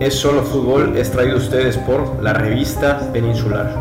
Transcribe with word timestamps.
Es 0.00 0.14
Solo 0.14 0.42
Fútbol 0.42 0.96
es 0.96 1.12
traído 1.12 1.34
a 1.34 1.38
ustedes 1.38 1.76
por 1.76 2.22
la 2.22 2.32
revista 2.32 3.12
Peninsular. 3.12 3.76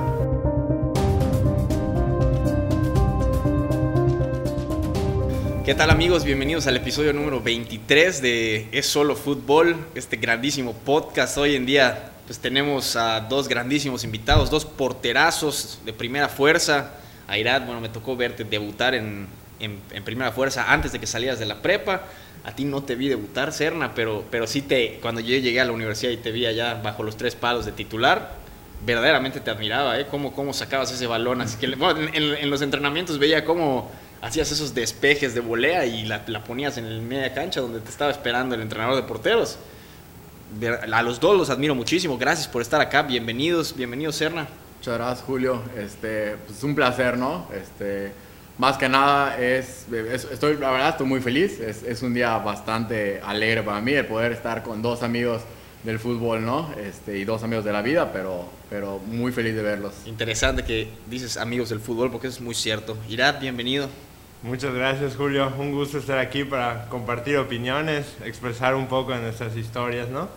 ¿Qué 5.63 5.73
tal 5.75 5.89
amigos? 5.89 6.25
Bienvenidos 6.25 6.67
al 6.67 6.75
episodio 6.75 7.13
número 7.13 7.39
23 7.39 8.21
de 8.21 8.67
Es 8.73 8.87
Solo 8.87 9.15
Fútbol, 9.15 9.77
este 9.95 10.17
grandísimo 10.17 10.73
podcast. 10.73 11.37
Hoy 11.37 11.55
en 11.55 11.65
día 11.65 12.11
pues 12.27 12.37
tenemos 12.39 12.97
a 12.97 13.21
dos 13.21 13.47
grandísimos 13.47 14.03
invitados, 14.03 14.49
dos 14.49 14.65
porterazos 14.65 15.79
de 15.85 15.93
primera 15.93 16.27
fuerza. 16.27 16.95
Airat, 17.29 17.65
bueno, 17.65 17.79
me 17.79 17.87
tocó 17.87 18.17
verte 18.17 18.43
debutar 18.43 18.93
en, 18.93 19.25
en, 19.61 19.79
en 19.93 20.03
primera 20.03 20.33
fuerza 20.33 20.65
antes 20.69 20.91
de 20.91 20.99
que 20.99 21.07
salieras 21.07 21.39
de 21.39 21.45
la 21.45 21.61
prepa 21.61 22.01
a 22.43 22.55
ti 22.55 22.65
no 22.65 22.83
te 22.83 22.95
vi 22.95 23.09
debutar, 23.09 23.51
Serna, 23.51 23.93
pero, 23.93 24.23
pero 24.31 24.47
sí 24.47 24.61
te, 24.61 24.99
cuando 25.01 25.21
yo 25.21 25.37
llegué 25.37 25.59
a 25.59 25.65
la 25.65 25.71
universidad 25.71 26.11
y 26.11 26.17
te 26.17 26.31
vi 26.31 26.45
allá 26.45 26.75
bajo 26.81 27.03
los 27.03 27.17
tres 27.17 27.35
palos 27.35 27.65
de 27.65 27.71
titular, 27.71 28.37
verdaderamente 28.85 29.39
te 29.39 29.51
admiraba, 29.51 29.99
¿eh? 29.99 30.07
Cómo, 30.09 30.33
cómo 30.33 30.53
sacabas 30.53 30.91
ese 30.91 31.07
balón. 31.07 31.41
Así 31.41 31.57
que, 31.57 31.65
en, 31.65 32.49
los 32.49 32.61
entrenamientos 32.61 33.19
veía 33.19 33.43
cómo 33.43 33.91
hacías 34.21 34.51
esos 34.51 34.73
despejes 34.73 35.33
de 35.33 35.41
volea 35.41 35.85
y 35.85 36.05
la, 36.05 36.23
ponías 36.45 36.77
en 36.77 36.85
el 36.85 37.01
media 37.01 37.33
cancha 37.33 37.61
donde 37.61 37.79
te 37.79 37.89
estaba 37.89 38.11
esperando 38.11 38.55
el 38.55 38.61
entrenador 38.61 38.95
de 38.95 39.03
porteros. 39.03 39.57
A 40.91 41.01
los 41.03 41.19
dos 41.19 41.37
los 41.37 41.49
admiro 41.49 41.75
muchísimo. 41.75 42.17
Gracias 42.17 42.47
por 42.47 42.61
estar 42.61 42.81
acá. 42.81 43.03
Bienvenidos, 43.03 43.75
bienvenidos, 43.75 44.15
Serna. 44.15 44.47
Muchas 44.77 44.97
gracias, 44.97 45.25
Julio. 45.25 45.61
Este, 45.77 46.37
pues 46.47 46.63
un 46.63 46.73
placer, 46.73 47.17
¿no? 47.17 47.47
Este, 47.53 48.13
más 48.59 48.77
que 48.77 48.89
nada 48.89 49.39
es, 49.39 49.87
estoy, 50.31 50.57
la 50.57 50.69
verdad 50.69 50.89
estoy 50.89 51.07
muy 51.07 51.21
feliz, 51.21 51.59
es, 51.61 51.81
es, 51.81 52.03
un 52.03 52.13
día 52.13 52.37
bastante 52.39 53.21
alegre 53.21 53.63
para 53.63 53.79
mí 53.79 53.93
el 53.93 54.05
poder 54.05 54.33
estar 54.33 54.63
con 54.63 54.81
dos 54.81 55.01
amigos 55.01 55.41
del 55.85 55.97
fútbol, 55.97 56.45
¿no? 56.45 56.69
Este, 56.77 57.17
y 57.17 57.23
dos 57.23 57.41
amigos 57.41 57.63
de 57.63 57.71
la 57.71 57.81
vida, 57.81 58.11
pero, 58.11 58.49
pero 58.69 58.99
muy 58.99 59.31
feliz 59.31 59.55
de 59.55 59.63
verlos. 59.63 59.93
Interesante 60.05 60.65
que 60.65 60.89
dices 61.09 61.37
amigos 61.37 61.69
del 61.69 61.79
fútbol 61.79 62.11
porque 62.11 62.27
eso 62.27 62.39
es 62.39 62.43
muy 62.43 62.53
cierto. 62.53 62.97
Irad, 63.07 63.39
bienvenido. 63.39 63.87
Muchas 64.43 64.73
gracias 64.73 65.15
Julio, 65.15 65.53
un 65.57 65.71
gusto 65.71 65.97
estar 65.97 66.17
aquí 66.17 66.43
para 66.43 66.87
compartir 66.89 67.37
opiniones, 67.37 68.17
expresar 68.25 68.75
un 68.75 68.87
poco 68.87 69.13
de 69.13 69.21
nuestras 69.21 69.55
historias, 69.55 70.09
¿no? 70.09 70.27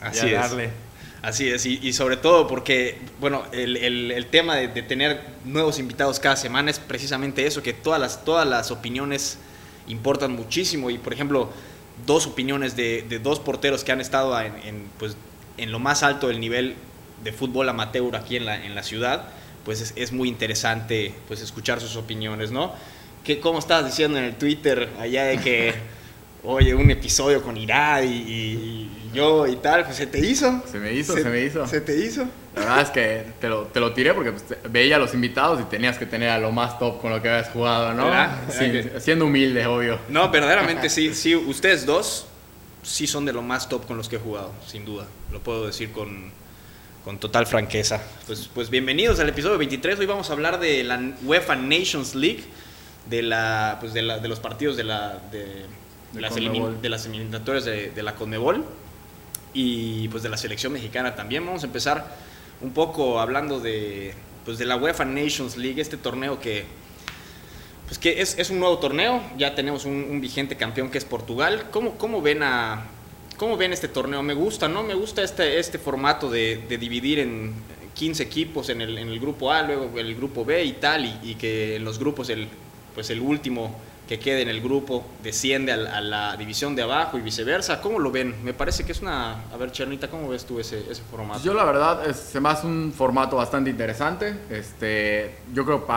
Así 0.00 0.26
y 0.26 0.32
darle. 0.32 0.70
Así 1.20 1.48
es, 1.48 1.66
y, 1.66 1.92
sobre 1.92 2.16
todo 2.16 2.46
porque, 2.46 2.96
bueno, 3.18 3.42
el, 3.50 3.76
el, 3.76 4.26
tema 4.26 4.54
de, 4.54 4.68
tener 4.82 5.20
nuevos 5.44 5.80
invitados 5.80 6.20
cada 6.20 6.36
semana 6.36 6.70
es 6.70 6.78
precisamente 6.78 7.44
eso, 7.44 7.60
que 7.60 7.72
todas 7.72 8.00
las, 8.00 8.24
todas 8.24 8.46
las 8.46 8.70
opiniones 8.70 9.38
importan 9.88 10.30
muchísimo 10.32 10.90
y, 10.90 10.98
por 10.98 11.12
ejemplo, 11.12 11.50
dos 12.06 12.28
opiniones 12.28 12.76
de, 12.76 13.04
de 13.08 13.18
dos 13.18 13.40
porteros 13.40 13.82
que 13.82 13.90
han 13.90 14.00
estado 14.00 14.40
en, 14.40 14.54
en, 14.64 14.90
pues, 14.96 15.16
en 15.56 15.72
lo 15.72 15.80
más 15.80 16.04
alto 16.04 16.28
del 16.28 16.38
nivel 16.38 16.76
de 17.24 17.32
fútbol 17.32 17.68
amateur 17.68 18.14
aquí 18.14 18.36
en 18.36 18.44
la, 18.46 18.64
en 18.64 18.76
la 18.76 18.84
ciudad, 18.84 19.24
pues 19.64 19.80
es, 19.80 19.94
es 19.96 20.12
muy 20.12 20.28
interesante 20.28 21.12
pues, 21.26 21.40
escuchar 21.40 21.80
sus 21.80 21.96
opiniones, 21.96 22.52
¿no? 22.52 22.72
¿Qué, 23.24 23.40
¿Cómo 23.40 23.58
estabas 23.58 23.86
diciendo 23.86 24.18
en 24.18 24.24
el 24.24 24.36
Twitter 24.36 24.88
allá 25.00 25.24
de 25.24 25.38
que, 25.38 25.74
oye, 26.44 26.76
un 26.76 26.92
episodio 26.92 27.42
con 27.42 27.56
Irad 27.56 28.04
y 28.04 28.88
yo 29.12 29.46
y 29.46 29.56
tal, 29.56 29.84
pues 29.84 29.96
se 29.96 30.06
te 30.06 30.18
hizo. 30.18 30.62
Se 30.70 30.78
me 30.78 30.92
hizo, 30.92 31.14
se, 31.14 31.24
me 31.24 31.42
hizo. 31.42 31.66
Se 31.66 31.80
te 31.80 31.96
hizo. 31.96 32.26
La 32.54 32.60
verdad 32.60 32.80
es 32.82 32.90
que 32.90 33.24
te 33.40 33.48
lo, 33.48 33.64
te 33.64 33.80
lo 33.80 33.92
tiré 33.92 34.14
porque 34.14 34.32
pues, 34.32 34.44
veía 34.70 34.96
a 34.96 34.98
los 34.98 35.14
invitados 35.14 35.60
y 35.60 35.64
tenías 35.64 35.98
que 35.98 36.06
tener 36.06 36.30
a 36.30 36.38
lo 36.38 36.52
más 36.52 36.78
top 36.78 37.00
con 37.00 37.10
lo 37.10 37.22
que 37.22 37.28
habías 37.28 37.50
jugado, 37.50 37.94
¿no? 37.94 38.10
Siendo 39.00 39.26
humilde, 39.26 39.66
obvio. 39.66 39.98
No, 40.08 40.30
verdaderamente 40.30 40.88
sí, 40.90 41.14
sí, 41.14 41.34
ustedes 41.34 41.86
dos 41.86 42.26
sí 42.82 43.06
son 43.06 43.24
de 43.24 43.32
lo 43.32 43.42
más 43.42 43.68
top 43.68 43.86
con 43.86 43.96
los 43.96 44.08
que 44.08 44.16
he 44.16 44.18
jugado, 44.18 44.52
sin 44.66 44.84
duda. 44.84 45.06
Lo 45.32 45.40
puedo 45.40 45.66
decir 45.66 45.92
con, 45.92 46.30
con 47.04 47.18
total 47.18 47.46
franqueza. 47.46 48.02
Pues, 48.26 48.50
pues 48.52 48.70
bienvenidos 48.70 49.20
al 49.20 49.28
episodio 49.28 49.58
23. 49.58 49.98
Hoy 49.98 50.06
vamos 50.06 50.30
a 50.30 50.32
hablar 50.32 50.58
de 50.58 50.84
la 50.84 51.00
UEFA 51.22 51.56
Nations 51.56 52.14
League, 52.14 52.44
de, 53.08 53.22
la, 53.22 53.76
pues 53.80 53.92
de, 53.94 54.02
la, 54.02 54.18
de 54.18 54.28
los 54.28 54.40
partidos 54.40 54.76
de, 54.76 54.84
la, 54.84 55.20
de, 55.30 55.64
las, 56.14 56.34
de 56.34 56.88
las 56.88 57.06
eliminatorias 57.06 57.64
de, 57.64 57.90
de 57.90 58.02
la 58.02 58.14
Conmebol 58.14 58.64
y 59.52 60.08
pues 60.08 60.22
de 60.22 60.28
la 60.28 60.36
selección 60.36 60.72
mexicana 60.72 61.14
también. 61.14 61.44
Vamos 61.44 61.62
a 61.62 61.66
empezar 61.66 62.16
un 62.60 62.70
poco 62.70 63.20
hablando 63.20 63.60
de, 63.60 64.14
pues 64.44 64.58
de 64.58 64.66
la 64.66 64.76
UEFA 64.76 65.04
Nations 65.04 65.56
League, 65.56 65.80
este 65.80 65.96
torneo 65.96 66.40
que, 66.40 66.64
pues 67.86 67.98
que 67.98 68.20
es, 68.20 68.38
es 68.38 68.50
un 68.50 68.60
nuevo 68.60 68.78
torneo, 68.78 69.22
ya 69.36 69.54
tenemos 69.54 69.84
un, 69.84 70.20
vigente 70.20 70.56
campeón 70.56 70.90
que 70.90 70.98
es 70.98 71.04
Portugal. 71.04 71.66
¿Cómo, 71.70 71.96
cómo 71.96 72.22
ven 72.22 72.42
a... 72.42 72.86
¿Cómo 73.36 73.56
ven 73.56 73.72
este 73.72 73.86
torneo? 73.86 74.20
Me 74.24 74.34
gusta, 74.34 74.66
¿no? 74.66 74.82
Me 74.82 74.94
gusta 74.94 75.22
este, 75.22 75.60
este 75.60 75.78
formato 75.78 76.28
de, 76.28 76.64
dividir 76.68 77.20
en 77.20 77.54
15 77.94 78.24
equipos 78.24 78.68
en 78.68 78.80
el, 78.80 78.98
en 78.98 79.08
el, 79.08 79.20
grupo 79.20 79.52
A, 79.52 79.62
luego 79.62 79.96
el 79.96 80.16
grupo 80.16 80.44
B 80.44 80.64
y 80.64 80.72
tal, 80.72 81.04
y, 81.04 81.18
y 81.22 81.34
que 81.36 81.76
en 81.76 81.84
los 81.84 82.00
grupos 82.00 82.30
el, 82.30 82.48
pues 82.96 83.10
el 83.10 83.20
último 83.20 83.76
que 84.08 84.18
quede 84.18 84.40
en 84.40 84.48
el 84.48 84.62
grupo, 84.62 85.04
desciende 85.22 85.70
a 85.70 86.00
la, 86.00 86.36
división 86.36 86.74
de 86.74 86.82
abajo 86.82 87.18
y 87.18 87.20
viceversa. 87.20 87.82
¿Cómo 87.82 87.98
lo 87.98 88.10
ven? 88.10 88.42
Me 88.42 88.54
parece 88.54 88.84
que 88.84 88.92
es 88.92 89.02
una... 89.02 89.44
A 89.52 89.56
ver, 89.58 89.70
Chernita, 89.70 90.08
¿cómo 90.08 90.30
ves 90.30 90.46
tú 90.46 90.58
ese, 90.58 90.80
ese 90.90 91.02
formato? 91.10 91.44
Yo 91.44 91.52
la 91.52 91.64
verdad, 91.64 92.10
se 92.14 92.40
me 92.40 92.48
hace 92.48 92.66
un 92.66 92.92
formato 92.96 93.36
bastante 93.36 93.68
interesante. 93.68 94.34
Este, 94.48 95.36
yo 95.52 95.66
creo 95.66 95.86
que 95.86 95.92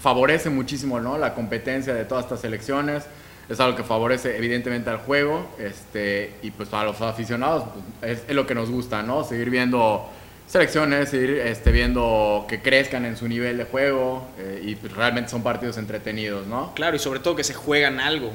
favorece 0.00 0.50
muchísimo 0.50 1.00
¿no? 1.00 1.18
la 1.18 1.34
competencia 1.34 1.92
de 1.94 2.04
todas 2.04 2.24
estas 2.24 2.40
selecciones. 2.40 3.04
Es 3.48 3.58
algo 3.58 3.76
que 3.76 3.82
favorece 3.82 4.36
evidentemente 4.36 4.90
al 4.90 4.98
juego 4.98 5.48
este, 5.58 6.34
y 6.42 6.52
pues 6.52 6.68
para 6.68 6.84
los 6.84 7.00
aficionados 7.00 7.64
pues, 8.00 8.18
es, 8.18 8.24
es, 8.28 8.36
lo 8.36 8.46
que 8.46 8.54
nos 8.54 8.70
gusta, 8.70 9.02
¿no? 9.02 9.24
Seguir 9.24 9.50
viendo 9.50 10.08
selecciones, 10.48 11.12
ir 11.12 11.30
este, 11.30 11.70
viendo 11.70 12.46
que 12.48 12.60
crezcan 12.60 13.04
en 13.04 13.16
su 13.16 13.28
nivel 13.28 13.58
de 13.58 13.64
juego 13.64 14.26
eh, 14.38 14.62
y 14.64 14.74
pues, 14.76 14.92
realmente 14.94 15.30
son 15.30 15.42
partidos 15.42 15.76
entretenidos, 15.76 16.46
¿no? 16.46 16.74
Claro, 16.74 16.96
y 16.96 16.98
sobre 16.98 17.20
todo 17.20 17.36
que 17.36 17.44
se 17.44 17.54
juegan 17.54 18.00
algo. 18.00 18.32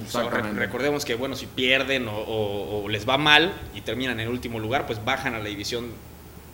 recordemos 0.56 1.06
que, 1.06 1.16
bueno, 1.16 1.36
si 1.36 1.48
pierden 1.48 2.08
o, 2.08 2.86
les 2.88 3.10
va 3.10 3.18
mal 3.18 3.52
y 3.74 3.82
terminan 3.82 4.20
en 4.20 4.30
último 4.30 4.60
lugar, 4.60 4.86
pues 4.86 5.04
bajan 5.04 5.34
a 5.34 5.40
la 5.40 5.46
división, 5.46 5.88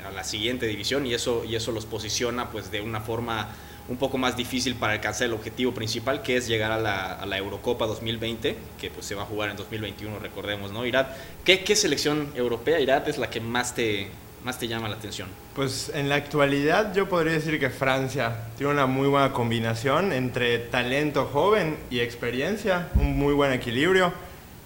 a 0.08 0.12
la 0.12 0.24
siguiente 0.24 0.66
división 0.66 1.06
y 1.06 1.14
eso, 1.14 1.44
y 1.44 1.56
eso 1.56 1.74
los 1.74 1.86
posiciona 1.86 2.50
pues 2.50 2.72
de 2.72 2.80
una 2.80 3.02
forma 3.02 3.50
un 3.90 3.98
poco 3.98 4.18
más 4.18 4.38
difícil 4.38 4.76
para 4.76 4.94
alcanzar 4.94 5.28
el 5.28 5.34
objetivo 5.34 5.74
principal, 5.74 6.22
que 6.22 6.38
es 6.38 6.48
llegar 6.48 6.72
a 6.72 6.78
la, 6.78 7.14
a 7.14 7.26
la 7.26 7.38
Eurocopa 7.38 7.86
2020, 7.88 8.56
que 8.80 8.90
pues 8.92 9.06
se 9.06 9.16
va 9.16 9.24
a 9.24 9.26
jugar 9.26 9.50
en 9.50 9.58
2021, 9.58 10.20
recordemos, 10.20 10.72
¿no? 10.72 10.86
Irat, 10.86 11.12
¿qué, 11.44 11.64
qué 11.64 11.76
selección 11.76 12.32
europea, 12.36 12.80
Irat, 12.80 13.08
es 13.08 13.18
la 13.18 13.32
que 13.32 13.42
más 13.42 13.74
te, 13.74 14.12
más 14.44 14.58
te 14.60 14.68
llama 14.68 14.88
la 14.88 14.96
atención? 14.96 15.28
Pues 15.56 15.92
en 15.94 16.10
la 16.10 16.16
actualidad 16.16 16.94
yo 16.94 17.10
podría 17.10 17.34
decir 17.34 17.60
que 17.60 17.70
Francia 17.70 18.48
tiene 18.58 18.74
una 18.74 18.86
muy 18.86 19.08
buena 19.08 19.34
combinación 19.34 20.14
entre 20.14 20.60
talento 20.60 21.26
joven 21.26 21.78
y 21.90 22.00
experiencia, 22.00 22.90
un 22.96 23.18
muy 23.18 23.34
buen 23.34 23.52
equilibrio. 23.52 24.14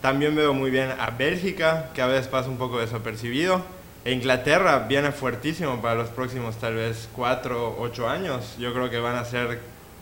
También 0.01 0.35
veo 0.35 0.53
muy 0.53 0.69
bien 0.69 0.91
a 0.99 1.11
Bélgica, 1.11 1.89
que 1.93 2.01
a 2.01 2.07
veces 2.07 2.27
pasa 2.27 2.49
un 2.49 2.57
poco 2.57 2.79
desapercibido. 2.79 3.63
E 4.05 4.11
Inglaterra 4.11 4.79
viene 4.79 5.11
fuertísimo 5.11 5.81
para 5.81 5.95
los 5.95 6.09
próximos 6.09 6.57
tal 6.57 6.75
vez 6.75 7.07
4 7.15 7.69
o 7.69 7.81
8 7.81 8.09
años. 8.09 8.55
Yo 8.59 8.73
creo 8.73 8.89
que 8.89 8.99
van 8.99 9.15
a 9.15 9.23
ser 9.23 9.59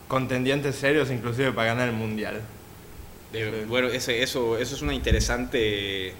contendientes 0.08 0.74
serios 0.74 1.10
inclusive 1.10 1.52
para 1.52 1.68
ganar 1.68 1.88
el 1.88 1.94
Mundial. 1.94 2.42
Bueno, 3.68 3.88
ese, 3.88 4.22
eso, 4.22 4.58
eso 4.58 4.74
es 4.74 4.82
una 4.82 4.92
interesante 4.92 6.14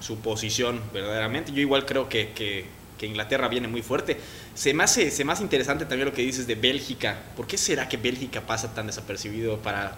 suposición, 0.00 0.80
verdaderamente. 0.92 1.52
Yo 1.52 1.60
igual 1.60 1.86
creo 1.86 2.08
que, 2.08 2.30
que 2.32 2.66
que 2.98 3.06
Inglaterra 3.06 3.48
viene 3.48 3.68
muy 3.68 3.80
fuerte. 3.80 4.18
Se 4.54 4.74
me, 4.74 4.84
hace, 4.84 5.10
se 5.10 5.24
más 5.24 5.40
interesante 5.40 5.86
también 5.86 6.08
lo 6.08 6.14
que 6.14 6.22
dices 6.22 6.46
de 6.46 6.56
Bélgica. 6.56 7.22
¿Por 7.36 7.46
qué 7.46 7.56
será 7.56 7.88
que 7.88 7.96
Bélgica 7.96 8.42
pasa 8.42 8.74
tan 8.74 8.86
desapercibido 8.86 9.58
para... 9.58 9.96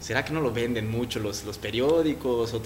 ¿Será 0.00 0.24
que 0.24 0.32
no 0.32 0.40
lo 0.40 0.52
venden 0.52 0.88
mucho 0.88 1.18
los, 1.18 1.42
los 1.42 1.58
periódicos? 1.58 2.54
O 2.54 2.62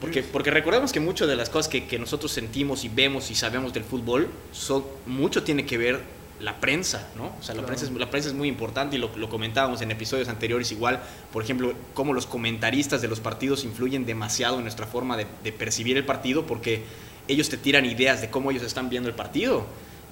porque, 0.00 0.22
porque 0.22 0.50
recordemos 0.50 0.92
que 0.92 1.00
muchas 1.00 1.28
de 1.28 1.36
las 1.36 1.50
cosas 1.50 1.68
que, 1.68 1.86
que, 1.86 1.98
nosotros 1.98 2.32
sentimos 2.32 2.84
y 2.84 2.88
vemos 2.88 3.30
y 3.30 3.34
sabemos 3.34 3.74
del 3.74 3.84
fútbol, 3.84 4.30
son, 4.50 4.84
mucho 5.04 5.42
tiene 5.42 5.66
que 5.66 5.76
ver 5.76 6.00
la 6.40 6.58
prensa, 6.58 7.06
¿no? 7.16 7.34
O 7.38 7.42
sea, 7.42 7.54
la, 7.54 7.66
prensa, 7.66 7.84
es, 7.84 7.92
la 7.92 8.10
prensa 8.10 8.30
es 8.30 8.34
muy 8.34 8.48
importante 8.48 8.96
y 8.96 8.98
lo, 8.98 9.14
lo, 9.16 9.28
comentábamos 9.28 9.82
en 9.82 9.90
episodios 9.90 10.28
anteriores 10.28 10.72
igual, 10.72 11.02
por 11.34 11.42
ejemplo, 11.42 11.74
cómo 11.92 12.14
los 12.14 12.24
comentaristas 12.24 13.02
de 13.02 13.08
los 13.08 13.20
partidos 13.20 13.64
influyen 13.64 14.06
demasiado 14.06 14.56
en 14.56 14.62
nuestra 14.62 14.86
forma 14.86 15.18
de, 15.18 15.26
de 15.44 15.52
percibir 15.52 15.98
el 15.98 16.06
partido 16.06 16.46
porque 16.46 16.82
ellos 17.28 17.48
te 17.48 17.56
tiran 17.56 17.84
ideas 17.84 18.20
de 18.20 18.30
cómo 18.30 18.50
ellos 18.50 18.62
están 18.62 18.88
viendo 18.90 19.08
el 19.08 19.14
partido 19.14 19.66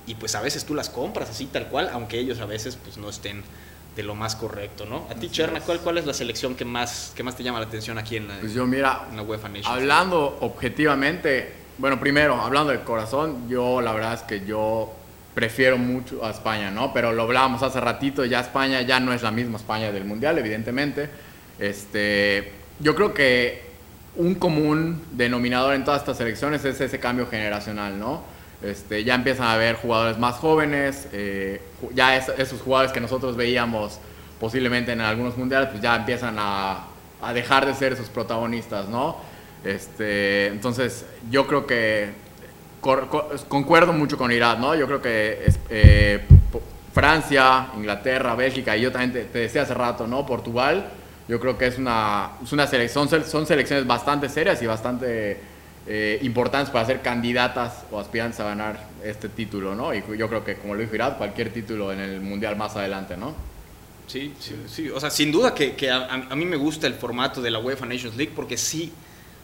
y 0.07 0.15
pues 0.15 0.35
a 0.35 0.41
veces 0.41 0.65
tú 0.65 0.75
las 0.75 0.89
compras 0.89 1.31
así 1.31 1.47
tal 1.47 1.67
cual, 1.67 1.91
aunque 1.93 2.19
ellos 2.19 2.41
a 2.41 2.47
veces 2.47 2.79
pues 2.83 2.97
no 2.97 3.09
estén 3.09 3.43
de 3.95 4.03
lo 4.03 4.15
más 4.15 4.37
correcto, 4.37 4.87
¿no? 4.87 5.07
A 5.11 5.15
ti, 5.15 5.29
Cherna, 5.29 5.61
¿cuál, 5.61 5.81
¿cuál 5.81 5.99
es 5.99 6.07
la 6.07 6.15
selección 6.15 6.55
que 6.55 6.65
más, 6.65 7.13
que 7.17 7.25
más 7.25 7.37
te 7.37 7.43
llama 7.43 7.59
la 7.59 7.67
atención 7.67 7.99
aquí 7.99 8.17
en 8.17 8.29
la, 8.29 8.39
pues 8.39 8.55
yo, 8.55 8.65
mira, 8.65 9.09
UEFA 9.27 9.49
Nations? 9.49 9.67
Hablando 9.67 10.39
objetivamente, 10.41 11.53
bueno, 11.79 11.99
primero, 11.99 12.41
hablando 12.41 12.71
del 12.71 12.83
corazón, 12.83 13.49
yo 13.49 13.81
la 13.81 13.93
verdad 13.93 14.15
es 14.15 14.23
que 14.23 14.47
yo 14.47 14.95
prefiero 15.35 15.79
mucho 15.79 16.25
a 16.25 16.31
España, 16.31 16.71
¿no? 16.71 16.93
Pero 16.93 17.13
lo 17.13 17.25
hablábamos 17.25 17.63
hace 17.63 17.81
ratito, 17.81 18.25
ya 18.25 18.41
España 18.41 18.83
ya 18.83 19.01
no 19.01 19.13
es 19.13 19.23
la 19.23 19.31
misma 19.33 19.57
España 19.57 19.91
del 19.93 20.05
Mundial, 20.05 20.39
evidentemente. 20.39 21.11
Este, 21.59 22.53
yo 22.81 22.95
creo 22.95 23.13
que 23.13 23.68
un 24.19 24.35
común 24.35 25.03
denominador 25.12 25.75
en 25.75 25.85
todas 25.85 26.00
estas 26.00 26.20
elecciones 26.20 26.65
es 26.65 26.81
ese 26.81 26.99
cambio 27.00 27.26
generacional, 27.26 27.99
¿no? 27.99 28.23
Este, 28.62 29.05
ya 29.05 29.15
empiezan 29.15 29.47
a 29.47 29.53
haber 29.55 29.76
jugadores 29.76 30.19
más 30.19 30.35
jóvenes, 30.35 31.09
eh, 31.12 31.62
ya 31.94 32.17
esos 32.17 32.61
jugadores 32.61 32.93
que 32.93 33.00
nosotros 33.00 33.37
veíamos 33.37 33.99
posiblemente 34.38 34.93
en 34.93 35.00
algunos 35.00 35.37
mundiales, 35.37 35.70
pues 35.70 35.81
ya 35.81 35.97
empiezan 35.97 36.37
a, 36.38 36.88
a 37.23 37.32
dejar 37.32 37.65
de 37.65 37.75
ser 37.75 37.97
sus 37.97 38.09
protagonistas, 38.09 38.88
¿no? 38.88 39.17
Este, 39.65 40.49
entonces, 40.49 41.06
yo 41.31 41.47
creo 41.47 41.67
que 41.67 42.11
concuerdo 42.81 43.93
mucho 43.93 44.17
con 44.17 44.31
Irak, 44.31 44.59
¿no? 44.59 44.75
Yo 44.75 44.87
creo 44.87 45.03
que 45.03 45.53
eh, 45.69 46.26
Francia, 46.93 47.69
Inglaterra, 47.76 48.35
Bélgica, 48.35 48.76
y 48.76 48.82
yo 48.82 48.93
también 48.93 49.29
te, 49.31 49.38
decía 49.38 49.62
hace 49.62 49.75
rato, 49.75 50.06
¿no? 50.06 50.25
Portugal, 50.26 50.91
yo 51.29 51.39
creo 51.39 51.59
que 51.59 51.67
es 51.67 51.79
una, 51.79 52.33
selección, 52.69 53.09
son 53.09 53.47
selecciones 53.47 53.87
bastante 53.87 54.29
serias 54.29 54.63
y 54.63 54.67
bastante 54.67 55.39
eh, 55.87 56.19
importantes 56.23 56.71
para 56.71 56.87
ser 56.87 57.03
candidatas 57.03 57.85
o 57.91 58.01
aspirantes 58.01 58.41
a 58.41 58.45
ganar 58.45 58.89
este 59.05 59.29
título, 59.29 59.75
¿no? 59.75 59.95
Y 59.95 60.03
yo 60.17 60.29
creo 60.29 60.45
que, 60.45 60.57
como 60.57 60.75
lo 60.75 60.81
dijo 60.81 60.95
Irak, 60.95 61.19
cualquier 61.19 61.53
título 61.53 61.93
en 61.93 62.01
el 62.01 62.21
Mundial 62.21 62.57
más 62.57 62.77
adelante, 62.77 63.17
¿no? 63.17 63.35
Sí, 64.07 64.35
sí, 64.41 64.55
sí. 64.67 64.89
O 64.89 64.99
sea, 64.99 65.11
sin 65.11 65.31
duda 65.31 65.55
que, 65.55 65.91
a, 65.91 66.27
a, 66.31 66.35
mí 66.35 66.47
me 66.47 66.57
gusta 66.57 66.87
el 66.87 66.95
formato 66.95 67.43
de 67.43 67.51
la 67.51 67.59
UEFA 67.59 67.85
Nations 67.85 68.17
League 68.17 68.33
porque 68.35 68.57
sí 68.57 68.91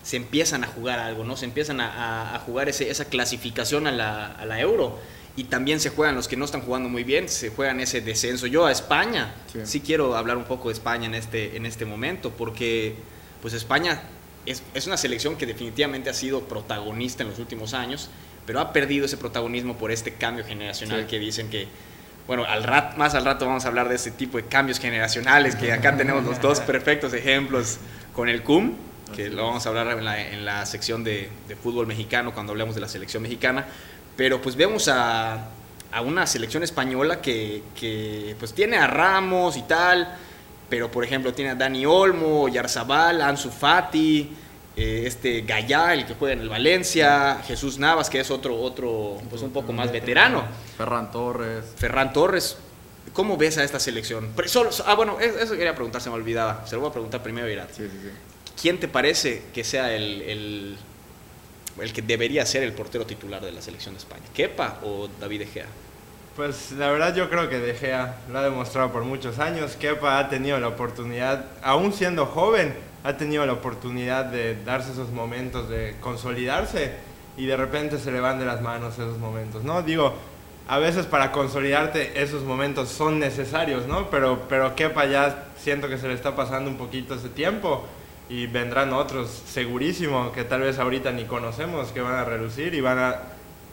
se 0.03 0.17
empiezan 0.17 0.65
a 0.65 0.67
jugar 0.67 0.99
algo, 0.99 1.25
¿no? 1.25 1.37
Se 1.37 1.47
empiezan 1.47 1.81
a, 1.81 2.41
jugar 2.45 2.69
ese, 2.69 2.91
esa 2.91 3.07
clasificación 3.07 3.87
a 3.87 3.93
la, 3.93 4.27
a 4.27 4.45
la, 4.45 4.61
Euro. 4.61 4.99
Y 5.37 5.45
también 5.45 5.81
se 5.81 5.91
juegan 5.91 6.15
los 6.15 6.29
que 6.29 6.37
no 6.37 6.45
están 6.45 6.61
jugando 6.61 6.89
muy 6.89 7.03
bien, 7.03 7.29
se 7.29 7.51
juegan 7.51 7.81
ese 7.81 8.01
descenso. 8.01 8.47
Yo 8.47 8.67
a 8.67 8.73
España, 8.73 9.35
sí, 9.65 9.81
quiero 9.81 10.17
hablar 10.17 10.37
un 10.37 10.45
poco 10.45 10.69
de 10.69 10.75
España 10.75 11.07
en 11.07 11.15
este, 11.15 11.57
en 11.57 11.67
este 11.67 11.85
momento, 11.85 12.31
porque 12.31 12.95
pues 13.43 13.53
España 13.53 14.03
es, 14.47 14.63
es, 14.75 14.87
una 14.87 14.97
selección 14.97 15.37
que 15.37 15.47
definitivamente 15.47 16.09
ha 16.09 16.15
sido 16.15 16.43
protagonista 16.43 17.25
en 17.25 17.31
los 17.31 17.39
últimos 17.41 17.75
años, 17.75 18.11
pero 18.47 18.61
ha 18.61 18.73
perdido 18.73 19.07
ese 19.07 19.17
protagonismo 19.17 19.77
por 19.77 19.91
este 19.91 20.15
cambio 20.15 20.45
generacional 20.45 21.07
que 21.07 21.19
dicen 21.19 21.51
que 21.51 21.67
bueno, 22.27 22.45
al 22.45 22.63
rat, 22.63 22.97
más 22.97 23.15
al 23.15 23.25
rato 23.25 23.47
vamos 23.47 23.65
a 23.65 23.69
hablar 23.69 23.89
de 23.89 23.97
ese 23.97 24.11
tipo 24.11 24.39
de 24.39 24.45
cambios 24.45 24.79
generacionales, 24.79 25.57
que 25.57 25.73
acá 25.73 25.97
tenemos 25.97 26.25
los 26.25 26.41
dos 26.41 26.61
perfectos 26.61 27.13
ejemplos 27.13 27.79
con 28.15 28.29
el 28.29 28.43
CUM, 28.43 28.75
que 29.15 29.29
lo 29.29 29.45
vamos 29.45 29.67
a 29.67 29.69
hablar 29.69 29.89
en 29.99 30.05
la, 30.05 30.21
en 30.21 30.45
la 30.45 30.65
sección 30.65 31.05
de, 31.05 31.29
de, 31.47 31.57
fútbol 31.57 31.87
mexicano 31.87 32.33
cuando 32.33 32.53
hablemos 32.53 32.75
de 32.75 32.81
la 32.81 32.89
selección 32.89 33.23
mexicana, 33.23 33.67
pero 34.17 34.41
pues 34.41 34.57
vemos 34.57 34.89
a, 34.89 35.49
a 35.93 36.01
una 36.01 36.27
selección 36.27 36.63
española 36.63 37.21
que, 37.21 37.63
que, 37.79 38.37
pues 38.39 38.53
tiene 38.53 38.77
a 38.77 38.87
Ramos 38.87 39.57
y 39.57 39.63
tal, 39.63 40.17
pero 40.69 40.91
por 40.91 41.05
ejemplo 41.05 41.33
tiene 41.35 41.53
a 41.53 41.55
Dani 41.55 41.87
Olmo, 41.87 42.49
Yarzabal, 42.49 43.21
Ansu 43.21 43.51
Fati, 43.51 44.31
eh, 44.77 45.05
este 45.07 45.43
Gallá, 45.43 45.95
el 45.95 46.05
que 46.05 46.15
juega 46.15 46.35
en 46.35 46.41
el 46.41 46.49
Valencia, 46.49 47.41
Jesús 47.47 47.79
Navas, 47.79 48.11
que 48.11 48.21
es 48.21 48.31
otro, 48.31 48.61
otro 48.61 49.19
pues 49.31 49.43
un 49.43 49.53
poco 49.53 49.73
más 49.73 49.93
veterano. 49.93 50.45
Ferran 50.77 51.11
Torres. 51.13 51.65
Ferran 51.77 52.13
Torres. 52.13 52.57
¿Cómo 53.13 53.37
ves 53.37 53.59
a 53.59 53.65
esta 53.65 53.79
selección? 53.79 54.31
Solo, 54.47 54.71
ah, 54.87 54.95
bueno, 54.95 55.21
eso 55.21 55.53
quería 55.53 55.75
preguntar, 55.75 56.01
se 56.03 56.11
me 56.11 56.17
olvidaba. 56.17 56.67
Se 56.67 56.75
lo 56.75 56.81
voy 56.81 56.91
a 56.91 56.93
preguntar 56.93 57.23
primero, 57.23 57.49
Irat. 57.49 57.71
Sí, 57.71 57.85
sí, 57.85 57.99
sí. 58.03 58.09
¿Quién 58.61 58.81
te 58.81 58.89
parece 58.89 59.45
que 59.55 59.63
sea 59.63 59.95
el, 59.95 60.23
el, 60.23 60.77
el, 61.81 61.93
que 61.93 62.03
debería 62.03 62.45
ser 62.47 62.63
el 62.63 62.73
portero 62.73 63.07
titular 63.07 63.43
de 63.43 63.53
la 63.53 63.63
selección 63.63 63.95
de 63.95 63.99
España? 63.99 64.23
¿Kepa 64.35 64.81
o 64.83 65.09
David 65.21 65.41
De 65.41 65.47
Gea? 65.47 65.67
Pues 66.37 66.73
la 66.73 66.91
verdad 66.91 67.15
yo 67.15 67.31
creo 67.31 67.49
que 67.49 67.59
De 67.59 67.75
Gea 67.75 68.17
lo 68.31 68.39
ha 68.39 68.43
demostrado 68.43 68.93
por 68.93 69.05
muchos 69.05 69.39
años. 69.39 69.77
Kepa 69.77 70.19
ha 70.19 70.29
tenido 70.29 70.59
la 70.59 70.69
oportunidad, 70.69 71.45
aún 71.63 71.93
siendo 71.93 72.27
joven, 72.27 72.75
ha 73.05 73.17
tenido 73.17 73.47
la 73.47 73.53
oportunidad 73.53 74.25
de 74.25 74.57
darse 74.65 74.93
esos 74.93 75.11
momentos, 75.11 75.69
de 75.69 75.95
consolidarse 76.01 76.93
y 77.37 77.47
de 77.47 77.57
repente 77.57 77.99
se 77.99 78.11
le 78.11 78.21
van 78.21 78.39
de 78.39 78.47
las 78.47 78.63
manos 78.63 78.95
esos 78.95 79.19
momentos, 79.19 79.65
¿no? 79.65 79.83
Digo, 79.83 80.15
a 80.67 80.79
veces 80.79 81.05
para 81.07 81.31
consolidarte 81.31 82.23
esos 82.23 82.43
momentos 82.43 82.89
son 82.89 83.19
necesarios, 83.19 83.87
¿no? 83.87 84.09
Pero, 84.09 84.47
pero 84.49 84.75
Kepa 84.75 85.05
ya 85.07 85.49
siento 85.59 85.89
que 85.89 85.99
se 85.99 86.09
le 86.09 86.15
está 86.15 86.35
pasando 86.35 86.71
un 86.71 86.77
poquito 86.77 87.15
ese 87.15 87.29
tiempo 87.29 87.85
y 88.29 88.47
vendrán 88.47 88.93
otros, 88.93 89.31
segurísimo, 89.47 90.33
que 90.33 90.45
tal 90.45 90.63
vez 90.63 90.79
ahorita 90.79 91.13
ni 91.13 91.25
conocemos, 91.25 91.93
que 91.93 92.01
van 92.01 92.15
a 92.15 92.25
relucir 92.25 92.75
y 92.75 92.81
van 92.81 92.99
a 92.99 93.23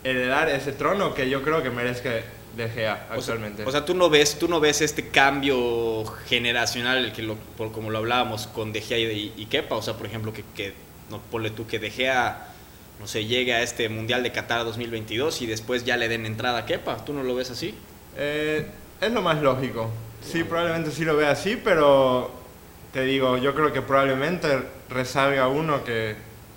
heredar 0.03 0.49
ese 0.49 0.71
trono 0.71 1.13
que 1.13 1.29
yo 1.29 1.41
creo 1.41 1.63
que 1.63 1.69
merezca 1.69 2.09
de 2.55 2.69
Gea 2.69 3.07
actualmente. 3.09 3.63
O 3.65 3.71
sea, 3.71 3.85
tú 3.85 3.93
no 3.93 4.09
ves, 4.09 4.37
tú 4.37 4.47
no 4.47 4.59
ves 4.59 4.81
este 4.81 5.07
cambio 5.07 6.03
generacional 6.27 7.13
que 7.13 7.21
lo, 7.21 7.35
por 7.35 7.71
como 7.71 7.89
lo 7.89 7.99
hablábamos 7.99 8.47
con 8.47 8.73
De 8.73 8.81
Gea 8.81 8.99
y, 8.99 9.33
y, 9.37 9.45
Kepa, 9.45 9.75
o 9.75 9.81
sea, 9.81 9.93
por 9.93 10.05
ejemplo, 10.05 10.33
que, 10.33 10.43
que 10.55 10.73
no 11.09 11.19
ponle 11.19 11.51
tú 11.51 11.65
que 11.65 11.79
De 11.79 11.89
Gea 11.89 12.47
no 13.01 13.07
sé, 13.07 13.25
llegue 13.25 13.55
a 13.55 13.63
este 13.63 13.89
Mundial 13.89 14.21
de 14.21 14.31
Qatar 14.31 14.63
2022 14.63 15.41
y 15.41 15.47
después 15.47 15.83
ya 15.83 15.97
le 15.97 16.07
den 16.07 16.27
entrada 16.27 16.59
a 16.59 16.65
Kepa, 16.67 17.03
¿tú 17.03 17.13
no 17.13 17.23
lo 17.23 17.33
ves 17.33 17.49
así? 17.49 17.73
Eh, 18.15 18.67
es 19.01 19.11
lo 19.11 19.23
más 19.23 19.41
lógico. 19.41 19.89
Sí, 20.23 20.43
probablemente 20.43 20.91
sí 20.91 21.03
lo 21.03 21.17
vea 21.17 21.31
así, 21.31 21.59
pero 21.61 22.31
te 22.93 23.03
digo, 23.03 23.37
yo 23.37 23.55
creo 23.55 23.71
que 23.71 23.81
probablemente 23.81 24.63
resalga 24.89 25.47
uno 25.47 25.83
que, 25.83 26.15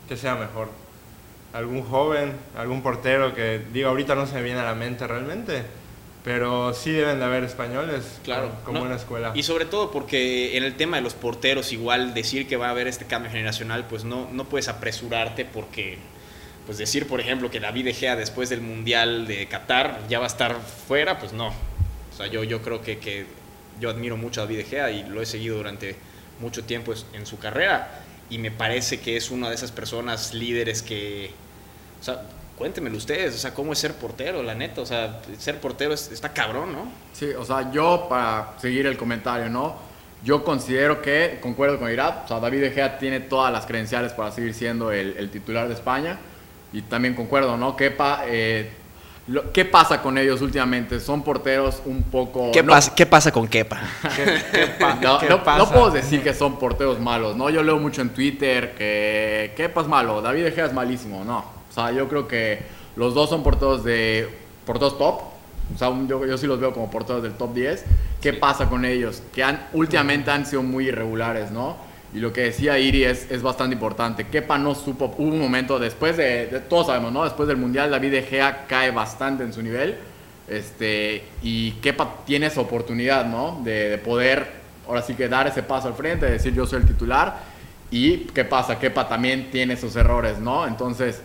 que 0.09 0.17
sea 0.17 0.35
mejor 0.35 0.69
algún 1.53 1.83
joven, 1.85 2.33
algún 2.57 2.83
portero 2.83 3.35
que 3.35 3.63
digo 3.73 3.89
ahorita 3.89 4.17
no 4.17 4.27
se 4.27 4.35
me 4.35 4.43
viene 4.43 4.59
a 4.59 4.65
la 4.65 4.75
mente 4.75 5.07
realmente, 5.07 5.63
pero 6.25 6.75
sí 6.75 6.91
deben 6.91 7.21
de 7.21 7.25
haber 7.25 7.45
españoles 7.45 8.19
claro, 8.25 8.51
como 8.65 8.83
una 8.83 8.97
escuela. 8.97 9.31
Y 9.35 9.45
sobre 9.45 9.65
todo 9.65 9.93
porque 9.93 10.57
en 10.57 10.65
el 10.65 10.75
tema 10.75 10.97
de 10.97 11.03
los 11.03 11.15
porteros 11.15 11.73
igual 11.73 12.13
decir 12.13 12.49
que 12.49 12.57
va 12.57 12.67
a 12.67 12.71
haber 12.71 12.89
este 12.89 13.05
cambio 13.05 13.31
generacional, 13.31 13.87
pues 13.89 14.05
no, 14.05 14.29
no 14.33 14.45
puedes 14.45 14.67
apresurarte 14.69 15.45
porque 15.45 15.99
pues 16.67 16.79
decir 16.79 17.07
por 17.07 17.21
ejemplo 17.21 17.51
que 17.51 17.61
David 17.61 17.85
De 17.85 17.95
Gea 17.95 18.17
después 18.17 18.49
del 18.49 18.61
Mundial 18.61 19.29
de 19.29 19.47
Qatar 19.47 20.01
ya 20.09 20.19
va 20.19 20.25
a 20.25 20.29
estar 20.29 20.57
fuera, 20.89 21.21
pues 21.21 21.33
no. 21.33 21.49
O 21.49 22.17
sea, 22.17 22.27
yo, 22.27 22.43
yo 22.43 22.63
creo 22.63 22.83
que, 22.83 22.99
que 22.99 23.27
yo 23.81 23.91
admiro 23.91 24.17
mucho 24.17 24.41
a 24.41 24.45
David 24.45 24.57
De 24.57 24.65
Gea 24.65 24.91
y 24.91 25.05
lo 25.05 25.23
he 25.23 25.27
seguido 25.27 25.57
durante 25.57 25.95
mucho 26.41 26.65
tiempo 26.65 26.93
en 27.13 27.27
su 27.27 27.39
carrera 27.39 28.03
y 28.31 28.39
me 28.39 28.51
parece 28.51 29.01
que 29.01 29.17
es 29.17 29.31
una 29.31 29.49
de 29.49 29.55
esas 29.55 29.71
personas 29.71 30.35
líderes 30.35 30.83
que, 30.83 31.31
o 32.01 32.05
sea, 32.05 32.23
cuéntenmelo 32.57 32.97
ustedes, 32.97 33.35
o 33.35 33.39
sea, 33.39 33.53
¿cómo 33.53 33.73
es 33.73 33.79
ser 33.79 33.95
portero, 33.95 34.43
la 34.43 34.55
neta? 34.55 34.81
O 34.81 34.87
sea, 34.87 35.21
ser 35.39 35.61
portero 35.61 35.95
está 35.95 36.33
cabrón, 36.33 36.73
¿no? 36.73 36.91
Sí, 37.13 37.27
o 37.27 37.45
sea, 37.45 37.71
yo 37.71 38.07
para 38.09 38.55
seguir 38.59 38.87
el 38.87 38.97
comentario, 38.97 39.49
¿no? 39.49 39.77
Yo 40.25 40.43
considero 40.43 41.03
que, 41.03 41.39
concuerdo 41.43 41.79
con 41.79 41.93
Irat, 41.93 42.25
o 42.25 42.29
sea, 42.29 42.41
David 42.41 42.63
De 42.63 42.71
Gea 42.71 42.99
tiene 42.99 43.21
todas 43.21 43.53
las 43.53 43.67
credenciales 43.67 44.13
para 44.13 44.33
seguir 44.33 44.55
siendo 44.55 44.91
el, 44.91 45.17
el 45.19 45.31
titular 45.31 45.69
de 45.69 45.75
España. 45.75 46.19
Y 46.73 46.83
también 46.83 47.15
concuerdo, 47.15 47.57
¿no? 47.57 47.77
Kepa, 47.77 48.25
eh, 48.27 48.71
lo, 49.27 49.53
¿qué 49.53 49.65
pasa 49.65 50.03
con 50.03 50.19
ellos 50.19 50.43
últimamente? 50.43 51.01
Son 51.01 51.23
porteros 51.23 51.81
un 51.87 52.03
poco... 52.03 52.53
¿Qué, 52.53 52.63
no, 52.63 52.73
pasa, 52.73 52.95
¿qué 52.95 53.07
pasa 53.07 53.33
con 53.33 53.49
Kepa? 53.49 53.81
¿Qué, 54.17 54.43
qué 54.53 54.67
pa, 54.79 54.95
no, 54.97 55.21
no, 55.21 55.59
no, 55.59 55.71
puedo 55.71 55.91
decir 55.91 56.23
que 56.23 56.35
son 56.35 56.59
porteros 56.59 57.01
malos, 57.01 57.37
¿no? 57.37 57.49
Yo 57.49 57.63
leo 57.63 57.79
mucho 57.79 58.03
en 58.03 58.11
Twitter 58.11 58.75
que 58.77 59.55
Kepa 59.57 59.81
es 59.81 59.89
malo, 59.89 60.21
David 60.21 60.45
De 60.45 60.53
Gea 60.53 60.67
es 60.67 60.73
malísimo, 60.73 61.25
no. 61.25 61.39
O 61.39 61.73
sea, 61.73 61.91
yo 61.91 62.09
creo 62.09 62.29
que 62.29 62.63
los 62.97 63.15
dos 63.15 63.31
son 63.31 63.43
porteros 63.43 63.83
de 63.83 64.29
porteros 64.67 64.99
top. 64.99 65.21
O 65.75 65.79
sea, 65.79 65.91
yo, 66.07 66.27
yo 66.27 66.37
sí 66.37 66.47
los 66.47 66.61
veo 66.61 66.73
como 66.73 66.91
porteros 66.91 67.23
del 67.23 67.33
top 67.33 67.55
10. 67.55 67.85
¿Qué 68.21 68.33
sí. 68.33 68.37
pasa 68.39 68.69
con 68.69 68.85
ellos? 68.85 69.23
Que 69.35 69.43
han, 69.43 69.69
últimamente 69.73 70.31
han 70.31 70.45
sido 70.45 70.63
muy 70.63 70.89
irregulares, 70.89 71.51
¿no? 71.51 71.77
Y 72.15 72.21
lo 72.21 72.33
que 72.33 72.43
decía 72.43 72.79
Iri 72.79 73.05
es, 73.05 73.29
es 73.29 73.43
bastante 73.43 73.75
importante. 73.75 74.29
Kepa 74.29 74.57
no 74.57 74.77
supo, 74.77 75.13
hubo 75.19 75.29
un 75.29 75.41
momento 75.41 75.81
después 75.81 76.17
de, 76.17 76.47
de, 76.47 76.61
todos 76.61 76.87
sabemos, 76.87 77.13
¿no? 77.13 77.25
Después 77.25 77.49
del 77.49 77.57
Mundial, 77.57 77.91
David 77.91 78.13
De 78.13 78.23
Gea 78.23 78.67
cae 78.69 78.93
bastante 78.93 79.43
en 79.43 79.53
su 79.53 79.61
nivel. 79.63 79.97
Este, 80.47 81.25
y 81.43 81.73
Kepa 81.73 82.25
tiene 82.25 82.47
esa 82.47 82.61
oportunidad, 82.61 83.27
¿no? 83.27 83.61
De, 83.65 83.89
de 83.91 83.99
poder, 83.99 84.47
ahora 84.87 85.03
sí 85.03 85.15
que 85.15 85.29
dar 85.29 85.49
ese 85.49 85.65
paso 85.65 85.89
al 85.89 85.95
frente, 85.95 86.27
de 86.27 86.33
decir 86.33 86.55
yo 86.55 86.67
soy 86.67 86.83
el 86.83 86.87
titular. 86.87 87.37
Y 87.91 88.19
¿qué 88.19 88.45
pasa? 88.45 88.79
Kepa 88.79 89.09
también 89.09 89.51
tiene 89.51 89.75
esos 89.75 89.97
errores, 89.97 90.39
¿no? 90.39 90.69
Entonces, 90.69 91.21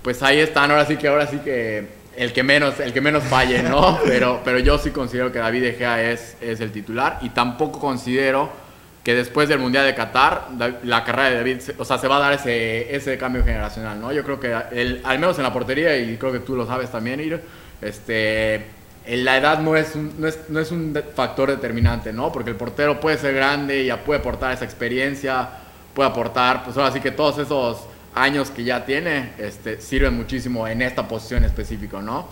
pues 0.00 0.22
ahí 0.22 0.38
están, 0.38 0.70
ahora 0.70 0.86
sí 0.86 0.96
que, 0.96 1.08
ahora 1.08 1.26
sí 1.26 1.38
que 1.44 1.86
el 2.16 2.32
que 2.32 2.42
menos, 2.42 2.80
el 2.80 2.94
que 2.94 3.02
menos 3.02 3.22
falle, 3.24 3.62
¿no? 3.62 3.98
Pero, 4.06 4.40
pero 4.44 4.58
yo 4.58 4.78
sí 4.78 4.90
considero 4.90 5.30
que 5.30 5.38
David 5.40 5.62
De 5.62 5.72
Gea 5.74 6.10
es, 6.10 6.36
es 6.40 6.60
el 6.60 6.72
titular 6.72 7.18
y 7.20 7.30
tampoco 7.30 7.78
considero 7.78 8.61
que 9.04 9.14
después 9.14 9.48
del 9.48 9.58
Mundial 9.58 9.84
de 9.84 9.94
Qatar, 9.94 10.48
la 10.84 11.04
carrera 11.04 11.30
de 11.30 11.36
David, 11.36 11.58
o 11.78 11.84
sea, 11.84 11.98
se 11.98 12.06
va 12.06 12.18
a 12.18 12.20
dar 12.20 12.32
ese, 12.34 12.94
ese 12.94 13.18
cambio 13.18 13.44
generacional, 13.44 14.00
¿no? 14.00 14.12
Yo 14.12 14.22
creo 14.22 14.38
que, 14.38 14.56
el, 14.70 15.00
al 15.04 15.18
menos 15.18 15.36
en 15.38 15.44
la 15.44 15.52
portería, 15.52 15.96
y 15.98 16.16
creo 16.16 16.30
que 16.30 16.38
tú 16.38 16.54
lo 16.54 16.66
sabes 16.66 16.90
también, 16.90 17.20
Ir, 17.20 17.40
este, 17.80 18.64
la 19.08 19.36
edad 19.36 19.58
no 19.58 19.76
es, 19.76 19.96
un, 19.96 20.14
no, 20.18 20.28
es, 20.28 20.38
no 20.48 20.60
es 20.60 20.70
un 20.70 20.96
factor 21.16 21.50
determinante, 21.50 22.12
¿no? 22.12 22.30
Porque 22.30 22.50
el 22.50 22.56
portero 22.56 23.00
puede 23.00 23.18
ser 23.18 23.34
grande, 23.34 23.84
ya 23.84 24.04
puede 24.04 24.20
aportar 24.20 24.52
esa 24.52 24.64
experiencia, 24.64 25.48
puede 25.94 26.08
aportar, 26.08 26.62
pues 26.64 26.76
ahora 26.76 26.92
sí 26.92 27.00
que 27.00 27.10
todos 27.10 27.38
esos 27.38 27.84
años 28.14 28.50
que 28.50 28.62
ya 28.62 28.84
tiene 28.84 29.32
este, 29.38 29.80
sirven 29.80 30.14
muchísimo 30.14 30.68
en 30.68 30.80
esta 30.80 31.08
posición 31.08 31.44
específica, 31.44 32.00
¿no? 32.00 32.28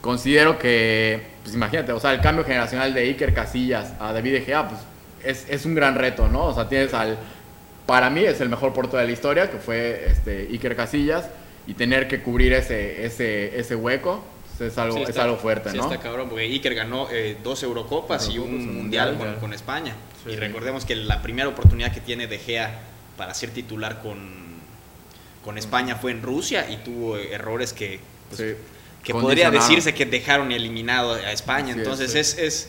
Considero 0.00 0.58
que, 0.58 1.20
pues 1.42 1.54
imagínate, 1.54 1.92
o 1.92 1.98
sea, 1.98 2.12
el 2.12 2.20
cambio 2.20 2.44
generacional 2.44 2.94
de 2.94 3.00
Iker 3.02 3.34
Casillas 3.34 3.92
a 3.98 4.12
David 4.12 4.32
De 4.32 4.40
Gea, 4.42 4.68
pues 4.68 4.80
es, 5.24 5.46
es, 5.48 5.64
un 5.66 5.74
gran 5.74 5.94
reto, 5.94 6.28
¿no? 6.28 6.46
O 6.46 6.54
sea, 6.54 6.68
tienes 6.68 6.92
al, 6.94 7.18
para 7.86 8.10
mí 8.10 8.24
es 8.24 8.40
el 8.40 8.48
mejor 8.48 8.72
portero 8.72 8.98
de 8.98 9.06
la 9.06 9.12
historia, 9.12 9.50
que 9.50 9.58
fue 9.58 10.06
este, 10.08 10.48
Iker 10.50 10.76
Casillas, 10.76 11.28
y 11.66 11.74
tener 11.74 12.08
que 12.08 12.22
cubrir 12.22 12.52
ese, 12.52 13.04
ese, 13.06 13.58
ese 13.58 13.76
hueco 13.76 14.24
pues, 14.58 14.72
es 14.72 14.78
algo, 14.78 14.96
Sí, 14.96 15.02
es 15.04 15.08
está- 15.10 15.24
algo 15.24 15.36
fuerte, 15.36 15.70
sí 15.70 15.76
¿no? 15.76 15.84
está 15.84 15.98
cabrón, 16.02 16.28
porque 16.28 16.44
Iker 16.44 16.74
ganó 16.74 17.08
eh, 17.10 17.36
dos 17.42 17.62
Eurocopas 17.62 18.28
y 18.28 18.36
Eurocopas, 18.36 18.62
un 18.62 18.68
un 18.70 18.76
Mundial 18.76 19.10
Mundial, 19.12 19.32
con, 19.34 19.40
con 19.40 19.52
España. 19.52 19.94
Sí. 20.24 20.32
Y 20.32 20.36
recordemos 20.36 20.84
que 20.84 20.96
la 20.96 21.22
primera 21.22 21.48
oportunidad 21.48 21.92
que 21.92 22.00
tiene 22.00 22.26
De 22.26 22.38
Gea 22.38 22.80
para 23.16 23.34
ser 23.34 23.50
titular 23.50 24.00
con, 24.02 24.18
con 25.44 25.58
España 25.58 25.96
fue 25.96 26.10
en 26.12 26.22
Rusia 26.22 26.68
y 26.70 26.76
tuvo 26.78 27.16
errores 27.16 27.72
que, 27.72 28.00
pues, 28.28 28.40
Sí. 28.40 28.56
que 29.02 29.12
podría 29.12 29.50
decirse 29.50 29.94
que 29.94 30.06
dejaron 30.06 30.52
eliminado 30.52 31.14
a 31.14 31.32
España. 31.32 31.70
Es, 31.72 31.78
Entonces 31.78 32.12
sí. 32.12 32.18
es, 32.18 32.38
es, 32.38 32.68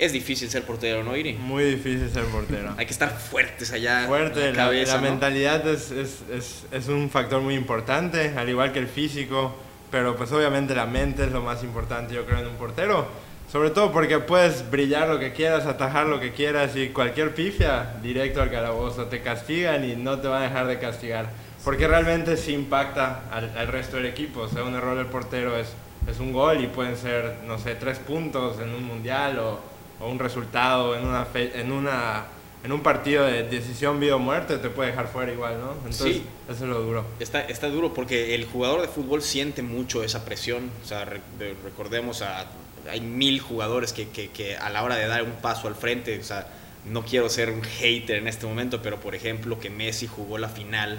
es 0.00 0.12
difícil 0.12 0.48
ser 0.48 0.64
portero, 0.64 1.04
¿no, 1.04 1.14
Iri? 1.14 1.34
Muy 1.34 1.64
difícil 1.64 2.10
ser 2.10 2.24
portero. 2.24 2.74
Hay 2.78 2.86
que 2.86 2.92
estar 2.92 3.10
fuertes 3.10 3.70
allá. 3.72 4.06
Fuerte, 4.06 4.48
en 4.48 4.56
la, 4.56 4.64
cabeza, 4.64 4.94
la 4.94 5.02
¿no? 5.02 5.10
mentalidad 5.10 5.68
es, 5.68 5.90
es, 5.90 6.22
es, 6.32 6.64
es 6.72 6.88
un 6.88 7.10
factor 7.10 7.42
muy 7.42 7.54
importante, 7.54 8.32
al 8.36 8.48
igual 8.48 8.72
que 8.72 8.78
el 8.78 8.88
físico, 8.88 9.54
pero 9.90 10.16
pues 10.16 10.32
obviamente 10.32 10.74
la 10.74 10.86
mente 10.86 11.24
es 11.24 11.32
lo 11.32 11.42
más 11.42 11.62
importante 11.62 12.14
yo 12.14 12.24
creo 12.24 12.38
en 12.38 12.46
un 12.46 12.56
portero, 12.56 13.06
sobre 13.52 13.70
todo 13.70 13.92
porque 13.92 14.18
puedes 14.20 14.70
brillar 14.70 15.08
lo 15.08 15.18
que 15.18 15.32
quieras, 15.32 15.66
atajar 15.66 16.06
lo 16.06 16.18
que 16.18 16.32
quieras 16.32 16.76
y 16.76 16.88
cualquier 16.88 17.34
pifia 17.34 17.96
directo 18.02 18.40
al 18.40 18.50
calabozo, 18.50 19.06
te 19.06 19.20
castigan 19.20 19.84
y 19.84 19.96
no 19.96 20.18
te 20.20 20.28
van 20.28 20.42
a 20.42 20.44
dejar 20.46 20.66
de 20.66 20.78
castigar, 20.78 21.30
porque 21.64 21.86
realmente 21.86 22.36
sí 22.36 22.52
impacta 22.54 23.22
al, 23.30 23.56
al 23.56 23.68
resto 23.68 23.96
del 23.96 24.06
equipo, 24.06 24.40
o 24.42 24.48
sea, 24.48 24.62
un 24.62 24.74
error 24.74 24.96
del 24.96 25.06
portero 25.06 25.56
es, 25.56 25.74
es 26.08 26.20
un 26.20 26.32
gol 26.32 26.62
y 26.62 26.68
pueden 26.68 26.96
ser, 26.96 27.38
no 27.46 27.58
sé, 27.58 27.74
tres 27.74 27.98
puntos 27.98 28.60
en 28.60 28.70
un 28.70 28.84
mundial 28.84 29.38
o, 29.40 29.69
o 30.00 30.08
un 30.08 30.18
resultado 30.18 30.96
en 30.96 31.06
una, 31.06 31.24
fe- 31.24 31.52
en 31.60 31.72
una 31.72 32.26
en 32.62 32.72
un 32.72 32.82
partido 32.82 33.24
de 33.24 33.42
decisión 33.44 33.98
vida 34.00 34.16
o 34.16 34.18
muerte 34.18 34.58
te 34.58 34.68
puede 34.68 34.90
dejar 34.90 35.08
fuera 35.08 35.32
igual, 35.32 35.58
¿no? 35.60 35.72
Entonces, 35.76 36.16
Sí. 36.16 36.22
eso 36.46 36.64
es 36.64 36.68
lo 36.70 36.82
duro. 36.82 37.06
Está, 37.18 37.40
está 37.40 37.68
duro 37.68 37.94
porque 37.94 38.34
el 38.34 38.44
jugador 38.44 38.82
de 38.82 38.88
fútbol 38.88 39.22
siente 39.22 39.62
mucho 39.62 40.02
esa 40.04 40.26
presión. 40.26 40.70
O 40.84 40.86
sea, 40.86 41.06
re- 41.06 41.22
de- 41.38 41.54
recordemos 41.64 42.20
a. 42.20 42.46
Hay 42.90 43.00
mil 43.00 43.40
jugadores 43.40 43.94
que, 43.94 44.08
que- 44.10 44.28
que 44.28 44.56
a 44.58 44.68
la 44.68 44.82
hora 44.82 44.96
de 44.96 45.06
dar 45.06 45.22
un 45.22 45.32
paso 45.32 45.68
al 45.68 45.74
frente, 45.74 46.18
o 46.18 46.22
sea, 46.22 46.48
no 46.84 47.02
quiero 47.02 47.30
ser 47.30 47.48
un 47.50 47.62
hater 47.62 48.16
en 48.16 48.28
este 48.28 48.44
momento, 48.46 48.82
pero 48.82 49.00
por 49.00 49.14
ejemplo, 49.14 49.58
que 49.58 49.70
Messi 49.70 50.06
jugó 50.06 50.36
la 50.36 50.48
final 50.50 50.98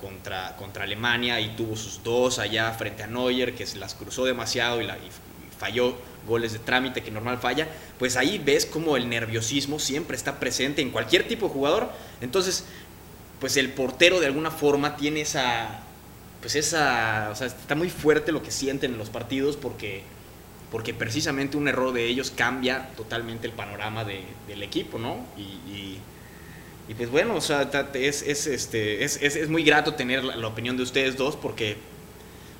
contra, 0.00 0.56
contra 0.56 0.84
Alemania 0.84 1.40
y 1.40 1.56
tuvo 1.56 1.76
sus 1.76 2.02
dos 2.02 2.38
allá 2.38 2.70
frente 2.72 3.02
a 3.02 3.06
Neuer, 3.06 3.54
que 3.54 3.66
se 3.66 3.76
las 3.78 3.94
cruzó 3.94 4.24
demasiado 4.24 4.80
y, 4.80 4.86
la, 4.86 4.96
y 4.96 5.08
falló 5.58 5.94
goles 6.26 6.52
de 6.52 6.58
trámite 6.58 7.02
que 7.02 7.10
normal 7.10 7.38
falla, 7.38 7.68
pues 7.98 8.16
ahí 8.16 8.38
ves 8.38 8.66
como 8.66 8.96
el 8.96 9.08
nerviosismo 9.08 9.78
siempre 9.78 10.16
está 10.16 10.38
presente 10.40 10.82
en 10.82 10.90
cualquier 10.90 11.26
tipo 11.28 11.46
de 11.46 11.52
jugador. 11.52 11.90
Entonces, 12.20 12.64
pues 13.40 13.56
el 13.56 13.70
portero 13.72 14.20
de 14.20 14.26
alguna 14.26 14.50
forma 14.50 14.96
tiene 14.96 15.20
esa, 15.22 15.80
pues 16.40 16.54
esa, 16.56 17.28
o 17.30 17.34
sea, 17.34 17.46
está 17.46 17.74
muy 17.74 17.90
fuerte 17.90 18.32
lo 18.32 18.42
que 18.42 18.50
sienten 18.50 18.92
en 18.92 18.98
los 18.98 19.10
partidos 19.10 19.56
porque, 19.56 20.02
porque 20.70 20.94
precisamente 20.94 21.56
un 21.56 21.68
error 21.68 21.92
de 21.92 22.06
ellos 22.06 22.30
cambia 22.34 22.90
totalmente 22.96 23.46
el 23.46 23.52
panorama 23.52 24.04
de- 24.04 24.24
del 24.48 24.62
equipo, 24.62 24.98
¿no? 24.98 25.24
Y, 25.36 25.42
y- 25.70 26.00
pues 26.96 27.10
bueno, 27.10 27.34
o 27.34 27.40
sea, 27.40 27.68
es, 27.94 28.22
es, 28.22 28.46
este, 28.46 29.04
es, 29.04 29.20
es- 29.20 29.36
es 29.36 29.48
muy 29.48 29.64
grato 29.64 29.94
tener 29.94 30.22
la 30.24 30.46
opinión 30.46 30.76
de 30.76 30.82
ustedes 30.84 31.16
dos 31.16 31.34
porque, 31.36 31.76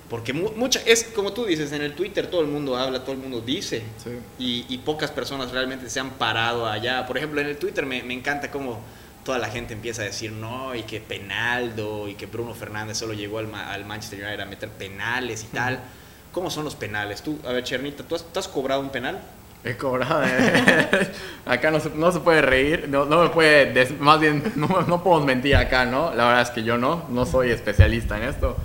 porque 0.08 0.32
mu- 0.32 0.52
mucha, 0.56 0.80
es 0.86 1.04
como 1.04 1.32
tú 1.32 1.44
dices, 1.46 1.72
en 1.72 1.82
el 1.82 1.94
Twitter 1.94 2.28
todo 2.28 2.40
el 2.42 2.46
mundo 2.46 2.76
habla, 2.76 3.00
todo 3.00 3.12
el 3.12 3.18
mundo 3.18 3.40
dice 3.40 3.82
Sí. 4.02 4.10
y, 4.38 4.66
y 4.68 4.78
pocas 4.78 5.10
personas 5.10 5.50
realmente 5.52 5.90
se 5.90 5.98
han 6.00 6.10
parado 6.10 6.66
allá. 6.66 7.06
Por 7.06 7.16
ejemplo, 7.18 7.40
en 7.40 7.48
el 7.48 7.56
Twitter 7.56 7.84
me, 7.86 8.02
me 8.02 8.14
encanta 8.14 8.50
cómo 8.50 8.80
toda 9.24 9.38
la 9.38 9.48
gente 9.48 9.74
empieza 9.74 10.02
a 10.02 10.04
decir 10.04 10.30
no, 10.32 10.74
y 10.74 10.82
que 10.84 11.00
Penaldo, 11.00 12.08
y 12.08 12.14
que 12.14 12.26
Bruno 12.26 12.54
Fernández 12.54 12.96
solo 12.98 13.12
llegó 13.14 13.38
al, 13.38 13.48
Ma- 13.48 13.72
al 13.72 13.84
Manchester 13.84 14.20
United 14.22 14.40
a 14.40 14.46
meter 14.46 14.68
penales 14.70 15.42
y 15.44 15.46
tal. 15.54 15.80
¿Cómo 16.32 16.50
son 16.50 16.64
los 16.64 16.74
penales? 16.76 17.22
Tú, 17.22 17.38
a 17.46 17.52
ver, 17.52 17.64
Chernita, 17.64 18.04
¿tú 18.04 18.14
has, 18.14 18.22
tú 18.32 18.38
has 18.38 18.46
cobrado 18.46 18.80
un 18.80 18.90
penal? 18.90 19.18
He 19.64 19.76
cobrado. 19.76 20.22
eh. 20.24 21.10
acá 21.46 21.70
no 21.72 21.80
se, 21.80 21.90
no 21.90 22.12
se 22.12 22.20
puede 22.20 22.40
reír, 22.42 22.86
no, 22.88 23.04
no 23.06 23.22
me 23.24 23.30
puede, 23.30 23.88
más 23.98 24.20
bien, 24.20 24.52
no, 24.54 24.68
no 24.82 25.02
podemos 25.02 25.26
mentir 25.26 25.56
acá, 25.56 25.84
¿no? 25.86 26.14
La 26.14 26.26
verdad 26.26 26.42
es 26.42 26.50
que 26.50 26.62
yo 26.62 26.78
no, 26.78 27.06
no 27.08 27.26
soy 27.26 27.50
especialista 27.50 28.16
en 28.18 28.24
esto. 28.28 28.56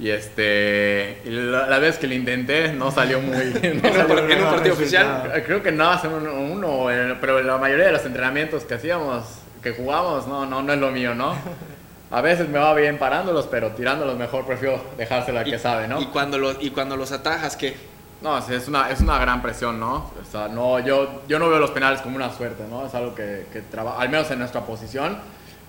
Y 0.00 0.08
este, 0.10 1.20
y 1.26 1.28
la, 1.30 1.66
la 1.68 1.78
vez 1.78 1.98
que 1.98 2.06
lo 2.06 2.14
intenté 2.14 2.72
no 2.72 2.90
salió 2.90 3.20
muy... 3.20 3.34
no 3.36 3.60
¿En 3.62 3.76
un, 3.76 3.82
salió 3.82 4.08
par- 4.08 4.30
en 4.30 4.42
un 4.42 4.50
partido 4.50 4.74
oficial? 4.74 5.42
Creo 5.46 5.62
que 5.62 5.70
más 5.72 6.02
en 6.04 6.12
uno, 6.12 6.32
uno, 6.34 6.86
pero 7.20 7.42
la 7.42 7.58
mayoría 7.58 7.86
de 7.86 7.92
los 7.92 8.04
entrenamientos 8.06 8.64
que 8.64 8.74
hacíamos, 8.74 9.24
que 9.62 9.72
jugamos, 9.72 10.26
no, 10.26 10.46
no, 10.46 10.62
no 10.62 10.72
es 10.72 10.78
lo 10.78 10.90
mío, 10.90 11.14
¿no? 11.14 11.34
A 12.12 12.22
veces 12.22 12.48
me 12.48 12.58
va 12.58 12.74
bien 12.74 12.98
parándolos, 12.98 13.46
pero 13.46 13.68
tirándolos 13.72 14.16
mejor 14.18 14.44
prefiero 14.44 14.82
dejárselo 14.96 15.38
al 15.38 15.44
que 15.44 15.58
sabe, 15.60 15.86
¿no? 15.86 16.00
Y 16.00 16.06
cuando, 16.06 16.38
los, 16.38 16.56
y 16.60 16.70
cuando 16.70 16.96
los 16.96 17.12
atajas, 17.12 17.54
¿qué? 17.56 17.76
No, 18.20 18.36
es 18.38 18.66
una, 18.68 18.90
es 18.90 19.00
una 19.00 19.16
gran 19.18 19.40
presión, 19.42 19.78
¿no? 19.78 20.10
O 20.20 20.24
sea, 20.28 20.48
no 20.48 20.80
yo, 20.80 21.22
yo 21.28 21.38
no 21.38 21.48
veo 21.48 21.58
los 21.60 21.70
penales 21.70 22.00
como 22.00 22.16
una 22.16 22.32
suerte, 22.32 22.64
¿no? 22.68 22.84
Es 22.84 22.94
algo 22.96 23.14
que, 23.14 23.46
que 23.52 23.60
traba- 23.60 23.96
al 24.00 24.08
menos 24.08 24.28
en 24.32 24.40
nuestra 24.40 24.62
posición, 24.62 25.18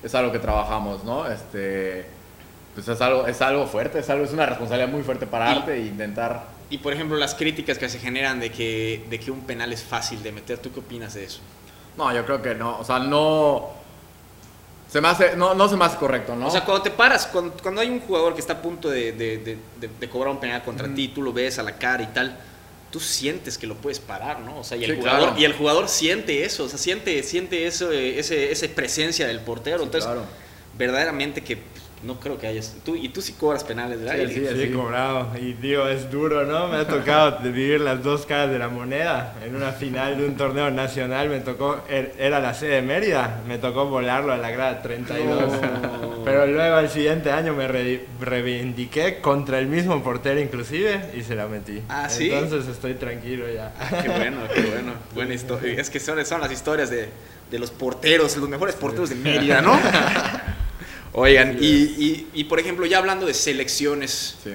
es 0.01 0.15
algo 0.15 0.31
que 0.31 0.39
trabajamos, 0.39 1.03
¿no? 1.03 1.27
Este, 1.27 2.07
pues 2.73 2.87
es 2.87 3.01
algo, 3.01 3.27
es 3.27 3.41
algo 3.41 3.67
fuerte, 3.67 3.99
es, 3.99 4.09
algo, 4.09 4.25
es 4.25 4.31
una 4.31 4.45
responsabilidad 4.45 4.89
muy 4.89 5.03
fuerte 5.03 5.27
pararte 5.27 5.73
e 5.75 5.79
intentar... 5.87 6.45
Y 6.69 6.77
por 6.77 6.93
ejemplo, 6.93 7.17
las 7.17 7.35
críticas 7.35 7.77
que 7.77 7.89
se 7.89 7.99
generan 7.99 8.39
de 8.39 8.49
que, 8.51 9.03
de 9.09 9.19
que 9.19 9.29
un 9.29 9.41
penal 9.41 9.73
es 9.73 9.83
fácil 9.83 10.23
de 10.23 10.31
meter, 10.31 10.57
¿tú 10.57 10.71
qué 10.71 10.79
opinas 10.79 11.13
de 11.15 11.25
eso? 11.25 11.41
No, 11.97 12.13
yo 12.13 12.25
creo 12.25 12.41
que 12.41 12.55
no, 12.55 12.79
o 12.79 12.83
sea, 12.85 12.99
no... 12.99 13.69
Se 14.89 14.99
me 15.01 15.07
hace, 15.07 15.35
no, 15.37 15.53
no 15.53 15.69
se 15.69 15.77
me 15.77 15.85
hace 15.85 15.97
correcto, 15.97 16.35
¿no? 16.35 16.47
O 16.47 16.51
sea, 16.51 16.65
cuando 16.65 16.83
te 16.83 16.91
paras, 16.91 17.27
cuando, 17.27 17.53
cuando 17.61 17.79
hay 17.81 17.89
un 17.89 18.01
jugador 18.01 18.33
que 18.33 18.41
está 18.41 18.53
a 18.53 18.61
punto 18.61 18.89
de, 18.89 19.13
de- 19.13 19.37
de- 19.37 19.89
de- 19.99 20.09
cobrar 20.09 20.33
un 20.33 20.39
penal 20.39 20.63
contra 20.63 20.93
ti, 20.93 21.07
tú 21.09 21.21
lo 21.21 21.31
ves 21.31 21.59
a 21.59 21.63
la 21.63 21.77
cara 21.77 22.03
y 22.03 22.07
tal, 22.07 22.37
tú 22.89 22.99
sientes 22.99 23.57
que 23.57 23.67
lo 23.67 23.75
puedes 23.75 23.99
parar, 23.99 24.41
¿no? 24.41 24.59
O 24.59 24.63
sea, 24.65 24.75
y 24.75 24.83
el, 24.83 24.91
Sí, 24.91 24.97
jugador, 24.97 25.21
claro. 25.29 25.39
y 25.39 25.45
el 25.45 25.53
jugador 25.53 25.87
siente 25.87 26.43
eso, 26.43 26.65
o 26.65 26.67
sea, 26.69 26.77
siente, 26.77 27.23
siente 27.23 27.65
eso, 27.67 27.89
eh, 27.91 28.19
ese, 28.19 28.51
esa 28.51 28.67
presencia 28.67 29.27
del 29.27 29.39
portero. 29.39 29.77
Sí, 29.79 29.83
Entonces, 29.85 30.05
claro. 30.11 30.25
verdaderamente 30.77 31.41
que 31.41 31.57
no 32.03 32.19
creo 32.19 32.37
que 32.37 32.47
hayas... 32.47 32.75
Tú, 32.83 32.95
y 32.95 33.09
tú 33.09 33.21
sí 33.21 33.33
cobras 33.33 33.63
penales, 33.63 33.99
¿verdad? 34.01 34.15
Sí, 34.27 34.39
Y- 34.41 34.47
sí. 34.47 34.55
Sí, 34.55 34.61
he 34.63 34.71
cobrado. 34.71 35.27
Y 35.39 35.53
digo, 35.53 35.87
es 35.87 36.09
duro, 36.11 36.45
¿no? 36.45 36.67
Me 36.67 36.77
ha 36.77 36.87
tocado 36.87 37.39
vivir 37.43 37.79
las 37.81 38.03
dos 38.03 38.25
caras 38.25 38.49
de 38.51 38.59
la 38.59 38.69
moneda. 38.69 39.35
En 39.45 39.55
una 39.55 39.71
final 39.71 40.17
de 40.17 40.25
un 40.25 40.35
torneo 40.35 40.71
nacional 40.71 41.29
me 41.29 41.39
tocó, 41.41 41.83
er- 41.89 42.11
era 42.17 42.39
la 42.39 42.53
sede 42.53 42.75
de 42.75 42.81
Mérida, 42.81 43.41
me 43.47 43.57
tocó 43.57 43.85
volarlo 43.85 44.33
a 44.33 44.37
la 44.37 44.49
grada 44.51 44.81
32. 44.81 45.51
No. 45.51 46.21
Pero 46.25 46.45
luego 46.47 46.75
al 46.75 46.89
siguiente 46.89 47.31
año 47.31 47.53
me 47.55 47.67
re- 47.67 48.05
reivindiqué 48.19 49.19
contra 49.21 49.57
el 49.59 49.67
mismo 49.67 50.03
portero 50.03 50.39
inclusive 50.39 51.11
y 51.15 51.21
se 51.23 51.35
la 51.35 51.47
metí. 51.47 51.81
Ah, 51.89 52.09
¿sí? 52.09 52.31
Entonces 52.31 52.67
estoy 52.69 52.93
tranquilo 52.95 53.45
ya. 53.51 53.73
Qué 54.01 54.07
bueno, 54.09 54.37
qué 54.53 54.61
bueno. 54.61 54.93
Buena 55.15 55.33
historia. 55.33 55.73
Es 55.81 55.89
que 55.89 55.99
son, 55.99 56.23
son 56.25 56.41
las 56.41 56.51
historias 56.51 56.89
de, 56.89 57.09
de 57.49 57.59
los 57.59 57.71
porteros, 57.71 58.37
los 58.37 58.49
mejores 58.49 58.75
porteros 58.75 59.09
de 59.09 59.15
Mérida, 59.15 59.61
¿no? 59.61 59.77
Oigan, 61.13 61.57
y, 61.59 61.65
y- 61.65 62.27
y, 62.33 62.43
por 62.45 62.59
ejemplo, 62.59 62.85
ya 62.85 62.97
hablando 62.97 63.25
de 63.25 63.33
selecciones, 63.33 64.37
Sí. 64.43 64.51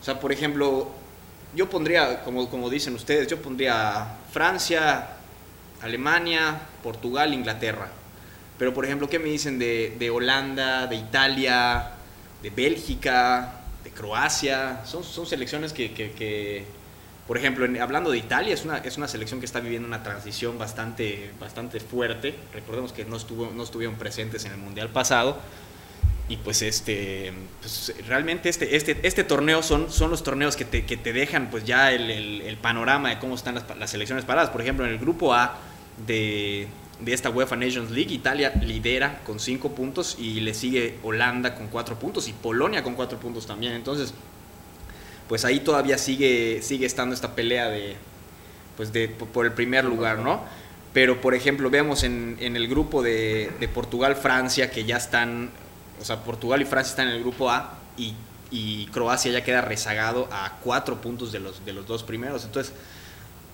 o 0.00 0.04
sea, 0.04 0.18
por 0.20 0.32
ejemplo, 0.32 0.90
yo 1.54 1.68
pondría, 1.68 2.22
como, 2.24 2.48
como 2.48 2.70
dicen 2.70 2.94
ustedes, 2.94 3.28
yo 3.28 3.40
pondría 3.42 4.16
Francia, 4.32 5.08
Alemania, 5.82 6.60
Portugal, 6.82 7.34
Inglaterra. 7.34 7.88
Pero, 8.58 8.72
por 8.72 8.84
ejemplo, 8.86 9.08
¿qué 9.08 9.18
me 9.18 9.28
dicen 9.28 9.58
de, 9.58 9.94
de 9.98 10.08
Holanda, 10.10 10.86
de 10.86 10.96
Italia, 10.96 11.90
de 12.42 12.50
Bélgica, 12.50 13.60
de 13.84 13.90
Croacia? 13.90 14.80
Son, 14.86 15.04
son 15.04 15.26
selecciones 15.26 15.72
que, 15.74 15.92
que- 15.92 16.12
que, 16.12 16.64
por 17.26 17.36
ejemplo, 17.36 17.66
en- 17.66 17.80
hablando 17.82 18.10
de 18.10 18.18
Italia, 18.18 18.54
es 18.54 18.64
una, 18.64 18.78
es 18.78 18.96
una 18.96 19.08
selección 19.08 19.40
que 19.40 19.46
está 19.46 19.60
viviendo 19.60 19.86
una 19.88 20.02
transición 20.02 20.58
bastante, 20.58 21.32
bastante 21.38 21.80
fuerte. 21.80 22.34
Recordemos 22.54 22.92
que 22.94 23.04
no, 23.04 23.16
estuvo, 23.16 23.50
no 23.54 23.62
estuvieron 23.62 23.96
presentes 23.96 24.44
en 24.46 24.52
el 24.52 24.58
Mundial 24.58 24.88
pasado. 24.88 25.38
Y 26.28 26.36
pues 26.36 26.62
este 26.62 27.32
pues, 27.60 27.92
realmente 28.06 28.48
este, 28.48 28.76
este, 28.76 28.96
este 29.02 29.24
torneo 29.24 29.62
son, 29.62 29.90
son 29.92 30.10
los 30.10 30.22
torneos 30.22 30.56
que 30.56 30.64
te, 30.64 30.86
que 30.86 30.96
te 30.96 31.12
dejan 31.12 31.50
pues 31.50 31.64
ya 31.64 31.92
el, 31.92 32.10
el- 32.10 32.56
panorama 32.56 33.10
de 33.10 33.18
cómo 33.18 33.34
están 33.34 33.56
las, 33.56 33.64
las 33.78 33.90
selecciones 33.90 34.24
paradas. 34.24 34.50
Por 34.50 34.60
ejemplo, 34.62 34.86
en 34.86 34.92
el 34.92 34.98
grupo 34.98 35.34
A 35.34 35.58
de, 36.06 36.68
de 37.00 37.12
esta 37.12 37.28
UEFA 37.28 37.56
Nations 37.56 37.90
League, 37.90 38.14
Italia 38.14 38.52
lidera 38.62 39.20
con 39.24 39.40
5 39.40 39.72
puntos 39.74 40.16
y 40.18 40.40
le 40.40 40.54
sigue 40.54 40.98
Holanda 41.02 41.54
con 41.54 41.66
4 41.68 41.98
puntos 41.98 42.28
y 42.28 42.32
Polonia 42.32 42.82
con 42.82 42.94
4 42.94 43.18
puntos 43.18 43.46
también. 43.46 43.72
Entonces, 43.74 44.14
pues 45.28 45.44
ahí 45.44 45.60
todavía 45.60 45.98
sigue, 45.98 46.60
sigue 46.62 46.86
estando 46.86 47.14
esta 47.14 47.34
pelea 47.34 47.68
de, 47.68 47.96
pues 48.76 48.92
de, 48.92 49.08
por 49.08 49.46
el 49.46 49.52
primer 49.52 49.84
lugar, 49.84 50.18
¿no? 50.18 50.42
Pero, 50.92 51.20
por 51.20 51.34
ejemplo, 51.34 51.70
vemos 51.70 52.02
en, 52.04 52.36
en 52.40 52.54
el 52.54 52.68
grupo 52.68 53.02
de, 53.02 53.50
de 53.60 53.68
Portugal-Francia 53.68 54.70
que 54.70 54.84
ya 54.84 54.98
están, 54.98 55.50
o 56.02 56.04
sea, 56.04 56.22
Portugal 56.24 56.60
y 56.60 56.64
Francia 56.66 56.90
están 56.90 57.08
en 57.08 57.14
el 57.14 57.20
grupo 57.22 57.48
A 57.50 57.78
y, 57.96 58.14
y 58.50 58.86
Croacia 58.86 59.32
ya 59.32 59.42
queda 59.44 59.60
rezagado 59.62 60.28
a 60.30 60.58
cuatro 60.62 61.00
puntos 61.00 61.32
de 61.32 61.40
los, 61.40 61.64
de 61.64 61.72
los 61.72 61.86
dos 61.86 62.02
primeros. 62.02 62.44
Entonces, 62.44 62.74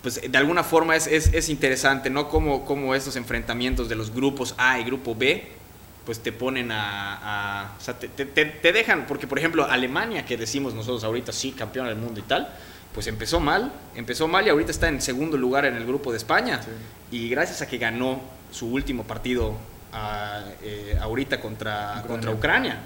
pues 0.02 0.20
de 0.30 0.38
alguna 0.38 0.64
forma 0.64 0.96
es, 0.96 1.06
es, 1.06 1.32
es 1.34 1.48
interesante, 1.48 2.08
¿no? 2.10 2.28
Cómo, 2.28 2.64
cómo 2.64 2.94
estos 2.94 3.16
enfrentamientos 3.16 3.88
de 3.88 3.94
los 3.96 4.12
grupos 4.14 4.54
A 4.56 4.78
y 4.80 4.84
grupo 4.84 5.14
B, 5.14 5.48
pues 6.06 6.20
te 6.20 6.32
ponen 6.32 6.72
a... 6.72 7.18
a- 7.64 7.72
o 7.76 7.80
sea, 7.80 7.98
te, 7.98 8.08
te- 8.08 8.24
te- 8.26 8.46
te 8.46 8.72
dejan, 8.72 9.06
porque 9.06 9.26
por 9.26 9.38
ejemplo 9.38 9.64
Alemania, 9.68 10.24
que 10.24 10.36
decimos 10.36 10.72
nosotros 10.74 11.04
ahorita, 11.04 11.32
sí, 11.32 11.52
campeón 11.52 11.86
del 11.86 11.96
mundo 11.96 12.20
y 12.20 12.22
tal, 12.22 12.48
pues 12.94 13.06
empezó 13.08 13.38
mal, 13.40 13.70
empezó 13.94 14.26
mal 14.26 14.46
y 14.46 14.50
ahorita 14.50 14.70
está 14.70 14.88
en 14.88 15.02
segundo 15.02 15.36
lugar 15.36 15.66
en 15.66 15.74
el 15.76 15.84
grupo 15.84 16.10
de 16.12 16.16
España. 16.16 16.60
Y 17.10 17.28
gracias 17.28 17.60
a 17.62 17.66
que 17.68 17.76
ganó 17.78 18.20
su 18.50 18.68
último 18.72 19.04
partido 19.04 19.54
ah, 19.92 20.42
eh, 20.62 20.96
ahorita 21.00 21.40
contra 21.40 21.90
Ucrania. 21.98 22.06
contra 22.08 22.30
Ucrania, 22.32 22.78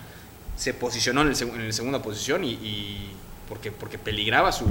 se 0.56 0.74
posicionó 0.74 1.22
en, 1.22 1.28
el 1.28 1.42
en 1.42 1.66
la 1.66 1.72
segunda 1.72 2.02
posición 2.02 2.44
y, 2.44 2.50
y 2.52 3.10
porque, 3.48 3.72
porque 3.72 3.98
peligraba 3.98 4.52
su, 4.52 4.66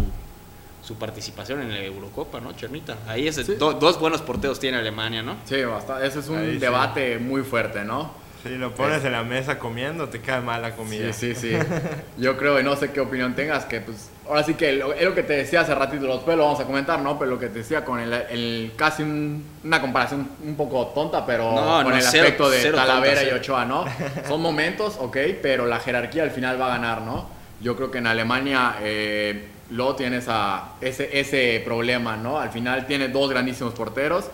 su 0.83 0.95
participación 0.95 1.61
en 1.61 1.69
la 1.69 1.79
Eurocopa, 1.79 2.39
¿no, 2.39 2.53
Chernita? 2.53 2.97
Ahí 3.07 3.27
es 3.27 3.35
Sí. 3.35 3.55
do- 3.55 3.73
dos 3.73 4.00
buenos 4.00 4.21
porteros 4.21 4.59
tiene 4.59 4.77
Alemania, 4.77 5.21
¿no? 5.23 5.35
Sí, 5.45 5.61
bastante. 5.63 6.07
Ese 6.07 6.19
es 6.19 6.27
un 6.29 6.38
Ahí 6.38 6.53
sí. 6.53 6.57
debate 6.59 7.17
muy 7.19 7.43
fuerte, 7.43 7.83
¿no? 7.83 8.11
Si 8.43 8.50
lo 8.57 8.74
pones 8.74 9.05
en 9.05 9.12
la 9.12 9.24
mesa 9.24 9.60
comiendo, 9.60 10.10
te 10.10 10.19
cae 10.19 10.41
mal 10.41 10.62
la 10.63 10.71
comida. 10.75 11.13
Sí, 11.13 11.36
sí, 11.36 11.51
sí. 11.53 11.57
Yo 12.17 12.38
creo, 12.38 12.60
y 12.60 12.63
no 12.63 12.75
sé 12.75 12.91
qué 12.91 13.00
opinión 13.00 13.36
tengas, 13.36 13.65
que 13.65 13.81
pues, 13.81 14.10
ahora 14.27 14.43
sí 14.43 14.55
que 14.55 14.71
lo, 14.74 14.93
es 14.93 15.03
lo 15.03 15.13
que 15.13 15.21
te 15.21 15.33
decía 15.33 15.62
hace 15.62 15.75
ratito, 15.75 16.07
los 16.07 16.25
lo 16.25 16.38
vamos 16.43 16.60
a 16.60 16.63
comentar, 16.65 17.00
¿no? 17.00 17.19
Pero 17.19 17.29
lo 17.31 17.39
que 17.39 17.50
te 17.50 17.60
decía 17.60 17.86
con 17.86 18.00
el, 18.00 18.12
el 18.12 18.71
casi 18.75 19.03
un- 19.03 19.45
una 19.63 19.79
comparación 19.79 20.27
un 20.43 20.55
poco 20.55 20.88
tonta, 20.88 21.24
pero 21.25 21.51
No, 21.53 21.83
con 21.83 21.91
no, 21.91 21.95
el 21.98 22.01
cero- 22.01 22.24
aspecto 22.24 22.50
de 22.50 22.62
cero 22.62 22.77
Talavera 22.77 23.21
tonta, 23.21 23.36
y. 23.36 23.38
Ochoa, 23.39 23.65
¿no? 23.65 23.86
Son 24.27 24.41
momentos, 24.41 24.98
ok, 25.00 25.17
pero 25.41 25.67
la 25.67 25.79
jerarquía 25.79 26.24
al 26.24 26.31
final 26.31 26.60
va 26.60 26.65
a 26.65 26.77
ganar, 26.77 27.01
¿no? 27.01 27.29
Yo 27.62 27.75
creo 27.75 27.91
que 27.91 28.00
en 28.00 28.07
Alemania 28.07 28.77
eh, 28.81 29.50
lo 29.69 29.95
tiene 29.95 30.17
esa, 30.17 30.63
ese, 30.81 31.19
ese 31.19 31.62
problema, 31.63 32.17
¿no? 32.17 32.39
Al 32.39 32.50
final 32.50 32.88
tiene 32.88 33.07
dos 33.10 33.29
grandísimos 33.29 33.75
porteros. 33.75 34.25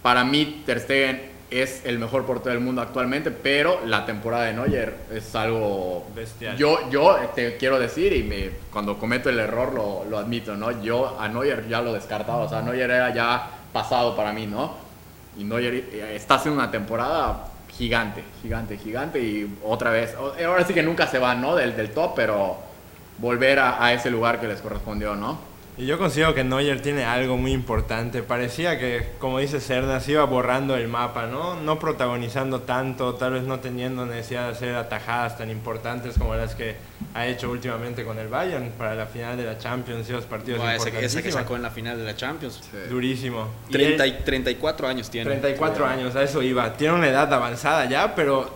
Para 0.00 0.24
mí, 0.24 0.62
Ter 0.64 0.80
Stegen 0.80 1.30
es 1.50 1.84
el 1.84 1.98
mejor 1.98 2.24
portero 2.24 2.54
del 2.54 2.62
mundo 2.62 2.80
actualmente, 2.80 3.30
pero 3.30 3.80
la 3.84 4.06
temporada 4.06 4.44
de 4.44 4.52
Neuer 4.52 4.94
es 5.12 5.34
algo 5.34 6.06
Bestial. 6.14 6.56
Yo, 6.56 6.88
yo 6.90 7.16
te 7.34 7.56
quiero 7.56 7.78
decir, 7.78 8.12
y 8.12 8.22
me, 8.22 8.50
cuando 8.72 8.98
cometo 8.98 9.28
el 9.28 9.38
error 9.38 9.74
lo, 9.74 10.04
lo 10.08 10.18
admito, 10.18 10.56
¿no? 10.56 10.82
Yo 10.82 11.18
a 11.18 11.28
Neuer 11.28 11.68
ya 11.68 11.80
lo 11.82 11.92
descartaba, 11.92 12.44
o 12.44 12.48
sea, 12.48 12.62
Neuer 12.62 12.90
era 12.90 13.12
ya 13.12 13.50
pasado 13.72 14.16
para 14.16 14.32
mí, 14.32 14.46
¿no? 14.46 14.74
Y 15.36 15.44
Neuer 15.44 15.74
eh, 15.74 16.12
está 16.14 16.36
haciendo 16.36 16.60
una 16.60 16.70
temporada 16.70 17.46
gigante, 17.76 18.22
gigante, 18.42 18.76
gigante, 18.76 19.20
y 19.20 19.56
otra 19.64 19.90
vez, 19.90 20.14
ahora 20.14 20.64
sí 20.64 20.72
que 20.72 20.82
nunca 20.82 21.06
se 21.06 21.18
va, 21.18 21.34
¿no? 21.34 21.56
Del, 21.56 21.76
del 21.76 21.90
top, 21.90 22.12
pero 22.14 22.58
volver 23.18 23.58
a, 23.58 23.84
a 23.84 23.92
ese 23.92 24.10
lugar 24.10 24.40
que 24.40 24.46
les 24.46 24.60
correspondió, 24.60 25.16
¿no? 25.16 25.49
Y 25.78 25.86
yo 25.86 25.96
considero 25.96 26.34
que 26.34 26.44
Neuer 26.44 26.82
tiene 26.82 27.04
algo 27.04 27.38
muy 27.38 27.52
importante. 27.52 28.22
Parecía 28.22 28.78
que, 28.78 29.12
como 29.18 29.38
dice 29.38 29.60
Cernas, 29.60 30.06
iba 30.10 30.22
borrando 30.24 30.76
el 30.76 30.88
mapa, 30.88 31.26
¿no? 31.26 31.58
No 31.58 31.78
protagonizando 31.78 32.60
tanto, 32.60 33.14
tal 33.14 33.32
vez 33.32 33.44
no 33.44 33.60
teniendo 33.60 34.04
necesidad 34.04 34.46
de 34.46 34.50
hacer 34.52 34.74
atajadas 34.74 35.38
tan 35.38 35.48
importantes 35.48 36.18
como 36.18 36.34
las 36.34 36.54
que 36.54 36.76
ha 37.14 37.26
hecho 37.26 37.50
últimamente 37.50 38.04
con 38.04 38.18
el 38.18 38.28
Bayern 38.28 38.72
para 38.76 38.94
la 38.94 39.06
final 39.06 39.38
de 39.38 39.44
la 39.44 39.56
Champions 39.58 40.06
y 40.10 40.12
los 40.12 40.24
partidos 40.26 40.60
Buah, 40.60 40.74
esa, 40.76 40.90
que- 40.90 41.04
esa 41.04 41.22
que 41.22 41.32
sacó 41.32 41.56
en 41.56 41.62
la 41.62 41.70
final 41.70 41.96
de 41.96 42.04
la 42.04 42.14
Champions. 42.14 42.60
Durísimo. 42.90 43.48
Y 43.70 43.72
30 43.72 44.04
él- 44.04 44.16
y 44.20 44.24
34 44.24 44.86
años 44.86 45.08
tiene. 45.08 45.30
34 45.30 45.86
años, 45.86 46.14
a 46.14 46.22
eso 46.22 46.42
iba. 46.42 46.74
Tiene 46.74 46.94
una 46.94 47.08
edad 47.08 47.32
avanzada 47.32 47.86
ya, 47.86 48.14
pero 48.14 48.50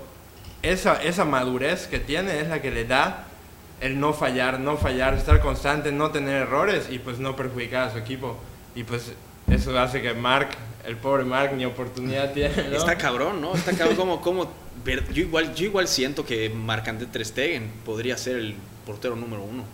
esa, 0.63 1.03
esa 1.03 1.25
madurez 1.25 1.87
que 1.87 2.01
tiene 2.01 2.39
es 2.41 2.49
la 2.49 2.61
que 2.61 2.71
le 2.71 2.85
da 2.85 3.29
el 3.81 3.99
no 4.01 4.13
fallar, 4.13 4.61
no 4.61 4.77
fallar, 4.77 5.15
estar 5.15 5.41
constante, 5.41 5.93
no 5.93 6.11
tener 6.11 6.43
errores 6.43 6.89
y 6.91 6.99
pues 6.99 7.19
no 7.19 7.37
perjudicar 7.37 7.89
a 7.89 7.93
su 7.93 7.99
equipo. 7.99 8.37
Y 8.75 8.85
pues 8.85 9.13
eso 9.51 9.79
hace 9.79 10.01
que 10.03 10.15
Mark, 10.15 10.49
el 10.87 10.97
pobre 10.97 11.25
Mark, 11.25 11.53
ni 11.55 11.65
oportunidad 11.65 12.33
tiene. 12.33 12.55
¿no? 12.71 12.77
Está 12.77 12.97
cabrón, 12.97 13.41
¿no? 13.41 13.55
Está 13.55 13.73
cabrón 13.77 13.97
como, 13.97 14.21
como 14.21 14.51
ver- 14.85 15.13
yo 15.13 15.23
igual, 15.23 15.55
yo 15.55 15.65
igual 15.67 15.87
siento 15.89 16.25
que 16.25 16.49
Marc-André 16.51 17.07
Ter 17.07 17.25
Stegen 17.27 17.71
podría 17.85 18.17
ser 18.17 18.37
el 18.37 18.55
portero 18.87 19.17
número 19.17 19.43
uno. 19.43 19.65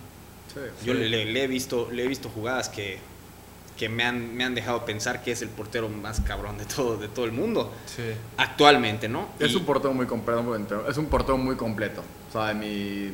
Yo 0.85 0.95
le, 0.95 1.09
le- 1.09 1.27
le 1.27 1.45
he 1.45 1.47
visto, 1.47 1.89
le 1.93 2.05
he 2.05 2.09
visto 2.09 2.29
jugadas 2.29 2.69
que, 2.69 2.99
que 3.77 3.89
me, 3.89 4.03
han, 4.03 4.35
me 4.37 4.43
han 4.45 4.55
dejado 4.57 4.85
pensar 4.85 5.23
que 5.23 5.31
es 5.31 5.43
el 5.43 5.49
portero 5.49 5.89
más 5.89 6.21
cabrón 6.21 6.59
de 6.59 6.65
todo, 6.65 6.97
de 6.97 7.07
todo 7.07 7.25
el 7.25 7.33
mundo. 7.33 7.73
Sí. 7.87 8.03
Actualmente, 8.37 9.09
¿no? 9.09 9.29
Es 9.39 9.53
Y- 9.53 9.57
un 9.57 9.65
portero 9.65 9.95
muy 9.95 10.07
completo, 10.07 10.87
es 10.89 10.97
un 10.97 11.07
portero 11.07 11.39
muy 11.39 11.55
completo. 11.57 12.03
O 12.29 12.33
sea, 12.33 12.53
mi 12.55 13.13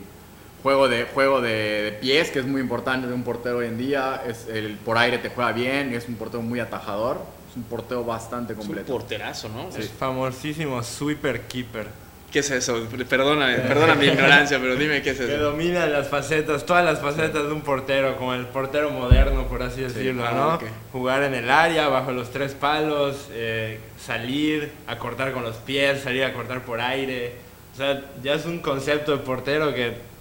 juego 0.66 0.88
de 0.88 1.04
juego 1.04 1.40
de, 1.40 1.82
de 1.84 1.92
pies, 1.92 2.32
que 2.32 2.40
es 2.40 2.44
muy 2.44 2.60
importante 2.60 3.06
de 3.06 3.14
un 3.14 3.22
portero 3.22 3.58
hoy 3.58 3.66
en 3.66 3.78
día, 3.78 4.20
es 4.26 4.48
el 4.48 4.72
por 4.78 4.98
aire 4.98 5.18
te 5.18 5.28
juega 5.28 5.52
bien, 5.52 5.94
es 5.94 6.08
un 6.08 6.16
portero 6.16 6.42
muy 6.42 6.58
atajador, 6.58 7.18
es 7.48 7.56
un 7.56 7.62
portero 7.62 8.02
bastante 8.02 8.52
es 8.52 8.58
un 8.58 8.64
completo. 8.64 8.92
porterazo, 8.92 9.48
¿no? 9.48 9.68
El 9.76 9.84
famosísimo 9.84 10.82
sweeper 10.82 11.42
keeper. 11.42 11.86
¿Qué 12.32 12.40
es 12.40 12.50
eso? 12.50 12.84
Perdóname, 13.08 13.58
perdona 13.58 13.94
mi 13.94 14.06
ignorancia, 14.06 14.58
pero 14.58 14.74
dime 14.74 15.02
qué 15.02 15.10
es 15.10 15.18
Que 15.18 15.34
eso. 15.36 15.40
domina 15.44 15.86
las 15.86 16.08
facetas, 16.08 16.66
todas 16.66 16.84
las 16.84 16.98
facetas 17.00 17.44
de 17.44 17.52
un 17.52 17.60
portero, 17.60 18.16
como 18.16 18.34
el 18.34 18.46
portero 18.46 18.90
moderno, 18.90 19.46
por 19.46 19.62
así 19.62 19.82
decirlo, 19.82 20.24
ah, 20.26 20.32
¿no? 20.34 20.54
ok. 20.56 20.64
Jugar 20.90 21.22
en 21.22 21.34
el 21.34 21.48
área, 21.48 21.86
bajo 21.86 22.10
los 22.10 22.32
tres 22.32 22.54
palos, 22.54 23.28
eh, 23.30 23.78
salir 24.04 24.72
a 24.88 24.98
cortar 24.98 25.32
con 25.32 25.44
los 25.44 25.54
pies, 25.58 26.02
salir 26.02 26.24
a 26.24 26.32
cortar 26.32 26.62
por 26.64 26.80
aire. 26.80 27.34
O 27.72 27.76
sea, 27.76 28.02
ya 28.20 28.34
es 28.34 28.44
un 28.46 28.58
concepto 28.58 29.12
de 29.12 29.18
portero 29.18 29.72
que 29.72 30.15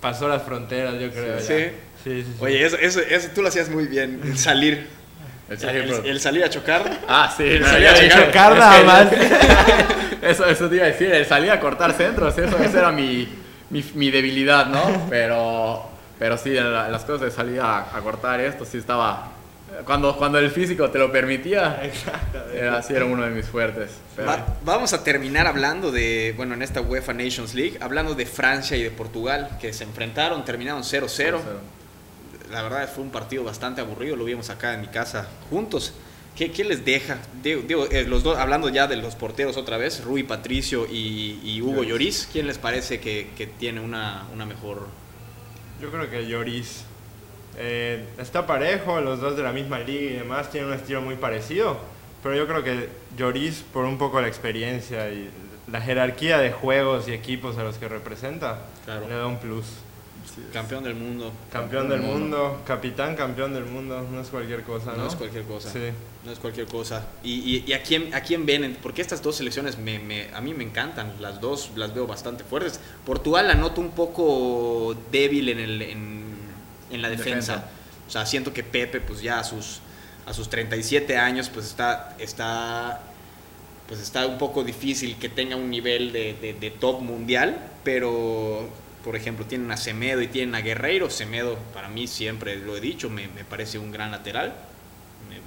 pasó 0.00 0.28
las 0.28 0.42
fronteras, 0.42 0.94
yo 1.00 1.10
creo. 1.10 1.38
Sí. 1.40 1.72
Sí, 2.02 2.22
sí, 2.22 2.24
sí. 2.24 2.34
Oye, 2.40 2.64
eso, 2.64 2.76
eso, 2.78 3.00
eso 3.00 3.28
tú 3.34 3.42
lo 3.42 3.48
hacías 3.48 3.68
muy 3.68 3.86
bien, 3.86 4.20
el 4.24 4.38
salir. 4.38 4.86
El 5.48 5.54
El, 5.54 5.58
salir, 5.60 5.82
el- 5.82 5.88
pero- 5.90 6.04
el 6.04 6.20
salir 6.20 6.44
a 6.44 6.48
chocar. 6.50 6.98
Ah, 7.08 7.32
sí, 7.36 7.42
el 7.44 7.64
salir 7.66 7.88
a 7.88 8.08
chocar. 8.08 8.56
nada 8.56 8.82
más. 8.84 9.08
Eso, 10.22 10.44
eso 10.44 10.68
te 10.68 10.76
iba 10.76 10.84
a 10.84 10.88
decir, 10.88 11.10
el 11.12 11.24
salir 11.24 11.50
a 11.50 11.58
cortar 11.58 11.94
centros, 11.94 12.36
eso, 12.36 12.58
esa 12.58 12.78
era 12.80 12.92
mi, 12.92 13.26
mi, 13.70 13.82
mi 13.94 14.10
debilidad, 14.10 14.66
¿no? 14.66 15.06
Pero, 15.08 15.88
pero 16.18 16.36
sí, 16.36 16.50
las 16.50 17.04
cosas 17.06 17.22
de 17.22 17.30
salir 17.30 17.58
a, 17.58 17.78
a 17.96 18.00
cortar 18.02 18.38
esto, 18.38 18.66
sí 18.66 18.76
estaba... 18.76 19.32
Cuando, 19.84 20.16
cuando 20.16 20.38
el 20.38 20.50
físico 20.50 20.90
te 20.90 20.98
lo 20.98 21.10
permitía, 21.10 21.80
era, 22.54 22.82
sí 22.82 22.92
era 22.92 23.04
uno 23.04 23.22
de 23.24 23.30
mis 23.30 23.46
fuertes. 23.46 23.90
pero- 24.16 24.28
Va- 24.28 24.58
vamos 24.64 24.92
a 24.92 25.02
terminar 25.04 25.46
hablando 25.46 25.90
de, 25.90 26.34
bueno, 26.36 26.54
en 26.54 26.62
esta 26.62 26.80
UEFA 26.80 27.12
Nations 27.14 27.54
League, 27.54 27.78
hablando 27.80 28.14
de 28.14 28.26
Francia 28.26 28.76
y 28.76 28.82
de 28.82 28.90
Portugal, 28.90 29.56
que 29.60 29.72
se 29.72 29.84
enfrentaron, 29.84 30.44
terminaron 30.44 30.82
0-0. 30.82 31.38
La 32.50 32.62
verdad 32.62 32.88
fue 32.92 33.04
un 33.04 33.10
partido 33.10 33.44
bastante 33.44 33.80
aburrido, 33.80 34.16
lo 34.16 34.24
vimos 34.24 34.50
acá 34.50 34.74
en 34.74 34.80
mi 34.80 34.88
casa 34.88 35.28
juntos. 35.50 35.94
¿Qué, 36.36 36.50
qué 36.52 36.64
les 36.64 36.84
deja? 36.84 37.18
Digo, 37.42 37.62
digo, 37.66 37.86
eh, 37.90 38.04
los 38.04 38.22
dos, 38.22 38.38
hablando 38.38 38.68
ya 38.68 38.86
de 38.86 38.96
los 38.96 39.14
porteros 39.14 39.56
otra 39.56 39.76
vez, 39.76 40.02
Rui 40.04 40.22
Patricio 40.24 40.86
y, 40.90 41.38
y 41.44 41.60
Hugo 41.60 41.82
Lloris, 41.84 42.28
¿quién 42.32 42.46
les 42.46 42.58
parece 42.58 42.98
que, 43.00 43.30
que 43.36 43.46
tiene 43.46 43.80
una, 43.80 44.26
una 44.32 44.46
mejor... 44.46 44.88
Yo 45.80 45.90
creo 45.90 46.08
que 46.10 46.26
Lloris 46.26 46.84
eh, 47.60 48.04
está 48.18 48.46
parejo, 48.46 49.00
los 49.00 49.20
dos 49.20 49.36
de 49.36 49.42
la 49.42 49.52
misma 49.52 49.78
liga 49.78 50.10
y 50.12 50.14
demás, 50.16 50.50
tienen 50.50 50.70
un 50.70 50.76
estilo 50.76 51.02
muy 51.02 51.16
parecido, 51.16 51.78
pero 52.22 52.34
yo 52.34 52.46
creo 52.46 52.64
que 52.64 52.88
Lloris, 53.16 53.62
por 53.72 53.84
un 53.84 53.98
poco 53.98 54.20
la 54.20 54.28
experiencia 54.28 55.10
y 55.10 55.30
la 55.70 55.80
jerarquía 55.80 56.38
de 56.38 56.50
juegos 56.52 57.06
y 57.08 57.12
equipos 57.12 57.58
a 57.58 57.62
los 57.62 57.76
que 57.76 57.86
representa, 57.88 58.58
Claro. 58.84 59.06
le 59.08 59.14
da 59.14 59.26
un 59.26 59.38
plus. 59.38 59.66
Campeón 60.52 60.84
del 60.84 60.94
mundo, 60.94 61.32
Campeón 61.52 61.88
del 61.88 62.00
mundo, 62.02 62.60
capitán 62.66 63.16
campeón 63.16 63.52
del 63.52 63.64
mundo, 63.64 64.06
no 64.10 64.20
es 64.20 64.28
cualquier 64.28 64.62
cosa, 64.62 64.92
¿no? 64.92 64.98
no 65.04 65.08
es 65.08 65.16
cualquier 65.16 65.44
cosa. 65.44 65.70
Sí. 65.72 65.90
No 66.24 66.30
es 66.32 66.38
cualquier 66.38 66.66
cosa. 66.66 67.06
¿Y, 67.24 67.32
y, 67.56 67.64
y 67.66 67.72
a, 67.72 67.82
quién, 67.82 68.14
a 68.14 68.20
quién 68.20 68.44
ven? 68.46 68.76
Porque 68.82 69.00
estas 69.02 69.22
dos 69.22 69.36
selecciones 69.36 69.78
me, 69.78 69.98
me- 69.98 70.28
a 70.34 70.40
mí 70.40 70.52
me 70.54 70.62
encantan. 70.64 71.14
Las 71.20 71.40
dos 71.40 71.72
las 71.76 71.94
veo 71.94 72.06
bastante 72.06 72.44
fuertes. 72.44 72.78
Portugal 73.06 73.48
la 73.48 73.54
noto 73.54 73.80
un 73.80 73.90
poco 73.90 74.94
débil 75.10 75.48
en, 75.48 75.58
el, 75.58 75.82
en, 75.82 76.29
en 76.90 77.02
la 77.02 77.08
defensa. 77.10 77.54
Defensa. 77.56 77.70
O 78.06 78.10
sea, 78.10 78.26
siento 78.26 78.52
que 78.52 78.62
Pepe, 78.64 79.00
pues 79.00 79.22
ya 79.22 79.38
a 79.38 79.44
sus, 79.44 79.80
a 80.26 80.32
sus 80.32 80.48
37 80.50 81.16
años, 81.16 81.48
pues 81.48 81.66
está, 81.66 82.16
está, 82.18 83.00
pues 83.88 84.00
está 84.00 84.26
un 84.26 84.38
poco 84.38 84.64
difícil 84.64 85.16
que 85.16 85.28
tenga 85.28 85.56
un 85.56 85.70
nivel 85.70 86.12
de, 86.12 86.34
de- 86.34 86.54
de 86.54 86.70
top 86.70 87.00
mundial. 87.00 87.58
Pero, 87.84 88.68
por 89.04 89.16
ejemplo, 89.16 89.46
tienen 89.46 89.70
a 89.70 89.76
Semedo 89.76 90.20
y 90.22 90.26
tienen 90.28 90.54
a 90.54 90.60
Guerreiro. 90.60 91.08
Semedo, 91.10 91.56
para 91.72 91.88
mí, 91.88 92.06
siempre 92.06 92.56
lo 92.56 92.76
he 92.76 92.80
dicho, 92.80 93.08
me, 93.10 93.28
me 93.28 93.44
parece 93.44 93.78
un 93.78 93.90
gran 93.92 94.10
lateral. 94.10 94.54
Me- 95.28 95.40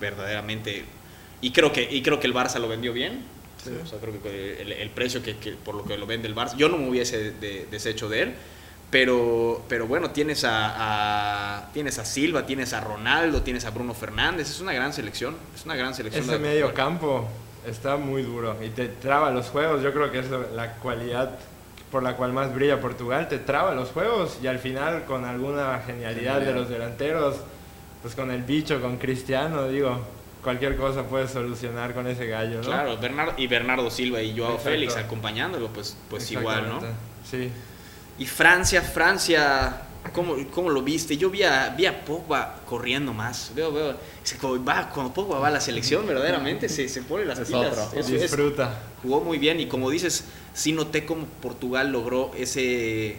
verdaderamente 0.00 0.84
y 1.42 1.50
creo 1.52 1.72
que 1.72 1.82
y 1.90 2.02
creo 2.02 2.20
que 2.20 2.26
el 2.26 2.34
Barça 2.34 2.58
lo 2.58 2.68
vendió 2.68 2.92
bien 2.92 3.22
o 3.82 3.86
sea 3.86 3.98
creo 3.98 4.22
que 4.22 4.62
el, 4.62 4.72
el 4.72 4.90
precio 4.90 5.22
que, 5.22 5.36
que 5.36 5.52
por 5.52 5.74
lo 5.74 5.84
que 5.84 5.96
lo 5.98 6.06
vende 6.06 6.28
el 6.28 6.34
Barça 6.34 6.56
yo 6.56 6.68
no 6.68 6.78
me 6.78 6.88
hubiese 6.88 7.32
de- 7.32 7.66
deshecho 7.70 8.08
de 8.08 8.22
él 8.22 8.34
pero 8.90 9.62
pero 9.68 9.86
bueno 9.86 10.10
tienes 10.10 10.44
a, 10.44 11.58
a- 11.58 11.72
tienes 11.72 11.98
a 11.98 12.04
Silva 12.04 12.44
tienes 12.46 12.72
a 12.72 12.80
Ronaldo 12.80 13.42
tienes 13.42 13.64
a 13.64 13.70
Bruno 13.70 13.94
Fernández 13.94 14.50
es 14.50 14.60
una 14.60 14.72
gran 14.72 14.92
selección 14.92 15.36
es 15.54 15.64
una 15.64 15.76
gran 15.76 15.94
selección 15.94 16.24
Ese 16.24 16.32
de 16.32 16.38
medio 16.38 16.74
campo 16.74 17.28
está 17.66 17.96
muy 17.96 18.22
duro 18.22 18.56
y 18.64 18.70
te 18.70 18.88
traba 18.88 19.30
los 19.30 19.46
juegos. 19.50 19.82
Yo 19.82 19.92
creo 19.92 20.10
que 20.10 20.20
es 20.20 20.26
la 20.54 20.74
cualidad 20.76 21.38
por 21.90 22.02
la 22.02 22.16
cual 22.16 22.32
más 22.32 22.54
brilla 22.54 22.80
Portugal. 22.80 23.28
Te 23.28 23.38
traba 23.38 23.74
los 23.74 23.90
juegos 23.90 24.38
y 24.42 24.46
al 24.46 24.58
final 24.58 25.04
con 25.04 25.24
alguna 25.24 25.80
genialidad 25.84 26.40
de 26.40 26.54
los 26.54 26.68
delanteros, 26.68 27.36
pues 28.00 28.14
con 28.14 28.30
el 28.30 28.42
bicho, 28.44 28.80
con 28.80 28.96
Cristiano, 28.96 29.68
digo, 29.68 30.00
cualquier 30.42 30.76
cosa 30.76 31.02
puede 31.04 31.28
solucionar 31.28 31.92
con 31.92 32.06
ese 32.06 32.26
gallo, 32.26 32.56
¿no? 32.62 32.66
Claro, 32.66 32.96
Bernardo, 32.96 33.34
y 33.36 33.46
Bernardo 33.46 33.90
Silva 33.90 34.22
y 34.22 34.30
Joao 34.36 34.52
Exacto. 34.52 34.70
Félix 34.70 34.96
acompañándolo, 34.96 35.68
pues, 35.68 35.96
pues 36.08 36.30
igual, 36.30 36.68
¿no? 36.68 36.80
Sí. 37.30 37.50
Y 38.20 38.26
Francia, 38.26 38.82
Francia, 38.82 39.80
¿cómo, 40.12 40.36
cómo 40.52 40.68
lo 40.68 40.82
viste? 40.82 41.16
Yo 41.16 41.30
vi 41.30 41.42
a, 41.42 41.70
vi 41.70 41.86
a 41.86 42.04
Pogba 42.04 42.60
corriendo 42.66 43.14
más. 43.14 43.50
Veo, 43.54 43.72
veo. 43.72 43.96
es 44.22 44.32
que 44.34 44.38
cuando, 44.38 44.62
va, 44.62 44.90
cuando 44.90 45.12
Pogba 45.12 45.38
va 45.38 45.48
a 45.48 45.50
la 45.50 45.60
selección, 45.60 46.06
verdaderamente 46.06 46.68
se, 46.68 46.86
se 46.88 47.02
pone 47.02 47.24
las 47.24 47.38
Es 47.38 47.48
pilas. 47.48 47.78
otro. 47.78 47.98
Eso 47.98 48.14
es. 48.14 48.20
Disfruta. 48.22 48.78
jugó 49.02 49.22
muy 49.22 49.38
bien 49.38 49.58
y 49.58 49.66
como 49.66 49.88
dices, 49.88 50.26
sí 50.52 50.72
noté 50.72 51.06
cómo 51.06 51.24
Portugal 51.40 51.90
logró 51.90 52.30
ese 52.36 53.16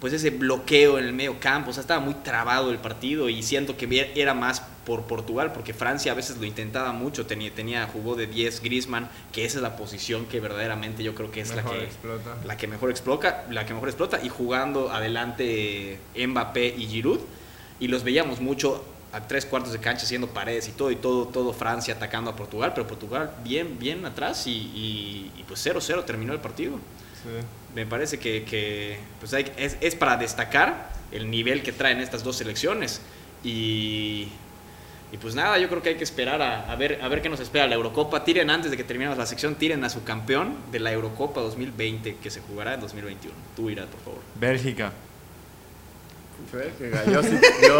pues 0.00 0.12
ese 0.12 0.30
bloqueo 0.30 0.98
en 0.98 1.06
el 1.06 1.12
medio 1.12 1.40
campo, 1.40 1.70
o 1.70 1.72
sea, 1.72 1.80
estaba 1.80 1.98
muy 1.98 2.14
trabado 2.14 2.70
el 2.70 2.78
partido 2.78 3.28
y 3.28 3.42
siento 3.42 3.76
que 3.76 4.12
era 4.14 4.34
más 4.34 4.62
por 4.84 5.04
Portugal, 5.04 5.52
porque 5.52 5.72
Francia 5.74 6.12
a 6.12 6.14
veces 6.14 6.36
lo 6.36 6.44
intentaba 6.44 6.92
mucho, 6.92 7.26
tenía, 7.26 7.50
tenía 7.54 7.86
jugó 7.86 8.14
de 8.16 8.26
10 8.26 8.60
Griezmann, 8.62 9.08
que 9.32 9.44
esa 9.44 9.58
es 9.58 9.62
la 9.62 9.76
posición 9.76 10.26
que 10.26 10.40
verdaderamente 10.40 11.02
yo 11.02 11.14
creo 11.14 11.30
que 11.30 11.40
es 11.40 11.54
la 11.54 11.62
que, 11.64 11.84
explota. 11.84 12.36
la 12.44 12.56
que 12.56 12.66
mejor 12.66 12.90
explota, 12.90 13.44
la 13.50 13.64
que 13.66 13.72
mejor 13.74 13.88
explota, 13.88 14.20
y 14.22 14.28
jugando 14.28 14.90
adelante 14.92 15.98
Mbappé 16.16 16.74
y 16.76 16.86
Giroud, 16.86 17.20
y 17.80 17.88
los 17.88 18.04
veíamos 18.04 18.40
mucho 18.40 18.84
a 19.12 19.26
tres 19.26 19.46
cuartos 19.46 19.72
de 19.72 19.78
cancha 19.78 20.04
haciendo 20.04 20.28
paredes 20.28 20.68
y 20.68 20.72
todo, 20.72 20.90
y 20.90 20.96
todo, 20.96 21.26
todo 21.28 21.52
Francia 21.52 21.94
atacando 21.94 22.30
a 22.30 22.36
Portugal, 22.36 22.72
pero 22.74 22.86
Portugal 22.86 23.32
bien, 23.44 23.78
bien 23.78 24.04
atrás 24.04 24.46
y, 24.46 24.50
y- 24.50 25.32
y 25.38 25.44
pues 25.44 25.64
0-0 25.64 26.04
terminó 26.04 26.32
el 26.32 26.40
partido. 26.40 26.74
Sí. 27.22 27.30
Me 27.74 27.86
parece 27.86 28.18
que, 28.18 28.44
que, 28.44 28.98
pues 29.20 29.32
hay- 29.34 29.50
es, 29.56 29.76
es 29.80 29.94
para 29.94 30.16
destacar 30.16 30.90
el 31.12 31.30
nivel 31.30 31.62
que 31.62 31.72
traen 31.72 32.00
estas 32.00 32.22
dos 32.24 32.36
selecciones. 32.36 33.00
Y, 33.44 34.28
y 35.14 35.16
pues 35.16 35.36
nada, 35.36 35.58
yo 35.58 35.68
creo 35.68 35.80
que 35.80 35.90
hay 35.90 35.94
que 35.94 36.02
esperar 36.02 36.42
a, 36.42 36.68
a 36.68 36.74
ver, 36.74 36.98
a 37.00 37.06
ver 37.06 37.22
qué 37.22 37.28
nos 37.28 37.38
espera 37.38 37.68
la 37.68 37.76
Eurocopa. 37.76 38.24
Tiren 38.24 38.50
antes 38.50 38.72
de 38.72 38.76
que 38.76 38.82
terminemos 38.82 39.16
la 39.16 39.26
sección, 39.26 39.54
tiren 39.54 39.84
a 39.84 39.88
su 39.88 40.02
campeón 40.02 40.56
de 40.72 40.80
la 40.80 40.90
Eurocopa 40.90 41.40
2020 41.40 42.16
que 42.16 42.30
se 42.30 42.40
jugará 42.40 42.74
en 42.74 42.80
2021. 42.80 43.32
Tú 43.54 43.70
irás, 43.70 43.86
por 43.86 44.00
favor. 44.00 44.18
Bélgica. 44.34 44.90
Bélgica, 46.52 47.04
yo 47.12 47.22
sí. 47.22 47.38
Yo... 47.62 47.78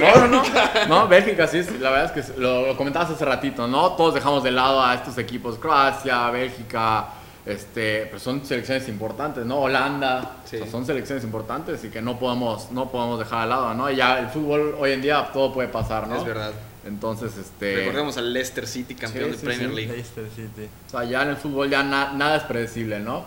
no, 0.00 0.26
no, 0.26 0.42
no. 0.42 0.42
No, 0.88 1.06
Bélgica 1.06 1.46
sí, 1.46 1.62
la 1.78 1.90
verdad 1.90 2.16
es 2.16 2.26
que 2.26 2.40
lo, 2.40 2.66
lo 2.66 2.76
comentabas 2.76 3.10
hace 3.10 3.24
ratito, 3.24 3.68
¿no? 3.68 3.92
Todos 3.92 4.14
dejamos 4.14 4.42
de 4.42 4.50
lado 4.50 4.84
a 4.84 4.92
estos 4.96 5.18
equipos, 5.18 5.56
Croacia, 5.56 6.30
Bélgica, 6.30 7.10
este, 7.48 8.06
pues 8.06 8.22
son 8.22 8.44
selecciones 8.44 8.88
importantes, 8.88 9.44
¿no? 9.46 9.58
Holanda, 9.60 10.36
Sí. 10.44 10.56
o 10.56 10.62
sea, 10.62 10.70
son 10.70 10.84
selecciones 10.86 11.24
importantes 11.24 11.82
y 11.84 11.88
que 11.88 12.02
no 12.02 12.18
podemos, 12.18 12.70
no 12.72 12.90
podemos 12.90 13.18
dejar 13.18 13.42
de 13.44 13.48
lado, 13.48 13.74
¿no? 13.74 13.90
Y 13.90 13.96
ya 13.96 14.18
el 14.18 14.28
fútbol 14.28 14.76
hoy 14.78 14.92
en 14.92 15.00
día 15.02 15.30
todo 15.32 15.52
puede 15.52 15.68
pasar, 15.68 16.06
¿no? 16.06 16.16
Es 16.16 16.24
verdad. 16.24 16.52
Entonces, 16.86 17.36
este. 17.36 17.76
Recordemos 17.76 18.16
al 18.16 18.32
Leicester 18.32 18.66
City, 18.66 18.94
campeón 18.94 19.26
Sí, 19.26 19.30
de 19.32 19.38
sí, 19.38 19.44
Premier 19.44 19.68
sí. 19.70 19.74
League. 19.76 19.92
Leicester 19.92 20.24
City. 20.34 20.68
O 20.86 20.90
sea, 20.90 21.04
ya 21.04 21.22
en 21.22 21.28
el 21.30 21.36
fútbol 21.36 21.68
ya 21.68 21.82
na- 21.82 22.12
nada 22.12 22.36
es 22.36 22.42
predecible, 22.44 23.00
¿no? 23.00 23.24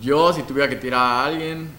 Yo, 0.00 0.32
si 0.32 0.42
tuviera 0.42 0.68
que 0.68 0.76
tirar 0.76 1.00
a 1.00 1.24
alguien, 1.26 1.70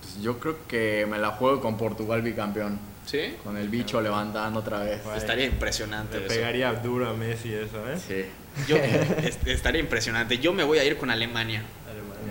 pues 0.00 0.20
yo 0.22 0.38
creo 0.38 0.56
que 0.68 1.06
me 1.10 1.18
la 1.18 1.30
juego 1.30 1.60
con 1.60 1.76
Portugal 1.76 2.22
bicampeón. 2.22 2.78
¿Sí? 3.06 3.36
Con 3.44 3.56
el 3.58 3.68
bicho 3.68 4.00
levantando 4.00 4.60
otra 4.60 4.78
vez. 4.78 5.00
Estaría 5.16 5.44
impresionante 5.44 6.18
Le 6.20 6.26
eso. 6.26 6.34
pegaría 6.34 6.72
duro 6.72 7.08
a 7.10 7.12
Messi 7.12 7.52
eso, 7.52 7.78
¿eh? 7.88 7.98
Sí. 7.98 8.24
Yo, 8.68 8.76
es- 8.76 9.38
estaría 9.46 9.80
impresionante. 9.80 10.38
Yo 10.38 10.52
me 10.52 10.64
voy 10.64 10.78
a 10.78 10.84
ir 10.84 10.96
con 10.96 11.10
Alemania. 11.10 11.62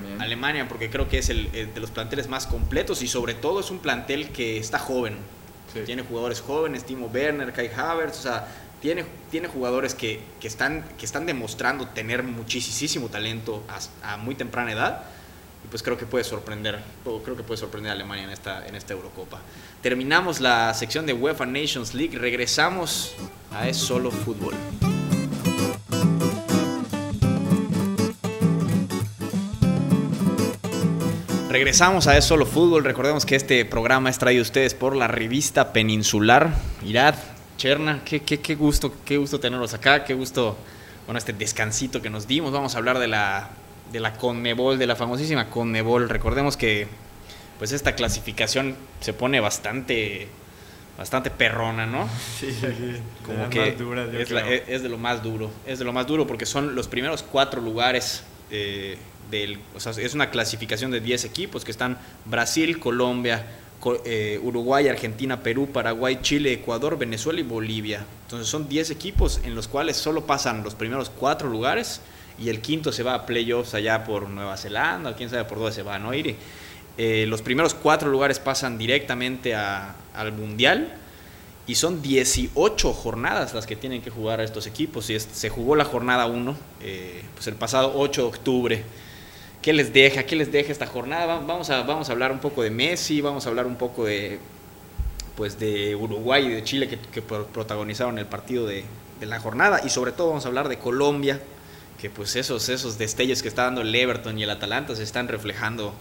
Bien. 0.04 0.22
Alemania 0.22 0.68
porque 0.68 0.90
creo 0.90 1.08
que 1.10 1.18
es 1.20 1.30
el, 1.30 1.50
el 1.54 1.74
de 1.74 1.80
los 1.80 1.92
planteles 1.92 2.28
más 2.28 2.48
completos 2.48 3.02
y 3.02 3.08
sobre 3.08 3.34
todo 3.34 3.60
es 3.60 3.70
un 3.72 3.80
plantel 3.80 4.30
que 4.30 4.58
está 4.58 4.80
joven. 4.80 5.16
Sí. 5.74 5.80
Tiene 5.86 6.04
jugadores 6.04 6.42
jóvenes, 6.42 6.86
Timo 6.86 7.08
Werner, 7.08 7.52
Kai 7.52 7.70
Havertz, 7.76 8.20
o 8.20 8.22
sea, 8.24 8.48
tiene, 8.82 9.06
tiene 9.32 9.48
jugadores 9.48 9.96
que, 9.96 10.20
que 10.40 10.48
están, 10.48 10.84
que 10.98 11.06
están 11.06 11.26
demostrando 11.26 11.88
tener 11.88 12.22
muchísimo 12.24 13.08
talento 13.10 13.64
a, 14.04 14.14
a 14.14 14.18
muy 14.18 14.36
temprana 14.36 14.72
edad. 14.72 15.04
Y 15.64 15.68
pues 15.70 15.82
creo 15.82 15.98
que 15.98 16.06
puede 16.06 16.24
sorprender, 16.26 16.80
creo 17.24 17.38
que 17.38 17.44
puede 17.44 17.58
sorprender 17.58 17.92
a 17.92 17.94
Alemania 17.94 18.26
en 18.26 18.32
esta, 18.32 18.68
en 18.68 18.76
esta 18.76 18.94
Eurocopa. 18.94 19.40
Terminamos 19.82 20.42
la 20.42 20.74
sección 20.74 21.06
de 21.06 21.14
UEFA 21.14 21.46
Nations 21.46 21.94
League, 21.94 22.18
regresamos 22.18 23.16
a 23.52 23.68
Es 23.70 23.78
Solo 23.78 24.12
Fútbol. 24.12 24.54
Regresamos 31.54 32.08
a 32.08 32.18
Es 32.18 32.26
Solo 32.26 32.48
Fútbol. 32.48 32.84
Recordemos 32.84 33.28
que 33.28 33.36
este 33.36 33.64
programa 33.64 34.10
es 34.10 34.18
traído 34.18 34.42
a 34.42 34.42
ustedes 34.42 34.74
por 34.74 34.96
la 34.96 35.08
revista 35.08 35.72
Peninsular. 35.72 36.50
Irad, 36.84 37.14
Cherna, 37.58 38.02
qué, 38.04 38.22
qué, 38.24 38.40
qué 38.40 38.56
gusto, 38.56 38.92
qué 39.06 39.18
gusto 39.18 39.40
tenerlos 39.40 39.76
acá, 39.76 40.04
qué 40.04 40.16
gusto, 40.16 40.58
bueno, 41.06 41.20
este 41.20 41.32
descansito 41.32 42.02
que 42.02 42.10
nos 42.10 42.26
dimos. 42.26 42.52
Vamos 42.54 42.74
a 42.74 42.80
hablar 42.80 42.98
de 42.98 43.08
la, 43.08 43.52
de 43.92 44.00
la 44.00 44.14
Conmebol, 44.14 44.80
de 44.80 44.88
la 44.88 44.96
famosísima 44.96 45.52
Conmebol. 45.52 46.10
Recordemos 46.10 46.58
que 46.58 46.88
pues 47.60 47.72
esta 47.72 47.94
clasificación 47.94 48.76
se 49.02 49.14
pone 49.14 49.40
bastante, 49.40 50.28
bastante 50.98 51.30
perrona, 51.30 51.86
¿no? 51.86 52.10
Sí, 52.40 52.52
sí. 52.52 52.68
Como 53.24 53.48
que 53.52 53.78
yo 53.78 53.94
es, 54.20 54.32
la- 54.32 54.50
es 54.50 54.82
de 54.82 54.90
lo 54.90 54.98
más 54.98 55.22
duro, 55.22 55.52
es 55.68 55.78
de 55.78 55.86
lo 55.86 55.94
más 55.94 56.08
duro 56.08 56.26
porque 56.26 56.48
son 56.48 56.74
los 56.74 56.88
primeros 56.88 57.22
cuatro 57.22 57.62
lugares 57.62 58.24
eh, 58.50 58.98
es 59.38 60.14
una 60.14 60.30
clasificación 60.30 60.92
de 60.92 61.00
10 61.00 61.26
equipos 61.26 61.64
que 61.66 61.72
están 61.72 61.98
Brasil, 62.26 62.80
Colombia, 62.80 63.46
Co- 63.80 64.02
eh, 64.06 64.40
Uruguay, 64.42 64.88
Argentina, 64.88 65.42
Perú, 65.44 65.70
Paraguay, 65.74 66.20
Chile, 66.22 66.54
Ecuador, 66.54 66.98
Venezuela 66.98 67.40
y 67.40 67.44
Bolivia. 67.44 68.06
Entonces 68.24 68.48
son 68.48 68.70
10 68.70 68.92
equipos 68.92 69.42
en 69.44 69.56
los 69.56 69.68
cuales 69.68 69.98
solo 69.98 70.26
pasan 70.26 70.64
los 70.64 70.76
primeros 70.76 71.10
cuatro 71.10 71.50
lugares 71.50 72.00
y 72.40 72.50
el 72.50 72.62
quinto 72.62 72.92
se 72.92 73.04
va 73.04 73.14
a 73.14 73.26
playoffs 73.26 73.74
allá 73.74 74.04
por 74.06 74.30
Nueva 74.30 74.56
Zelanda, 74.58 75.16
quién 75.16 75.30
sabe 75.30 75.44
por 75.46 75.58
dónde 75.60 75.74
se 75.74 75.84
va, 75.84 76.00
¿no? 76.00 76.14
Ir, 76.14 76.36
eh, 76.98 77.26
los 77.28 77.42
primeros 77.42 77.74
cuatro 77.74 78.10
lugares 78.10 78.40
pasan 78.40 78.78
directamente 78.78 79.54
a- 79.56 79.96
al 80.16 80.32
Mundial 80.32 80.96
y 81.68 81.76
son 81.76 82.02
18 82.02 82.94
jornadas 82.94 83.54
las 83.54 83.66
que 83.66 83.76
tienen 83.76 84.02
que 84.02 84.10
jugar 84.10 84.40
estos 84.42 84.66
equipos. 84.68 85.10
Y 85.10 85.20
se 85.20 85.50
jugó 85.50 85.76
la 85.76 85.86
jornada 85.86 86.26
1, 86.26 86.56
pues 87.36 87.48
el 87.48 87.56
pasado 87.56 87.94
8 87.96 88.22
de 88.24 88.28
octubre. 88.28 88.84
¿Qué 89.64 89.74
les 89.74 89.92
deja? 89.94 90.24
¿Qué 90.24 90.36
les 90.36 90.52
deja 90.52 90.72
esta 90.72 90.86
jornada? 90.86 91.26
Va- 91.26 91.40
Vamos 91.40 91.70
a, 91.72 91.82
vamos 91.84 92.10
a 92.10 92.12
hablar 92.12 92.32
un 92.32 92.40
poco 92.40 92.62
de 92.64 92.70
Messi, 92.70 93.22
vamos 93.22 93.46
a 93.46 93.50
hablar 93.50 93.66
un 93.66 93.76
poco 93.78 94.06
de, 94.06 94.38
pues 95.36 95.58
de 95.60 95.96
Uruguay 95.96 96.46
y 96.46 96.50
de 96.50 96.64
Chile 96.64 96.88
que, 96.88 97.00
que 97.00 97.22
pro- 97.22 97.48
protagonizaron 97.48 98.20
el 98.20 98.26
partido 98.26 98.68
de, 98.68 98.84
de 99.20 99.26
la 99.26 99.40
jornada. 99.40 99.82
Y 99.86 99.90
sobre 99.90 100.12
todo 100.12 100.28
vamos 100.30 100.46
a 100.46 100.50
hablar 100.50 100.70
de 100.70 100.78
Colombia, 100.78 101.40
que 102.00 102.10
pues 102.10 102.36
esos, 102.36 102.70
esos 102.70 102.98
destellos 102.98 103.42
que 103.42 103.48
está 103.48 103.64
dando 103.64 103.82
el 103.82 103.96
Everton 103.96 104.38
y 104.38 104.44
el 104.44 104.50
Atalanta 104.50 104.96
se 104.96 105.04
están 105.04 105.28
reflejando 105.30 105.94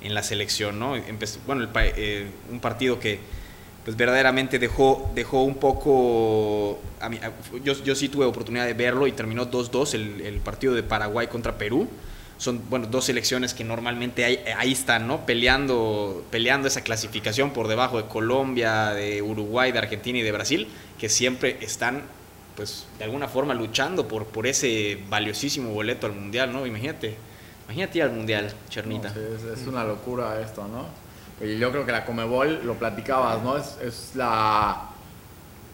en 0.00 0.14
la 0.14 0.22
selección, 0.22 0.78
¿no? 0.78 0.94
Bueno, 1.46 1.62
el 1.62 1.68
eh, 1.74 2.26
un 2.50 2.60
partido 2.60 2.98
que 2.98 3.20
pues 3.84 3.96
verdaderamente 3.96 4.58
dejó, 4.58 5.10
dejó 5.14 5.42
un 5.42 5.56
poco... 5.56 6.78
yo, 7.64 7.72
yo 7.84 7.94
sí 7.94 8.08
tuve 8.08 8.24
oportunidad 8.24 8.64
de 8.66 8.74
verlo 8.74 9.06
y 9.08 9.12
terminó 9.12 9.50
2-2 9.50 9.94
el, 9.94 10.20
el 10.22 10.40
partido 10.40 10.72
de 10.74 10.82
Paraguay 10.82 11.26
contra 11.26 11.58
Perú. 11.58 11.88
Son, 12.42 12.60
bueno, 12.68 12.88
dos 12.88 13.04
selecciones 13.04 13.54
que 13.54 13.62
normalmente 13.62 14.24
ahí, 14.24 14.42
ahí 14.58 14.72
están, 14.72 15.06
¿no? 15.06 15.24
Peleando, 15.24 16.24
peleando 16.32 16.66
esa 16.66 16.80
clasificación 16.80 17.52
por 17.52 17.68
debajo 17.68 17.98
de 17.98 18.08
Colombia, 18.08 18.90
de 18.94 19.22
Uruguay, 19.22 19.70
de 19.70 19.78
Argentina 19.78 20.18
y 20.18 20.22
de 20.22 20.32
Brasil, 20.32 20.66
que 20.98 21.08
siempre 21.08 21.58
están, 21.60 22.02
pues, 22.56 22.88
de 22.98 23.04
alguna 23.04 23.28
forma 23.28 23.54
luchando 23.54 24.08
por, 24.08 24.26
por 24.26 24.48
ese 24.48 24.98
valiosísimo 25.08 25.70
boleto 25.70 26.08
al 26.08 26.14
Mundial, 26.14 26.52
¿no? 26.52 26.66
Imagínate, 26.66 27.16
imagínate 27.66 27.98
ir 27.98 28.02
al 28.02 28.10
Mundial, 28.10 28.52
Chernita. 28.68 29.14
Es, 29.54 29.64
una 29.68 29.84
locura 29.84 30.40
esto, 30.40 30.66
¿no? 30.66 30.86
Yo 31.46 31.70
creo 31.70 31.86
que 31.86 31.92
la 31.92 32.04
Comebol, 32.04 32.66
lo 32.66 32.74
platicabas, 32.74 33.40
¿no? 33.40 33.56
Es, 33.56 33.78
es 33.80 34.16
la... 34.16 34.91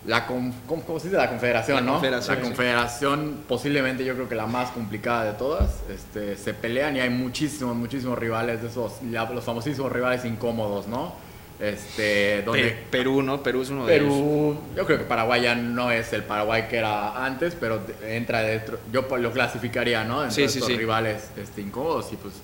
la 0.06 0.26
con- 0.26 0.52
¿cómo, 0.66 0.98
se 0.98 1.08
dice? 1.08 1.18
La 1.18 1.28
confederación, 1.28 1.76
La 1.76 1.82
¿no? 1.82 1.92
confederación, 1.94 2.36
la 2.36 2.42
sí. 2.42 2.46
confederación 2.48 3.38
posiblemente 3.48 4.04
yo 4.04 4.14
creo 4.14 4.28
que 4.28 4.34
la 4.34 4.46
más 4.46 4.70
complicada 4.70 5.24
de 5.24 5.32
todas. 5.32 5.80
Este, 5.90 6.36
se 6.36 6.54
pelean 6.54 6.96
y 6.96 7.00
hay 7.00 7.10
muchísimos, 7.10 7.76
muchísimos 7.76 8.18
rivales 8.18 8.62
de 8.62 8.68
esos, 8.68 9.02
los 9.02 9.44
famosísimos 9.44 9.90
rivales 9.92 10.24
incómodos, 10.24 10.86
¿no? 10.86 11.12
Este, 11.60 12.42
donde... 12.42 12.62
Pe- 12.68 12.76
Perú, 12.90 13.20
¿no? 13.22 13.42
Perú 13.42 13.62
es 13.62 13.70
uno 13.70 13.84
de 13.86 13.96
ellos. 13.96 14.06
Perú, 14.14 14.58
yo 14.76 14.86
creo 14.86 14.98
que 14.98 15.04
Paraguay 15.04 15.42
ya 15.42 15.54
no 15.56 15.90
es 15.90 16.12
el 16.12 16.22
Paraguay 16.22 16.66
que 16.70 16.76
era 16.78 17.24
antes, 17.24 17.56
pero 17.58 17.80
entra 18.06 18.42
dentro, 18.42 18.78
yo 18.92 19.04
lo 19.18 19.32
clasificaría, 19.32 20.04
¿no? 20.04 20.20
Dentro 20.20 20.36
Sí, 20.36 20.42
de 20.42 20.48
sí, 20.48 20.58
estos 20.58 20.70
sí. 20.72 20.78
rivales 20.78 21.30
este, 21.36 21.60
incómodos 21.60 22.12
y 22.12 22.16
pues 22.16 22.34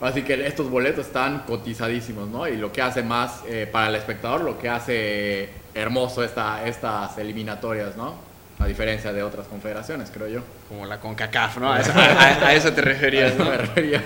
así 0.00 0.22
que 0.22 0.46
estos 0.46 0.70
boletos 0.70 1.06
están 1.08 1.40
cotizadísimos, 1.40 2.28
¿no? 2.28 2.46
Y 2.46 2.56
lo 2.56 2.70
que 2.72 2.80
hace 2.80 3.02
más 3.02 3.42
eh, 3.48 3.68
para 3.70 3.88
el 3.88 3.96
espectador, 3.96 4.42
lo 4.42 4.56
que 4.56 4.68
hace 4.68 5.48
hermoso 5.74 6.22
esta, 6.24 6.66
estas 6.66 7.16
eliminatorias, 7.18 7.96
¿no? 7.96 8.14
A 8.58 8.66
diferencia 8.66 9.12
de 9.12 9.22
otras 9.22 9.46
confederaciones, 9.46 10.10
creo 10.12 10.28
yo. 10.28 10.40
Como 10.68 10.84
la 10.86 11.00
CONCACAF, 11.00 11.58
¿no? 11.58 11.72
A 11.72 11.80
eso, 11.80 11.92
a- 11.94 12.04
a- 12.04 12.46
a 12.48 12.54
eso 12.54 12.72
te 12.72 12.82
referías, 12.82 13.34
¿no? 13.36 13.46
me 13.46 13.56
refería. 13.56 14.02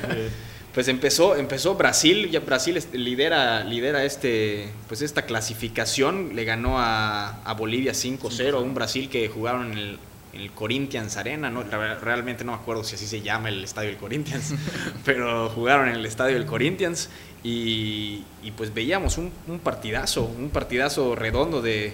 Pues 0.73 0.89
empezó, 0.89 1.37
empezó 1.37 1.77
Brasil, 1.77 2.29
ya 2.31 2.41
Brasil 2.41 2.81
lidera, 2.93 3.63
lidera 3.63 4.03
este, 4.05 4.69
pues 4.89 5.03
esta 5.03 5.23
clasificación, 5.23 6.35
le 6.35 6.45
ganó 6.45 6.81
a, 6.81 7.41
a 7.45 7.55
Bolivia 7.55 7.93
5-0, 7.93 8.61
un 8.61 8.75
Brasil 8.75 9.09
que 9.09 9.29
jugaron 9.29 9.71
en 9.73 9.79
el, 9.79 9.99
en 10.33 10.41
el 10.41 10.51
Corinthians 10.51 11.17
Arena, 11.17 11.49
¿no? 11.49 11.63
Re- 11.63 11.95
realmente 12.01 12.45
no 12.45 12.53
me 12.53 12.59
acuerdo 12.59 12.83
si 12.83 12.97
así 12.97 13.07
se 13.07 13.21
llama 13.23 13.51
el 13.51 13.63
estadio 13.63 13.91
del 13.91 13.99
Corinthians, 13.99 14.53
pero 15.05 15.49
jugaron 15.51 15.89
en 15.89 15.95
el 15.95 16.07
estadio 16.07 16.35
del 16.35 16.47
Corinthians 16.47 17.09
y, 17.45 18.25
y 18.43 18.51
pues 18.57 18.75
veíamos 18.75 19.19
un, 19.19 19.31
un 19.47 19.59
partidazo, 19.61 20.25
un 20.25 20.51
partidazo 20.51 21.15
redondo 21.15 21.63
de, 21.63 21.93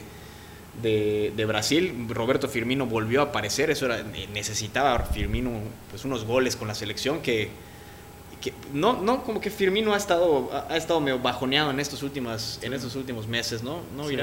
de, 0.82 1.32
de 1.36 1.44
Brasil. 1.44 2.06
Roberto 2.08 2.48
Firmino 2.48 2.86
volvió 2.86 3.20
a 3.20 3.24
aparecer, 3.24 3.70
eso 3.70 3.86
era, 3.86 4.02
necesitaba 4.32 4.98
Firmino 5.00 5.50
pues 5.90 6.04
unos 6.04 6.24
goles 6.24 6.56
con 6.56 6.68
la 6.68 6.74
selección 6.74 7.20
que, 7.20 7.50
que 8.40 8.54
no, 8.72 9.02
no 9.02 9.22
como 9.24 9.40
que 9.40 9.50
Firmino 9.50 9.92
ha 9.92 9.96
estado, 9.96 10.50
ha, 10.68 10.76
estado 10.76 11.00
medio 11.00 11.18
bajoneado 11.18 11.70
en 11.72 11.80
estos 11.80 12.02
últimos, 12.02 12.58
en 12.62 12.72
estos 12.72 12.94
últimos 12.96 13.26
meses, 13.26 13.62
¿no? 13.62 13.80
¿No, 13.96 14.08
Sí, 14.08 14.16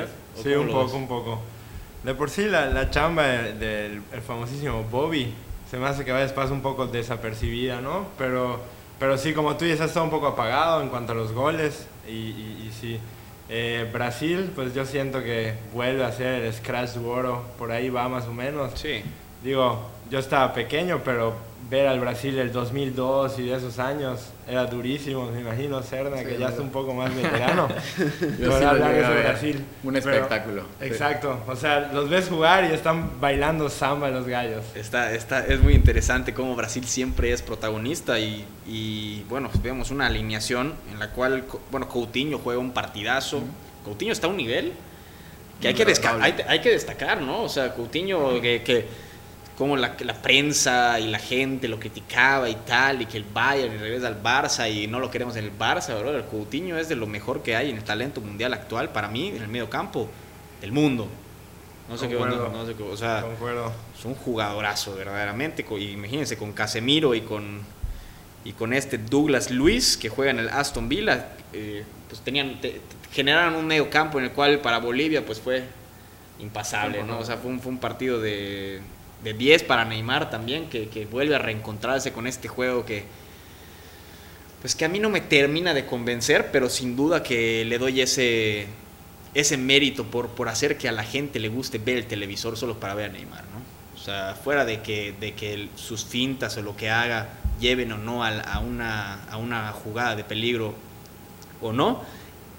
sí, 0.44 0.50
un 0.56 0.68
poco, 0.68 0.86
ves? 0.86 0.94
un 0.94 1.08
poco. 1.08 1.42
De 2.04 2.14
por 2.14 2.30
sí, 2.30 2.46
la, 2.46 2.68
la 2.68 2.90
chamba 2.90 3.28
del, 3.28 3.60
del- 3.60 4.02
el 4.14 4.22
famosísimo 4.22 4.84
Bobby 4.90 5.34
se 5.70 5.76
me 5.78 5.88
hace 5.88 6.06
que 6.06 6.12
a 6.12 6.16
veces 6.16 6.32
pasa 6.32 6.54
un 6.54 6.62
poco 6.62 6.88
desapercibida, 6.88 7.82
¿no? 7.82 8.08
Pero, 8.18 8.62
pero 9.00 9.18
sí, 9.18 9.34
como 9.34 9.56
tú 9.58 9.66
dices, 9.66 9.82
estado 9.82 10.06
un 10.06 10.12
poco 10.12 10.28
apagado 10.28 10.82
en 10.82 10.90
cuanto 10.90 11.12
a 11.12 11.16
los 11.16 11.32
goles. 11.32 11.88
Y, 12.08 12.12
y- 12.12 12.66
y 12.68 12.72
sí. 12.80 13.00
Eh, 13.50 13.90
Brasil, 13.94 14.52
pues 14.56 14.74
yo 14.74 14.86
siento 14.86 15.24
que 15.24 15.54
vuelve 15.74 16.04
a 16.04 16.12
ser 16.12 16.44
el 16.44 16.54
Scratch 16.54 16.92
Duro, 16.96 17.44
por 17.58 17.72
ahí 17.72 17.90
va 17.90 18.10
más 18.10 18.26
o 18.26 18.34
menos. 18.34 18.72
Sí. 18.76 19.04
Digo, 19.44 19.80
yo 20.10 20.20
estaba 20.20 20.54
pequeño, 20.54 21.02
pero 21.06 21.34
ver 21.70 21.86
al 21.88 22.00
Brasil 22.00 22.34
del 22.36 22.54
2002 22.54 23.40
y 23.40 23.48
de 23.48 23.58
esos 23.58 23.78
años 23.78 24.30
era 24.48 24.66
durísimo. 24.66 25.30
Me 25.32 25.42
imagino 25.42 25.82
Cerna, 25.84 26.18
Sí, 26.20 26.26
que 26.26 26.38
ya 26.38 26.48
está 26.48 26.62
un 26.62 26.70
poco 26.72 26.94
más 26.94 27.14
veterano. 27.14 27.68
Yo 28.40 28.58
sí 28.58 28.64
hablar 28.64 28.94
de. 28.94 29.22
Brasil. 29.22 29.66
Un 29.84 29.94
Pero- 29.94 30.12
espectáculo. 30.12 30.62
Sí. 30.80 30.86
Exacto. 30.86 31.40
O 31.48 31.56
sea, 31.56 31.92
los 31.94 32.10
ves 32.10 32.30
jugar 32.30 32.64
y 32.70 32.74
están 32.74 33.20
bailando 33.20 33.70
samba 33.70 34.10
los 34.10 34.26
gallos. 34.28 34.64
Está, 34.76 35.12
está, 35.14 35.46
es 35.46 35.60
muy 35.60 35.74
interesante 35.74 36.34
cómo 36.34 36.56
Brasil 36.56 36.86
siempre 36.86 37.34
es 37.34 37.42
protagonista 37.42 38.18
y, 38.18 38.46
y, 38.66 39.24
bueno, 39.28 39.50
vemos 39.62 39.92
una 39.92 40.08
alineación 40.08 40.74
en 40.92 41.00
la 41.00 41.10
cual, 41.12 41.44
bueno, 41.70 41.90
Coutinho 41.90 42.40
juega 42.40 42.60
un 42.62 42.72
partidazo. 42.72 43.42
Coutinho 43.84 44.14
está 44.14 44.28
a 44.28 44.30
un 44.30 44.38
nivel 44.38 44.72
que 45.60 45.68
hay 45.70 45.74
que, 45.74 45.84
hay, 46.22 46.36
hay 46.48 46.62
que 46.62 46.70
destacar, 46.70 47.22
¿no? 47.22 47.42
O 47.44 47.50
sea, 47.50 47.74
Coutinho 47.74 48.40
que, 48.42 48.62
que 48.64 49.07
como 49.58 49.76
la, 49.76 49.96
la 50.00 50.14
prensa 50.22 51.00
y 51.00 51.08
la 51.08 51.18
gente 51.20 51.68
lo 51.68 51.80
criticaba 51.80 52.48
y 52.50 52.56
tal, 52.56 53.02
y 53.02 53.06
que 53.08 53.18
el 53.18 53.24
Bayern 53.24 53.74
y 53.74 53.78
regresa 53.78 54.08
al 54.08 54.22
Barça 54.22 54.72
y 54.72 54.86
no 54.88 55.00
lo 55.00 55.10
queremos 55.10 55.36
en 55.36 55.46
el 55.46 55.58
Barça, 55.58 55.98
bro. 56.00 56.16
El 56.16 56.26
Coutinho 56.26 56.78
es 56.78 56.90
de 56.90 56.96
lo 56.96 57.08
mejor 57.08 57.42
que 57.42 57.56
hay 57.56 57.72
en 57.72 57.78
el 57.78 57.84
talento 57.84 58.22
mundial 58.22 58.54
actual 58.54 58.90
para 58.92 59.08
mí, 59.08 59.30
en 59.30 59.42
el 59.42 59.48
medio 59.48 59.70
campo 59.70 60.08
del 60.62 60.72
mundo. 60.72 61.08
No 61.90 61.98
sé 61.98 62.08
qué, 62.10 62.16
no, 62.16 62.26
no 62.50 62.66
sé 62.68 62.74
qué, 62.76 62.84
o 62.84 62.98
sea, 62.98 63.22
Concuerdo. 63.22 63.72
es 63.98 64.06
un 64.06 64.14
jugadorazo, 64.14 64.94
verdaderamente. 64.96 65.66
y 65.80 65.92
Imagínense 65.92 66.38
con 66.38 66.52
Casemiro 66.52 67.16
y 67.16 67.22
con, 67.22 67.62
y 68.46 68.52
con 68.52 68.74
este 68.74 68.98
Douglas 68.98 69.50
Luis, 69.50 69.98
que 69.98 70.10
juega 70.10 70.32
en 70.32 70.40
el 70.40 70.50
Aston 70.50 70.88
Villa, 70.90 71.30
eh, 71.54 71.84
pues 72.10 72.22
tenían, 72.22 72.60
te- 72.62 72.72
te- 72.72 72.82
generaron 73.14 73.56
un 73.56 73.66
medio 73.66 73.90
campo 73.90 74.20
en 74.20 74.26
el 74.26 74.32
cual 74.34 74.60
para 74.60 74.78
Bolivia 74.80 75.26
pues 75.26 75.40
fue 75.40 75.64
impasable, 76.40 77.04
¿no? 77.04 77.18
O 77.20 77.26
sea, 77.26 77.38
fue 77.38 77.50
un, 77.52 77.60
fue 77.60 77.72
un 77.72 77.80
partido 77.80 78.20
de, 78.20 78.82
de 79.24 79.34
10 79.34 79.64
para 79.64 79.86
Neymar 79.86 80.30
también, 80.30 80.70
que, 80.70 80.90
que 80.90 81.06
vuelve 81.06 81.36
a 81.36 81.40
reencontrarse 81.40 82.12
con 82.14 82.28
este 82.28 82.48
juego 82.48 82.86
que, 82.86 83.04
pues 84.62 84.76
que 84.76 84.86
a 84.86 84.90
mí 84.90 85.00
no 85.00 85.10
me 85.10 85.22
termina 85.22 85.74
de 85.74 85.86
convencer, 85.86 86.50
pero 86.52 86.70
sin 86.70 86.96
duda 86.96 87.24
que 87.24 87.64
le 87.66 87.78
doy 87.78 88.02
ese, 88.02 88.68
ese 89.34 89.58
mérito 89.58 90.06
por, 90.06 90.30
por 90.30 90.50
hacer 90.50 90.78
que 90.78 90.88
a 90.90 90.92
la 90.92 91.04
gente 91.04 91.40
le 91.40 91.50
guste 91.50 91.78
ver 91.78 91.98
el 91.98 92.06
televisor 92.08 92.58
solo 92.58 92.80
para 92.80 92.96
ver 92.96 93.10
a 93.10 93.14
Neymar, 93.14 93.44
¿no? 93.46 93.78
O 93.96 94.00
sea, 94.00 94.36
fuera 94.42 94.64
de 94.66 94.82
que, 94.82 95.14
de 95.20 95.34
que 95.34 95.70
sus 95.76 96.06
fintas 96.06 96.56
o 96.58 96.62
lo 96.62 96.76
que 96.78 96.90
haga 96.90 97.28
lleven 97.60 97.92
o 97.92 97.98
no 97.98 98.24
al- 98.24 98.44
a, 98.48 98.60
una, 98.60 99.24
a 99.26 99.38
una 99.38 99.72
jugada 99.74 100.16
de 100.16 100.24
peligro 100.24 100.74
o 101.62 101.74
no, 101.74 102.04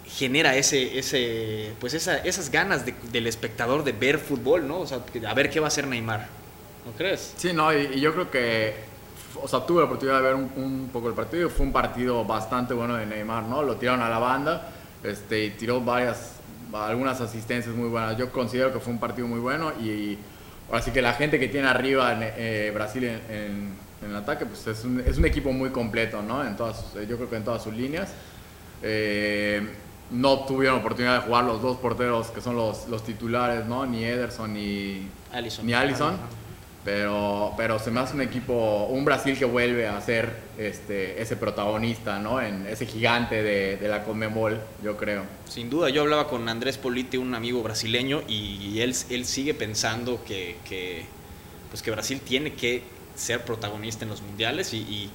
genera 0.06 0.56
ese, 0.56 0.98
ese, 0.98 1.72
pues 1.80 1.94
esa- 1.94 2.18
esas 2.18 2.50
ganas 2.50 2.84
de- 2.84 2.94
del 3.12 3.26
espectador 3.26 3.82
de 3.84 3.92
ver 3.92 4.18
fútbol, 4.18 4.66
¿no? 4.68 4.80
O 4.80 4.86
sea, 4.86 5.00
a 5.26 5.34
ver 5.34 5.50
qué 5.50 5.60
va 5.60 5.66
a 5.66 5.68
hacer 5.68 5.86
Neymar, 5.86 6.28
¿no 6.90 6.96
crees? 6.96 7.34
Sí, 7.36 7.52
no, 7.52 7.72
y, 7.72 7.90
y 7.94 8.00
yo 8.00 8.12
creo 8.12 8.30
que, 8.30 8.74
o 9.42 9.46
sea, 9.48 9.64
tuve 9.66 9.80
la 9.80 9.86
oportunidad 9.86 10.16
de 10.18 10.22
ver 10.22 10.34
un, 10.34 10.50
un 10.56 10.90
poco 10.92 11.08
el 11.08 11.14
partido. 11.14 11.48
Fue 11.50 11.64
un 11.66 11.72
partido 11.72 12.24
bastante 12.24 12.74
bueno 12.74 12.96
de 12.96 13.06
Neymar, 13.06 13.44
¿no? 13.44 13.62
Lo 13.62 13.76
tiraron 13.76 14.00
a 14.02 14.08
la 14.08 14.18
banda 14.18 14.68
este, 15.04 15.44
y 15.46 15.50
tiró 15.50 15.80
varias, 15.80 16.32
algunas 16.72 17.20
asistencias 17.20 17.74
muy 17.74 17.88
buenas. 17.88 18.16
Yo 18.16 18.30
considero 18.32 18.72
que 18.72 18.80
fue 18.80 18.92
un 18.92 18.98
partido 18.98 19.26
muy 19.28 19.40
bueno 19.40 19.72
y 19.80 20.18
ahora 20.68 20.82
sí 20.82 20.90
que 20.90 21.02
la 21.02 21.12
gente 21.14 21.38
que 21.38 21.48
tiene 21.48 21.68
arriba 21.68 22.12
en, 22.12 22.18
eh, 22.36 22.70
Brasil 22.74 23.04
en, 23.04 23.20
en- 23.30 23.88
en 24.00 24.10
el 24.10 24.16
ataque, 24.16 24.46
pues 24.46 24.64
es 24.68 24.84
un, 24.84 25.00
es 25.00 25.18
un 25.18 25.24
equipo 25.24 25.50
muy 25.52 25.70
completo, 25.70 26.22
¿no? 26.22 26.44
En 26.44 26.56
todas, 26.56 26.76
sus- 26.92 27.08
yo 27.08 27.16
creo 27.16 27.28
que 27.28 27.36
en 27.36 27.44
todas 27.44 27.62
sus 27.64 27.74
líneas. 27.74 28.10
Eh, 28.82 29.66
no 30.10 30.38
tuvieron 30.46 30.78
oportunidad 30.78 31.16
de 31.20 31.26
jugar 31.26 31.44
los 31.44 31.60
dos 31.60 31.76
porteros 31.78 32.28
que 32.28 32.40
son 32.40 32.56
los, 32.56 32.88
los 32.88 33.02
titulares, 33.04 33.66
¿no? 33.66 33.84
Ni 33.84 34.04
Ederson 34.04 34.54
ni, 34.54 35.06
Alisson. 35.32 35.66
ni 35.66 35.74
Allison. 35.74 36.16
Pero, 36.90 37.52
pero 37.54 37.78
se 37.78 37.90
me 37.90 38.00
hace 38.00 38.14
un 38.14 38.22
equipo, 38.22 38.86
un 38.86 39.04
Brasil 39.04 39.36
que 39.38 39.44
vuelve 39.44 39.86
a 39.86 40.00
ser 40.00 40.32
este, 40.56 41.20
ese 41.20 41.36
protagonista, 41.36 42.18
¿no? 42.18 42.40
En 42.40 42.66
ese 42.66 42.86
gigante 42.86 43.42
de, 43.42 43.76
de 43.76 43.88
la 43.88 44.04
Conmebol, 44.04 44.58
yo 44.82 44.96
creo. 44.96 45.24
Sin 45.46 45.68
duda, 45.68 45.90
yo 45.90 46.00
hablaba 46.00 46.28
con 46.28 46.48
Andrés 46.48 46.78
Politi, 46.78 47.18
un 47.18 47.34
amigo 47.34 47.62
brasileño, 47.62 48.22
y 48.26 48.80
él, 48.80 48.96
él 49.10 49.26
sigue 49.26 49.52
pensando 49.52 50.24
que, 50.24 50.56
que, 50.66 51.04
pues 51.68 51.82
que 51.82 51.90
Brasil 51.90 52.22
tiene 52.22 52.54
que 52.54 52.82
ser 53.14 53.42
protagonista 53.42 54.04
en 54.06 54.10
los 54.10 54.22
mundiales. 54.22 54.72
Y, 54.72 54.78
y- 54.78 55.10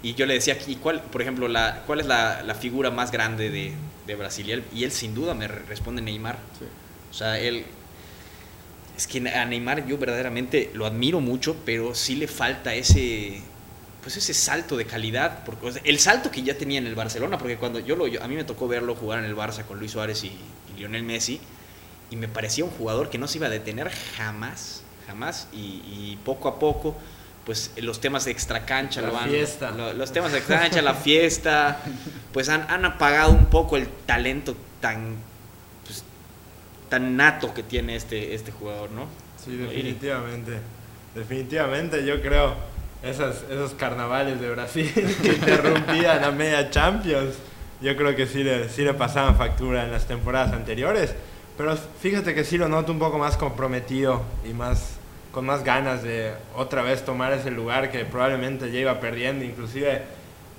y 0.00 0.14
yo 0.14 0.24
le 0.24 0.32
decía, 0.32 0.56
¿y 0.66 0.76
cuál, 0.76 1.02
por 1.02 1.20
ejemplo, 1.20 1.46
la, 1.46 1.82
cuál 1.86 2.00
es 2.00 2.06
la, 2.06 2.42
la 2.42 2.54
figura 2.54 2.90
más 2.90 3.10
grande 3.10 3.50
de, 3.50 3.72
de 4.06 4.14
Brasil? 4.14 4.48
Y 4.48 4.52
él, 4.52 4.64
y 4.72 4.84
él 4.84 4.92
sin 4.92 5.12
duda 5.14 5.34
me 5.34 5.46
re- 5.46 5.62
responde 5.68 6.00
Neymar. 6.00 6.38
O 7.10 7.14
sea, 7.14 7.38
él... 7.38 7.66
Es 8.98 9.06
que 9.06 9.26
a 9.30 9.44
Neymar 9.46 9.86
yo 9.86 9.96
verdaderamente 9.96 10.70
lo 10.74 10.84
admiro 10.84 11.20
mucho, 11.20 11.56
pero 11.64 11.94
sí 11.94 12.16
le 12.16 12.28
falta 12.28 12.74
ese 12.74 13.40
pues 14.02 14.16
ese 14.16 14.34
salto 14.34 14.76
de 14.76 14.84
calidad, 14.86 15.44
porque 15.44 15.66
o 15.66 15.72
sea, 15.72 15.82
el 15.84 15.98
salto 15.98 16.30
que 16.30 16.42
ya 16.42 16.56
tenía 16.58 16.78
en 16.78 16.86
el 16.86 16.94
Barcelona, 16.94 17.36
porque 17.38 17.56
cuando 17.56 17.78
yo 17.80 17.94
lo 17.96 18.06
yo- 18.06 18.22
a 18.22 18.28
mí 18.28 18.34
me 18.36 18.44
tocó 18.44 18.68
verlo 18.68 18.94
jugar 18.94 19.18
en 19.20 19.24
el 19.24 19.36
Barça 19.36 19.64
con 19.64 19.78
Luis 19.78 19.92
Suárez 19.92 20.22
y, 20.24 20.28
y 20.28 20.78
Lionel 20.78 21.02
Messi 21.02 21.40
y 22.10 22.16
me 22.16 22.26
parecía 22.28 22.64
un 22.64 22.70
jugador 22.70 23.08
que 23.10 23.18
no 23.18 23.26
se 23.28 23.38
iba 23.38 23.46
a 23.48 23.50
detener 23.50 23.90
jamás, 24.16 24.82
jamás 25.06 25.48
y, 25.52 25.56
y 25.86 26.18
poco 26.24 26.48
a 26.48 26.58
poco 26.58 26.96
pues 27.44 27.70
los 27.76 28.00
temas 28.00 28.24
de 28.26 28.30
extracancha 28.32 29.00
La 29.00 29.08
lo 29.08 29.14
van 29.14 29.30
fiesta. 29.30 29.70
lo- 29.72 29.92
los 29.94 30.12
temas 30.12 30.32
de 30.32 30.38
extracancha, 30.38 30.82
la 30.82 30.94
fiesta, 30.94 31.80
pues 32.32 32.48
han, 32.48 32.66
han 32.70 32.84
apagado 32.84 33.30
un 33.32 33.46
poco 33.46 33.76
el 33.76 33.88
talento 34.06 34.56
tan 34.80 35.16
tan 36.88 37.16
nato 37.16 37.54
que 37.54 37.62
tiene 37.62 37.96
este 37.96 38.34
este 38.34 38.52
jugador, 38.52 38.90
¿no? 38.90 39.06
Sí, 39.42 39.56
definitivamente. 39.56 40.58
Definitivamente, 41.14 42.04
yo 42.04 42.20
creo 42.20 42.54
esas, 43.02 43.44
esos 43.50 43.72
carnavales 43.74 44.40
de 44.40 44.50
Brasil 44.50 44.90
que 45.22 45.28
interrumpían 45.28 46.24
a 46.24 46.30
media 46.30 46.70
Champions, 46.70 47.36
yo 47.80 47.96
creo 47.96 48.14
que 48.16 48.26
sí 48.26 48.42
le, 48.42 48.68
sí 48.68 48.82
le 48.82 48.94
pasaban 48.94 49.36
factura 49.36 49.84
en 49.84 49.92
las 49.92 50.06
temporadas 50.06 50.52
anteriores. 50.52 51.14
Pero 51.56 51.76
fíjate 51.76 52.34
que 52.34 52.44
sí 52.44 52.56
lo 52.56 52.68
noto 52.68 52.92
un 52.92 52.98
poco 52.98 53.18
más 53.18 53.36
comprometido 53.36 54.22
y 54.48 54.52
más 54.52 54.98
con 55.32 55.44
más 55.44 55.62
ganas 55.62 56.02
de 56.02 56.32
otra 56.56 56.82
vez 56.82 57.04
tomar 57.04 57.32
ese 57.32 57.50
lugar 57.50 57.90
que 57.90 58.04
probablemente 58.04 58.70
ya 58.70 58.80
iba 58.80 59.00
perdiendo. 59.00 59.44
Inclusive, 59.44 60.02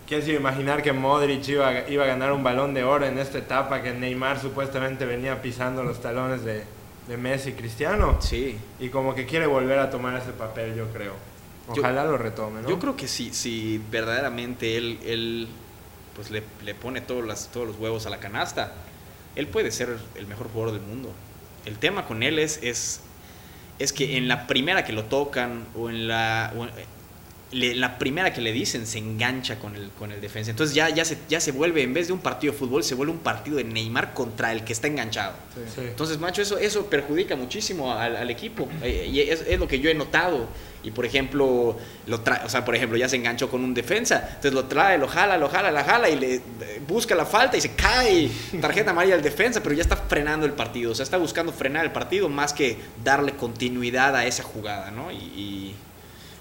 ¿quién 0.10 0.22
se 0.24 0.30
iba 0.32 0.38
a 0.40 0.42
imaginar 0.42 0.82
que 0.84 0.92
Modric 0.92 1.48
iba, 1.48 1.68
a- 1.70 1.90
iba 1.90 2.04
a 2.04 2.08
ganar 2.08 2.34
un 2.34 2.44
balón 2.44 2.74
de 2.74 2.84
oro 2.84 3.06
en 3.06 3.18
esta 3.20 3.38
etapa 3.38 3.82
que 3.82 3.94
Neymar 3.94 4.42
supuestamente 4.42 5.06
venía 5.06 5.42
pisando 5.42 5.84
los 5.84 6.02
talones 6.02 6.44
de, 6.44 6.64
de 7.08 7.16
Messi 7.18 7.54
Cristiano? 7.54 8.18
Sí. 8.20 8.58
Y 8.80 8.90
como 8.90 9.16
que 9.16 9.26
quiere 9.26 9.46
volver 9.46 9.80
a 9.80 9.90
tomar 9.90 10.18
ese 10.20 10.32
papel, 10.32 10.76
yo 10.76 10.88
creo. 10.92 11.14
Yo- 11.76 11.82
Ojalá 11.84 12.04
lo 12.04 12.18
retome, 12.18 12.62
¿no? 12.64 12.68
Yo 12.70 12.80
creo 12.80 12.96
que 12.98 13.08
si, 13.08 13.32
si 13.34 13.80
verdaderamente 13.92 14.76
él, 14.76 15.00
él 15.06 15.48
pues 16.16 16.32
le, 16.32 16.42
le 16.66 16.74
pone 16.76 17.00
todos, 17.02 17.24
las, 17.26 17.50
todos 17.52 17.68
los 17.68 17.78
huevos 17.78 18.06
a 18.08 18.10
la 18.10 18.18
canasta, 18.18 18.74
él 19.36 19.46
puede 19.48 19.72
ser 19.72 19.96
el 20.16 20.26
mejor 20.28 20.50
jugador 20.52 20.74
del 20.74 20.82
mundo. 20.82 21.12
El 21.66 21.78
tema 21.78 22.06
con 22.08 22.24
él 22.24 22.40
es, 22.40 22.60
es, 22.64 23.02
es 23.78 23.94
que 23.94 24.18
en 24.18 24.28
la 24.28 24.48
primera 24.48 24.84
que 24.84 24.92
lo 24.92 25.04
tocan 25.06 25.66
o 25.76 25.90
en 25.92 26.08
la... 26.08 26.52
o 26.58 26.64
en- 26.64 26.72
le- 27.52 27.76
la 27.76 27.98
primera 27.98 28.34
que 28.34 28.42
le 28.42 28.52
dicen 28.52 28.86
se 28.86 28.98
engancha 29.00 29.58
con 29.60 29.76
el, 29.76 29.90
con 29.92 30.12
el 30.12 30.22
defensa. 30.22 30.52
Entonces 30.52 30.76
ya, 30.76 30.90
ya, 30.90 31.04
se, 31.06 31.18
ya 31.28 31.40
se 31.40 31.52
vuelve, 31.52 31.82
en 31.84 31.94
vez 31.94 32.08
de 32.08 32.14
un 32.14 32.20
partido 32.20 32.54
de 32.54 32.60
fútbol, 32.60 32.84
se 32.84 32.96
vuelve 32.96 33.12
un 33.14 33.20
partido 33.20 33.58
de 33.58 33.64
Neymar 33.64 34.14
contra 34.14 34.52
el 34.52 34.64
que 34.64 34.74
está 34.74 34.88
enganchado. 34.88 35.34
Sí. 35.76 35.82
Entonces, 35.82 36.20
macho, 36.20 36.42
eso, 36.42 36.58
eso 36.58 36.86
perjudica 36.86 37.36
muchísimo 37.36 37.94
al, 37.94 38.16
al 38.16 38.30
equipo. 38.30 38.68
Eh, 38.82 39.10
y 39.12 39.20
es, 39.22 39.42
es 39.48 39.60
lo 39.60 39.68
que 39.68 39.80
yo 39.80 39.90
he 39.90 39.94
notado. 39.94 40.48
Y 40.82 40.92
por 40.92 41.06
ejemplo, 41.06 41.78
lo 42.08 42.22
trae, 42.22 42.46
o 42.46 42.50
sea, 42.50 42.64
por 42.64 42.74
ejemplo, 42.74 42.98
ya 42.98 43.10
se 43.10 43.18
enganchó 43.18 43.50
con 43.50 43.64
un 43.66 43.74
defensa. 43.74 44.24
Entonces 44.30 44.54
lo 44.54 44.66
trae, 44.66 44.98
lo 44.98 45.10
jala, 45.10 45.38
lo 45.38 45.50
jala, 45.50 45.72
la 45.72 45.84
jala 45.84 46.10
y 46.10 46.18
le 46.18 46.36
eh, 46.36 46.42
busca 46.88 47.16
la 47.16 47.26
falta 47.26 47.58
y 47.58 47.62
se 47.62 47.74
cae. 47.74 48.30
Tarjeta 48.62 48.92
amarilla 48.92 49.16
al 49.16 49.22
defensa, 49.22 49.62
pero 49.62 49.76
ya 49.76 49.82
está 49.82 49.98
frenando 49.98 50.46
el 50.46 50.54
partido. 50.54 50.92
O 50.92 50.96
sea, 50.96 51.04
está 51.04 51.18
buscando 51.18 51.52
frenar 51.52 51.84
el 51.84 51.92
partido 51.92 52.30
más 52.30 52.54
que 52.54 52.78
darle 53.04 53.34
continuidad 53.34 54.16
a 54.16 54.26
esa 54.26 54.44
jugada, 54.44 54.90
¿no? 54.92 55.12
Y, 55.12 55.16
y- 55.16 55.76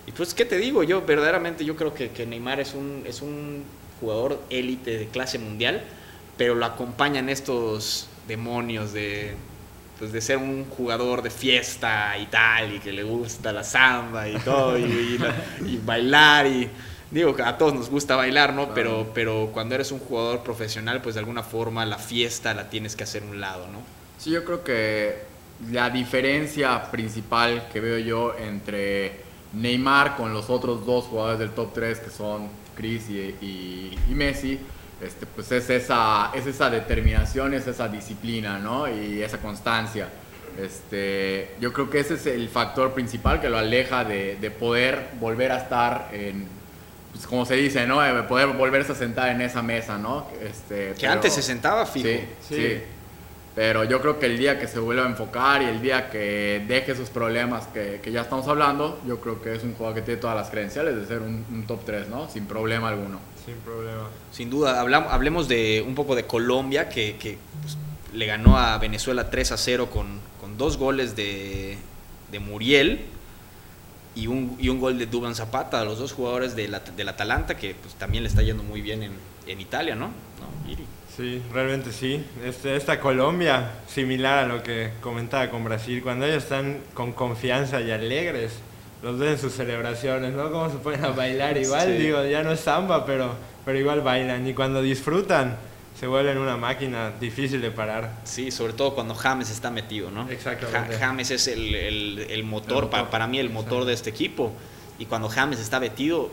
y 0.08 0.12
pues, 0.12 0.32
¿qué 0.34 0.44
te 0.46 0.56
digo? 0.56 0.82
Yo 0.82 1.02
verdaderamente 1.02 1.64
yo 1.64 1.76
creo 1.76 1.92
que, 1.94 2.10
que 2.10 2.24
Neymar 2.26 2.60
es 2.60 2.74
un, 2.74 3.02
es 3.06 3.20
un 3.22 3.62
jugador 4.00 4.40
élite 4.48 4.96
de 4.96 5.06
clase 5.08 5.38
mundial, 5.38 5.82
pero 6.38 6.54
lo 6.54 6.64
acompañan 6.64 7.28
estos 7.28 8.08
demonios 8.26 8.92
de, 8.94 9.34
pues, 9.98 10.12
de 10.12 10.20
ser 10.22 10.38
un 10.38 10.64
jugador 10.64 11.22
de 11.22 11.30
fiesta 11.30 12.16
y 12.18 12.26
tal, 12.26 12.74
y 12.74 12.78
que 12.78 12.92
le 12.92 13.02
gusta 13.02 13.52
la 13.52 13.64
samba 13.64 14.28
y 14.28 14.38
todo, 14.38 14.78
y, 14.78 14.82
y 14.84 15.18
la- 15.18 15.34
y 15.66 15.76
bailar, 15.78 16.46
y 16.46 16.70
digo 17.10 17.34
que 17.36 17.42
a 17.42 17.58
todos 17.58 17.74
nos 17.74 17.90
gusta 17.90 18.16
bailar, 18.16 18.54
¿no? 18.54 18.72
Pero, 18.72 19.10
pero 19.14 19.50
cuando 19.52 19.74
eres 19.74 19.92
un 19.92 19.98
jugador 19.98 20.42
profesional, 20.42 21.02
pues 21.02 21.16
de 21.16 21.20
alguna 21.20 21.42
forma 21.42 21.84
la 21.84 21.98
fiesta 21.98 22.54
la 22.54 22.70
tienes 22.70 22.96
que 22.96 23.04
hacer 23.04 23.22
un 23.24 23.40
lado, 23.40 23.66
¿no? 23.68 23.82
Sí, 24.18 24.30
yo 24.30 24.44
creo 24.44 24.64
que 24.64 25.16
la 25.70 25.90
diferencia 25.90 26.90
principal 26.90 27.68
que 27.72 27.80
veo 27.80 27.98
yo 27.98 28.34
entre 28.38 29.27
Neymar 29.52 30.16
con 30.16 30.32
los 30.32 30.50
otros 30.50 30.84
dos 30.84 31.04
jugadores 31.06 31.38
del 31.38 31.50
top 31.50 31.72
3 31.74 31.98
que 32.00 32.10
son 32.10 32.48
Chris 32.76 33.08
y, 33.08 33.18
y- 33.40 33.98
y 34.10 34.14
Messi, 34.14 34.58
este, 35.00 35.26
pues 35.26 35.50
es 35.52 35.70
esa, 35.70 36.30
es 36.34 36.46
esa 36.46 36.70
determinación, 36.70 37.54
es 37.54 37.66
esa 37.66 37.88
disciplina, 37.88 38.58
¿no? 38.58 38.86
Y 38.88 39.22
esa 39.22 39.38
constancia. 39.38 40.08
Este, 40.58 41.54
yo 41.60 41.72
creo 41.72 41.88
que 41.88 42.00
ese 42.00 42.14
es 42.14 42.26
el 42.26 42.48
factor 42.48 42.92
principal 42.92 43.40
que 43.40 43.48
lo 43.48 43.58
aleja 43.58 44.04
de, 44.04 44.36
de 44.40 44.50
poder 44.50 45.10
volver 45.20 45.52
a 45.52 45.58
estar 45.58 46.08
en, 46.12 46.46
pues 47.12 47.26
como 47.26 47.46
se 47.46 47.54
dice, 47.54 47.86
¿no? 47.86 48.00
De 48.00 48.22
poder 48.24 48.48
volverse 48.48 48.92
a 48.92 48.94
sentar 48.96 49.28
en 49.30 49.40
esa 49.40 49.62
mesa, 49.62 49.98
¿no? 49.98 50.26
Este, 50.42 50.88
Que 50.90 50.94
pero- 51.02 51.12
antes 51.12 51.32
se 51.32 51.42
sentaba 51.42 51.86
fijo. 51.86 52.08
Sí, 52.08 52.20
Sí. 52.48 52.54
sí. 52.56 52.82
Pero 53.58 53.82
yo 53.82 54.00
creo 54.00 54.20
que 54.20 54.26
el 54.26 54.38
día 54.38 54.56
que 54.60 54.68
se 54.68 54.78
vuelva 54.78 55.02
a 55.02 55.08
enfocar 55.08 55.62
y 55.62 55.64
el 55.64 55.82
día 55.82 56.10
que 56.10 56.64
deje 56.68 56.92
esos 56.92 57.10
problemas 57.10 57.66
que, 57.66 58.00
que 58.00 58.12
ya 58.12 58.20
estamos 58.20 58.46
hablando, 58.46 59.00
yo 59.04 59.20
creo 59.20 59.42
que 59.42 59.52
es 59.52 59.64
un 59.64 59.74
jugador 59.74 59.96
que 59.96 60.02
tiene 60.02 60.20
todas 60.20 60.36
las 60.36 60.48
credenciales 60.48 60.94
de 60.94 61.04
ser 61.06 61.22
un, 61.22 61.44
un 61.50 61.66
top 61.66 61.80
3, 61.84 62.06
¿no? 62.06 62.30
Sin 62.30 62.46
problema 62.46 62.88
alguno. 62.90 63.18
Sin 63.44 63.56
problema. 63.56 64.10
Sin 64.30 64.48
duda, 64.48 64.80
hablamos, 64.80 65.12
hablemos 65.12 65.48
de 65.48 65.84
un 65.84 65.96
poco 65.96 66.14
de 66.14 66.24
Colombia, 66.24 66.88
que, 66.88 67.16
que, 67.16 67.36
pues, 67.60 67.76
le 68.12 68.26
ganó 68.26 68.56
a 68.56 68.78
Venezuela 68.78 69.28
3 69.28 69.50
a 69.50 69.56
0 69.56 69.90
con, 69.90 70.20
con 70.40 70.56
dos 70.56 70.76
goles 70.76 71.16
de, 71.16 71.78
de 72.30 72.38
Muriel 72.38 73.06
y 74.14 74.28
un, 74.28 74.56
y 74.60 74.68
un 74.68 74.78
gol 74.78 75.00
de 75.00 75.06
Duban 75.06 75.34
Zapata, 75.34 75.84
los 75.84 75.98
dos 75.98 76.12
jugadores 76.12 76.54
del, 76.54 76.78
del 76.96 77.08
Atalanta, 77.08 77.56
que 77.56 77.74
pues, 77.74 77.94
también 77.96 78.22
le 78.22 78.28
está 78.28 78.40
yendo 78.42 78.62
muy 78.62 78.82
bien 78.82 79.02
en, 79.02 79.14
en 79.48 79.60
Italia, 79.60 79.96
¿no? 79.96 80.27
Sí, 81.18 81.42
realmente 81.52 81.92
sí. 81.92 82.24
Este, 82.44 82.76
esta 82.76 82.98
Colombia, 83.00 83.72
similar 83.88 84.38
a 84.44 84.46
lo 84.46 84.62
que 84.62 84.92
comentaba 85.02 85.50
con 85.50 85.64
Brasil, 85.64 86.00
cuando 86.02 86.24
ellos 86.24 86.44
están 86.44 86.78
con 86.94 87.12
confianza 87.12 87.80
y 87.80 87.90
alegres, 87.90 88.52
los 89.02 89.18
ven 89.18 89.30
en 89.30 89.38
sus 89.38 89.52
celebraciones, 89.52 90.32
¿no? 90.32 90.50
Cómo 90.52 90.70
se 90.70 90.76
ponen 90.78 91.04
a 91.04 91.08
bailar 91.08 91.56
igual, 91.58 91.88
Sí. 91.88 91.92
digo, 92.04 92.24
ya 92.24 92.42
no 92.44 92.52
es 92.52 92.60
samba, 92.60 93.04
pero, 93.04 93.34
pero 93.64 93.76
igual 93.78 94.00
bailan. 94.00 94.46
Y 94.46 94.54
cuando 94.54 94.80
disfrutan, 94.80 95.56
se 95.98 96.06
vuelven 96.06 96.38
una 96.38 96.56
máquina 96.56 97.10
difícil 97.18 97.60
de 97.60 97.72
parar. 97.72 98.12
Sí, 98.22 98.52
sobre 98.52 98.72
todo 98.72 98.94
cuando 98.94 99.16
James 99.16 99.50
está 99.50 99.72
metido, 99.72 100.12
¿no? 100.12 100.30
Exactamente. 100.30 100.94
Ja- 100.98 101.06
James 101.08 101.32
es 101.32 101.48
el, 101.48 101.74
el- 101.74 102.18
el 102.30 102.44
motor, 102.44 102.68
El 102.70 102.84
motor. 102.84 102.90
pa- 102.90 103.10
para 103.10 103.26
mí 103.26 103.40
el 103.40 103.50
motor 103.50 103.84
de 103.84 103.92
este 103.92 104.10
equipo. 104.10 104.52
Y 105.00 105.06
cuando 105.06 105.28
James 105.28 105.58
está 105.58 105.80
metido, 105.80 106.30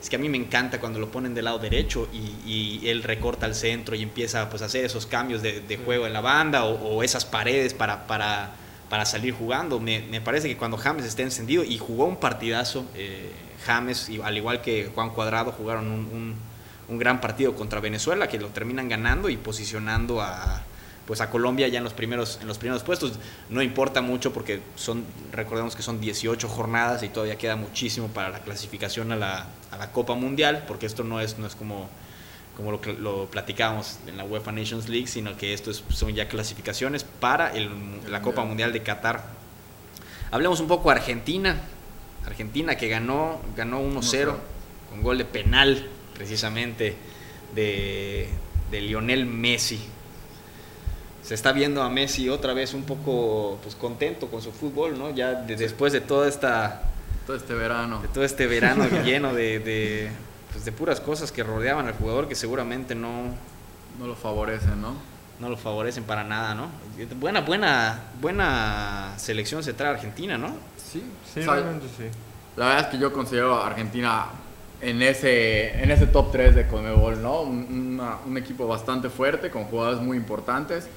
es 0.00 0.10
que 0.10 0.16
a 0.16 0.18
mí 0.18 0.28
me 0.28 0.36
encanta 0.36 0.80
cuando 0.80 0.98
lo 0.98 1.10
ponen 1.10 1.34
del 1.34 1.46
lado 1.46 1.58
derecho 1.58 2.08
y, 2.12 2.86
él 2.86 3.02
recorta 3.02 3.46
al 3.46 3.54
centro 3.54 3.96
y 3.96 4.02
empieza 4.02 4.48
pues, 4.48 4.62
a 4.62 4.66
hacer 4.66 4.84
esos 4.84 5.06
cambios 5.06 5.42
de, 5.42 5.80
juego 5.84 6.06
en 6.06 6.12
la 6.12 6.20
banda 6.20 6.64
o, 6.64 7.02
esas 7.02 7.24
paredes 7.24 7.74
para, 7.74 8.06
para, 8.06 8.52
para 8.88 9.04
salir 9.04 9.34
jugando. 9.34 9.80
Me, 9.80 10.20
parece 10.20 10.48
que 10.48 10.56
cuando 10.56 10.76
James 10.76 11.04
esté 11.04 11.22
encendido 11.22 11.64
y 11.64 11.78
jugó 11.78 12.04
un 12.04 12.16
partidazo, 12.16 12.86
eh, 12.94 13.30
James, 13.64 14.10
al 14.22 14.36
igual 14.36 14.60
que 14.60 14.90
Juan 14.94 15.10
Cuadrado, 15.10 15.50
jugaron 15.52 15.88
un- 15.88 16.36
un 16.88 16.98
gran 16.98 17.20
partido 17.20 17.54
contra 17.54 17.80
Venezuela 17.80 18.28
que 18.28 18.38
lo 18.38 18.48
terminan 18.48 18.88
ganando 18.88 19.28
y 19.28 19.36
posicionando 19.36 20.20
a 20.20 20.62
pues 21.06 21.20
a 21.20 21.30
Colombia 21.30 21.68
ya 21.68 21.78
en 21.78 21.84
los 21.84 21.92
primeros 21.94 22.38
en 22.42 22.48
los 22.48 22.58
primeros 22.58 22.82
puestos 22.82 23.12
no 23.48 23.62
importa 23.62 24.02
mucho 24.02 24.32
porque 24.32 24.60
son 24.74 25.04
recordemos 25.32 25.76
que 25.76 25.82
son 25.82 26.00
18 26.00 26.48
jornadas 26.48 27.02
y 27.04 27.08
todavía 27.08 27.36
queda 27.38 27.54
muchísimo 27.56 28.08
para 28.08 28.28
la 28.30 28.40
clasificación 28.40 29.12
a 29.12 29.16
la, 29.16 29.46
a 29.70 29.76
la 29.78 29.92
Copa 29.92 30.14
Mundial 30.14 30.64
porque 30.66 30.86
esto 30.86 31.04
no 31.04 31.20
es 31.20 31.38
no 31.38 31.46
es 31.46 31.54
como 31.54 31.88
como 32.56 32.72
lo, 32.72 32.80
lo 32.98 33.26
platicábamos 33.26 33.98
en 34.06 34.16
la 34.16 34.24
UEFA 34.24 34.50
Nations 34.50 34.88
League 34.88 35.06
sino 35.06 35.36
que 35.36 35.52
esto 35.54 35.70
es- 35.70 35.84
son 35.90 36.12
ya 36.14 36.26
clasificaciones 36.28 37.04
para 37.04 37.52
el- 37.54 37.70
la 38.08 38.20
Copa 38.22 38.44
Mundial 38.44 38.72
de 38.72 38.82
Qatar 38.82 39.22
hablemos 40.32 40.58
un 40.60 40.66
poco 40.66 40.88
de 40.90 40.96
Argentina 40.96 41.56
Argentina 42.26 42.76
que 42.76 42.88
ganó 42.88 43.40
ganó 43.56 43.80
1-0 43.80 44.00
1-0. 44.00 44.34
con 44.90 45.02
gol 45.02 45.18
de 45.18 45.24
penal 45.24 45.86
precisamente 46.14 46.96
de, 47.54 48.28
de 48.70 48.80
Lionel 48.80 49.26
Messi. 49.26 49.78
Se 51.26 51.34
está 51.34 51.50
viendo 51.50 51.82
a 51.82 51.90
Messi 51.90 52.28
otra 52.28 52.52
vez 52.54 52.72
un 52.72 52.84
poco 52.84 53.58
pues, 53.62 53.74
contento 53.74 54.28
con 54.28 54.40
su 54.42 54.52
fútbol, 54.52 54.96
¿no? 54.96 55.10
Ya 55.10 55.32
de- 55.34 55.56
después 55.56 55.92
de 55.92 56.00
toda 56.00 56.28
esta, 56.28 56.82
Todo 57.26 57.36
este 57.36 57.52
verano. 57.54 58.00
de 58.00 58.08
todo 58.08 58.22
este 58.22 58.46
verano 58.46 58.84
lleno 59.04 59.34
de, 59.34 59.58
de, 59.58 60.10
pues, 60.52 60.64
de 60.64 60.70
puras 60.70 61.00
cosas 61.00 61.32
que 61.32 61.42
rodeaban 61.42 61.86
al 61.88 61.94
jugador 61.94 62.28
que 62.28 62.36
seguramente 62.36 62.94
no, 62.94 63.24
No 63.98 64.06
lo 64.06 64.14
favorecen, 64.14 64.80
¿no? 64.80 64.94
no 65.40 65.50
lo 65.50 65.56
favorecen 65.56 66.04
para 66.04 66.22
nada, 66.24 66.54
¿no? 66.54 66.68
Buena, 67.20 67.40
buena, 67.42 68.04
buena 68.22 69.12
selección 69.18 69.62
se 69.64 69.74
trae 69.74 69.90
Argentina, 69.90 70.38
¿no? 70.38 70.48
Sí, 70.78 71.02
Sí, 71.34 71.40
o 71.40 71.42
sea, 71.42 71.54
realmente 71.54 71.86
sí. 71.96 72.04
La 72.56 72.66
verdad 72.68 72.84
es 72.84 72.86
que 72.88 72.98
yo 72.98 73.12
considero 73.12 73.54
a 73.56 73.66
Argentina 73.66 74.26
en 74.80 75.02
ese, 75.02 75.82
en 75.82 75.90
ese 75.90 76.06
top 76.06 76.30
3 76.32 76.54
de 76.54 76.66
Conmebol, 76.68 77.20
¿no? 77.20 77.40
Un, 77.42 77.98
una- 77.98 78.16
un 78.24 78.38
equipo 78.38 78.66
bastante 78.68 79.10
fuerte, 79.10 79.50
con 79.50 79.64
jugadores 79.64 80.00
muy 80.00 80.16
importantes. 80.16 80.88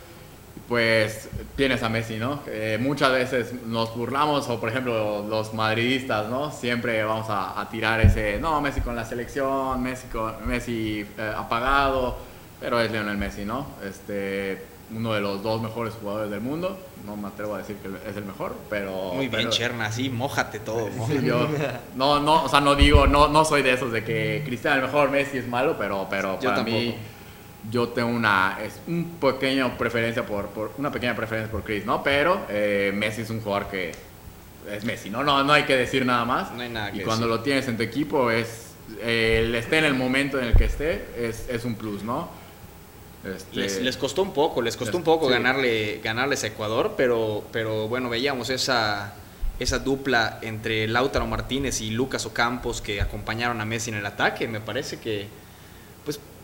Pues 0.69 1.27
tienes 1.55 1.81
a 1.81 1.89
Messi, 1.89 2.17
¿no? 2.17 2.41
Eh, 2.45 2.77
muchas 2.79 3.11
veces 3.11 3.53
nos 3.65 3.95
burlamos, 3.95 4.47
o 4.49 4.59
por 4.59 4.69
ejemplo 4.69 5.25
los 5.27 5.51
madridistas, 5.55 6.29
¿no? 6.29 6.51
Siempre 6.51 7.03
vamos 7.03 7.27
a, 7.29 7.59
a 7.59 7.67
tirar 7.69 7.99
ese, 8.01 8.37
no, 8.39 8.61
Messi 8.61 8.81
con 8.81 8.95
la 8.95 9.03
selección, 9.03 9.81
Messi, 9.81 10.07
con, 10.09 10.47
Messi 10.47 11.03
eh, 11.17 11.33
apagado, 11.35 12.17
pero 12.59 12.79
es 12.79 12.91
Lionel 12.91 13.17
Messi, 13.17 13.45
¿no? 13.45 13.65
Este, 13.83 14.63
uno 14.95 15.13
de 15.13 15.21
los 15.21 15.41
dos 15.41 15.59
mejores 15.59 15.95
jugadores 15.99 16.29
del 16.29 16.41
mundo, 16.41 16.77
no 17.03 17.15
me 17.17 17.29
atrevo 17.29 17.55
a 17.55 17.57
decir 17.59 17.77
que 17.77 17.89
es 18.07 18.15
el 18.15 18.25
mejor, 18.25 18.55
pero... 18.69 19.13
Muy 19.15 19.27
bien, 19.27 19.31
pero- 19.31 19.49
Cherna, 19.49 19.85
así, 19.87 20.09
mójate 20.11 20.59
todo. 20.59 20.87
yo- 21.23 21.47
no, 21.95 22.19
no, 22.19 22.43
o 22.43 22.47
sea, 22.49 22.61
no 22.61 22.75
digo, 22.75 23.07
no, 23.07 23.27
no 23.27 23.43
soy 23.43 23.63
de 23.63 23.73
esos 23.73 23.91
de 23.91 24.03
que 24.03 24.43
Cristiano 24.45 24.75
el 24.77 24.83
mejor, 24.83 25.09
Messi 25.09 25.39
es 25.39 25.47
malo, 25.47 25.77
pero, 25.79 26.05
pero 26.11 26.39
Yo 26.39 26.49
para 26.51 26.61
mí. 26.61 26.95
Yo 27.71 27.89
tengo 27.89 28.09
una, 28.09 28.57
es 28.63 28.79
un 28.87 29.17
pequeño 29.19 29.77
preferencia 29.77 30.25
por, 30.25 30.47
por 30.47 30.71
una 30.77 30.91
pequeña 30.91 31.15
preferencia 31.15 31.51
por 31.51 31.63
Chris, 31.63 31.85
¿no? 31.85 32.01
Pero 32.03 32.45
eh, 32.49 32.91
Messi 32.95 33.21
es 33.23 33.29
un 33.29 33.41
jugador 33.41 33.67
que 33.69 33.91
es 34.71 34.83
Messi, 34.85 35.09
¿no? 35.09 35.23
No, 35.23 35.43
no 35.43 35.51
hay 35.53 35.63
que 35.63 35.75
decir 35.75 36.05
nada 36.05 36.23
más. 36.25 36.51
No 36.53 36.61
hay 36.61 36.69
nada 36.69 36.89
y 36.89 37.01
cuando 37.01 37.25
decir. 37.27 37.37
lo 37.39 37.43
tienes 37.43 37.67
en 37.67 37.77
tu 37.77 37.83
equipo 37.83 38.31
es, 38.31 38.67
eh, 39.01 39.41
el 39.43 39.55
esté 39.55 39.79
en 39.79 39.85
el 39.85 39.93
momento 39.93 40.39
en 40.39 40.45
el 40.45 40.53
que 40.53 40.65
esté, 40.65 41.05
es, 41.17 41.49
es 41.49 41.65
un 41.65 41.75
plus, 41.75 42.03
¿no? 42.03 42.29
Este, 43.25 43.57
Les, 43.59 43.81
les 43.81 43.97
costó 43.97 44.21
un 44.21 44.31
poco, 44.33 44.61
les 44.61 44.77
costó 44.77 44.91
Les- 44.93 44.99
un 44.99 45.03
poco 45.03 45.25
sí. 45.27 45.33
ganarle, 45.33 45.99
ganarles 46.01 46.43
a 46.45 46.47
Ecuador, 46.47 46.93
pero, 46.95 47.43
pero 47.51 47.89
bueno, 47.89 48.09
veíamos 48.09 48.49
esa, 48.49 49.13
esa 49.59 49.79
dupla 49.79 50.39
entre 50.41 50.87
Lautaro 50.87 51.27
Martínez 51.27 51.81
y 51.81 51.91
Lucas 51.91 52.25
Ocampos 52.25 52.81
que 52.81 53.01
acompañaron 53.01 53.59
a 53.59 53.65
Messi 53.65 53.89
en 53.91 53.97
el 53.97 54.05
ataque. 54.05 54.47
Me 54.47 54.61
parece 54.61 54.99
que 54.99 55.27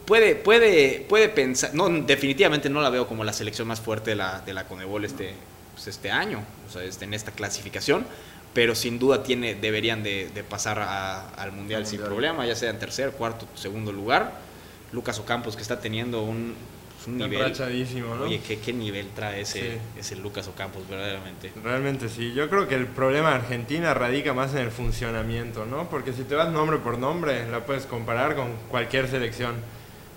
puede, 0.06 0.36
puede, 0.36 1.06
puede 1.08 1.30
pensar, 1.30 1.74
no, 1.74 1.90
definitivamente 1.90 2.70
no 2.70 2.82
la 2.82 2.90
veo 2.90 3.08
como 3.08 3.24
la 3.24 3.34
selección 3.34 3.68
más 3.68 3.82
fuerte 3.82 4.12
de 4.12 4.16
la, 4.16 4.42
de 4.42 4.54
la 4.54 4.66
Conebol 4.68 5.06
este, 5.06 5.34
pues, 5.74 5.88
este 5.88 6.12
año, 6.12 6.44
o 6.68 6.72
sea, 6.72 6.84
este, 6.84 7.06
en 7.06 7.14
esta 7.14 7.32
clasificación. 7.32 8.06
Pero 8.54 8.74
sin 8.74 9.00
duda 9.00 9.22
tiene, 9.22 9.54
deberían 9.56 10.02
de, 10.02 10.30
de 10.34 10.44
pasar 10.44 10.80
a- 10.80 11.28
al 11.32 11.52
Mundial 11.52 11.82
Al 11.82 11.88
sin 11.88 12.00
Mundial. 12.00 12.08
problema, 12.10 12.46
ya 12.46 12.56
sea 12.56 12.70
en 12.70 12.80
tercer, 12.80 13.12
cuarto, 13.12 13.46
segundo 13.56 13.92
lugar. 13.92 14.40
Lucas 14.94 15.20
Ocampos 15.20 15.58
que 15.58 15.62
está 15.62 15.82
teniendo 15.82 16.22
un, 16.24 16.56
pues, 16.96 17.08
un 17.08 17.18
nivel. 17.18 17.54
¿no? 18.16 18.24
Oye, 18.24 18.40
¿qué, 18.48 18.58
qué 18.60 18.72
nivel 18.72 19.10
trae 19.14 19.42
ese, 19.42 19.60
Sí. 19.60 19.78
ese 20.00 20.16
Lucas 20.16 20.48
Ocampos, 20.48 20.88
verdaderamente. 20.88 21.52
Realmente 21.62 22.08
sí. 22.08 22.32
Yo 22.34 22.50
creo 22.50 22.66
que 22.70 22.76
el 22.76 22.88
problema 22.88 23.32
de 23.32 23.36
Argentina 23.36 23.94
radica 23.94 24.34
más 24.34 24.54
en 24.54 24.60
el 24.60 24.72
funcionamiento, 24.72 25.66
¿no? 25.66 25.90
Porque 25.90 26.14
si 26.14 26.24
te 26.24 26.36
vas 26.36 26.50
nombre 26.50 26.78
por 26.78 26.98
nombre, 26.98 27.50
la 27.52 27.66
puedes 27.66 27.86
comparar 27.86 28.38
con 28.38 28.54
cualquier 28.70 29.10
selección. 29.10 29.56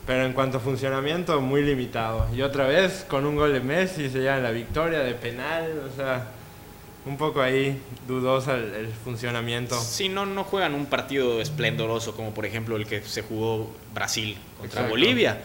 Pero 0.08 0.24
en 0.24 0.32
cuanto 0.32 0.56
a 0.56 0.60
funcionamiento, 0.60 1.40
muy 1.42 1.62
limitado. 1.62 2.26
Y 2.34 2.40
otra 2.42 2.66
vez, 2.66 3.04
con 3.08 3.26
un 3.26 3.36
gol 3.36 3.52
de 3.52 3.60
Messi, 3.60 4.08
se 4.08 4.20
llevan 4.20 4.42
la 4.42 4.50
victoria 4.50 5.00
de 5.00 5.12
penal. 5.14 5.82
O 5.92 5.94
sea, 5.94 6.28
un 7.04 7.16
poco 7.18 7.42
ahí 7.42 7.80
dudosa 8.08 8.54
el, 8.56 8.72
el 8.74 8.88
funcionamiento. 8.88 9.78
Sí, 9.80 10.08
no, 10.08 10.24
no 10.24 10.44
juegan 10.44 10.72
un 10.74 10.86
partido 10.86 11.40
esplendoroso 11.42 12.16
como 12.16 12.32
por 12.34 12.46
ejemplo 12.46 12.76
el 12.76 12.86
que 12.86 13.02
se 13.02 13.20
jugó 13.22 13.70
Brasil 13.94 14.36
contra 14.58 14.80
Exacto. 14.80 14.90
Bolivia. 14.90 15.38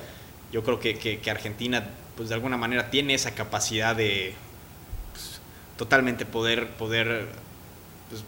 Yo 0.53 0.64
creo 0.64 0.80
que, 0.80 0.97
que- 0.97 1.20
que 1.20 1.30
Argentina, 1.30 1.84
pues 2.16 2.30
de 2.30 2.36
alguna 2.36 2.55
manera, 2.57 2.89
tiene 2.89 3.14
esa 3.16 3.32
capacidad 3.36 3.95
de 3.95 4.34
pues, 5.11 5.41
totalmente 5.78 6.26
poder, 6.26 6.70
poder 6.70 7.28
pues, 8.09 8.24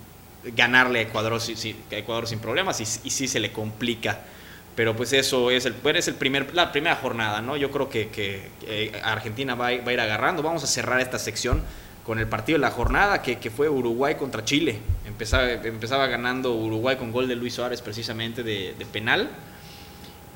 ganarle 0.54 1.00
a 1.00 1.02
Ecuador, 1.04 1.40
si- 1.40 1.56
si- 1.56 1.78
a 1.92 1.96
Ecuador 1.96 2.28
sin 2.28 2.40
problemas 2.40 2.82
y, 2.82 2.84
y 3.08 3.10
sí 3.12 3.28
se 3.30 3.40
le 3.40 3.54
complica. 3.54 4.20
Pero 4.76 4.96
pues 4.96 5.14
eso 5.14 5.52
es, 5.52 5.66
el, 5.66 5.74
bueno, 5.82 6.00
es 6.00 6.08
el 6.08 6.16
primer, 6.16 6.54
la 6.54 6.72
primera 6.72 6.98
jornada, 6.98 7.42
¿no? 7.42 7.56
Yo 7.56 7.72
creo 7.72 7.90
que, 7.90 8.10
que, 8.10 8.50
eh, 8.68 8.92
Argentina 9.04 9.56
va 9.56 9.68
a, 9.68 9.74
ir 9.74 10.00
agarrando. 10.00 10.44
Vamos 10.44 10.64
a 10.64 10.68
cerrar 10.68 11.00
esta 11.00 11.18
sección 11.18 11.62
con 12.06 12.20
el 12.20 12.28
partido 12.28 12.58
de 12.58 12.62
la 12.62 12.72
jornada 12.72 13.22
que, 13.22 13.40
que 13.40 13.50
fue 13.50 13.70
Uruguay 13.70 14.16
contra 14.16 14.44
Chile. 14.44 14.80
Empezaba, 15.06 15.50
empezaba 15.50 16.08
ganando 16.08 16.54
Uruguay 16.54 16.98
con 16.98 17.12
gol 17.12 17.28
de 17.28 17.36
Luis 17.38 17.54
Suárez 17.54 17.82
precisamente 17.82 18.44
de, 18.44 18.76
penal 18.92 19.30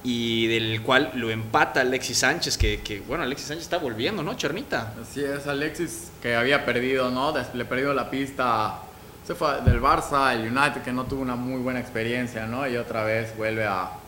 y 0.03 0.47
del 0.47 0.81
cual 0.83 1.11
lo 1.15 1.29
empata 1.29 1.81
Alexis 1.81 2.19
Sánchez, 2.19 2.57
que, 2.57 2.79
que, 2.79 3.01
bueno, 3.01 3.25
Alexis 3.25 3.49
Sánchez 3.49 3.65
está 3.65 3.77
volviendo, 3.77 4.23
¿no, 4.23 4.35
Chernita? 4.35 4.93
Así 5.01 5.21
es, 5.21 5.47
Alexis, 5.47 6.11
que 6.21 6.35
había 6.35 6.65
perdido, 6.65 7.11
¿no? 7.11 7.33
Le 7.53 7.65
perdió 7.65 7.93
la 7.93 8.09
pista. 8.09 8.79
Se 9.27 9.35
fue 9.35 9.61
del 9.61 9.81
Barça, 9.81 10.33
el 10.33 10.47
United, 10.47 10.81
que 10.81 10.93
no 10.93 11.03
tuvo 11.03 11.21
una 11.21 11.35
muy 11.35 11.61
buena 11.61 11.81
experiencia, 11.81 12.47
¿no? 12.47 12.65
Y 12.67 12.77
otra 12.77 13.03
vez 13.03 13.35
vuelve 13.35 13.65
a. 13.65 13.99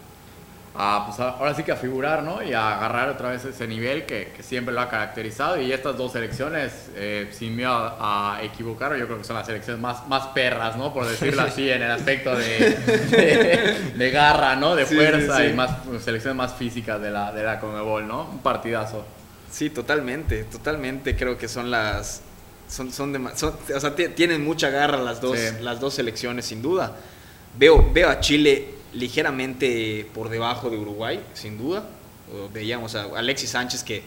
a, 0.73 1.03
pues, 1.05 1.19
ahora 1.19 1.53
sí 1.53 1.63
que 1.63 1.71
a 1.73 1.75
figurar, 1.75 2.23
¿no? 2.23 2.41
Y 2.41 2.53
a 2.53 2.77
agarrar 2.77 3.09
otra 3.09 3.29
vez 3.31 3.43
ese 3.43 3.67
nivel 3.67 4.05
que, 4.05 4.31
que 4.35 4.41
siempre 4.41 4.73
lo 4.73 4.79
ha 4.81 4.87
caracterizado. 4.89 5.59
Y 5.59 5.71
estas 5.73 5.97
dos 5.97 6.13
selecciones, 6.13 6.89
eh, 6.95 7.29
sin 7.31 7.55
miedo 7.57 7.71
a, 7.73 8.37
a 8.37 8.43
equivocar, 8.43 8.95
yo 8.95 9.05
creo 9.05 9.17
que 9.17 9.23
son 9.25 9.35
las 9.35 9.45
selecciones 9.45 9.81
más, 9.81 10.07
más 10.07 10.27
perras, 10.27 10.77
¿no? 10.77 10.93
Por 10.93 11.05
decirlo 11.07 11.41
así, 11.47 11.69
en 11.69 11.81
el 11.81 11.91
aspecto 11.91 12.35
de, 12.37 12.45
de, 13.11 13.75
de 13.97 14.11
garra, 14.11 14.55
¿no? 14.55 14.75
De 14.75 14.85
fuerza 14.85 15.37
sí, 15.37 15.43
sí. 15.43 15.49
y 15.49 15.53
más 15.53 15.71
selecciones 16.03 16.37
más 16.37 16.53
físicas 16.53 17.01
de 17.01 17.11
la, 17.11 17.31
de 17.33 17.43
la 17.43 17.59
Conmebol, 17.59 18.07
¿no? 18.07 18.29
Un 18.31 18.39
partidazo. 18.39 19.05
Sí, 19.51 19.69
totalmente, 19.69 20.45
totalmente 20.45 21.15
creo 21.15 21.37
que 21.37 21.47
son 21.49 21.69
las... 21.69 22.21
Son, 22.69 22.89
son, 22.93 23.13
dema- 23.13 23.35
son- 23.35 23.57
o 23.75 23.79
sea, 23.81 23.93
ti- 23.93 24.07
tienen 24.15 24.41
mucha 24.45 24.69
garra 24.69 24.97
las 24.97 25.19
dos, 25.19 25.37
las 25.59 25.81
dos 25.81 25.93
selecciones, 25.95 26.45
sin 26.45 26.61
duda. 26.61 26.93
Veo, 27.57 27.91
veo 27.91 28.07
a 28.09 28.21
Chile 28.21 28.75
ligeramente 28.93 30.07
por 30.13 30.29
debajo 30.29 30.69
de 30.69 30.77
Uruguay, 30.77 31.19
sin 31.33 31.57
duda. 31.57 31.87
Veíamos 32.53 32.95
a 32.95 33.03
Alexis 33.17 33.49
Sánchez 33.49 33.83
que 33.83 34.03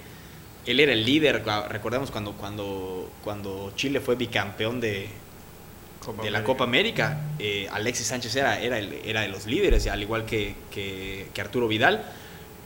él 0.67 0.81
era 0.81 0.93
el 0.93 1.05
líder, 1.05 1.45
recordemos 1.69 2.11
cuando, 2.11 2.33
cuando, 2.33 3.11
cuando 3.23 3.73
Chile 3.77 4.01
fue 4.01 4.17
bicampeón 4.17 4.81
de, 4.81 5.09
Copa 6.03 6.23
de 6.23 6.31
la 6.31 6.39
América. 6.39 6.47
Copa 6.53 6.65
América, 6.65 7.21
eh, 7.39 7.69
Alexis 7.71 8.07
Sánchez 8.07 8.35
era, 8.37 8.59
era, 8.61 8.79
el- 8.79 8.95
era 9.05 9.21
de 9.23 9.29
los 9.29 9.47
líderes, 9.47 9.87
al 9.89 10.01
igual 10.03 10.25
que, 10.25 10.55
que- 10.71 11.29
que 11.35 11.41
Arturo 11.41 11.69
Vidal. 11.69 12.05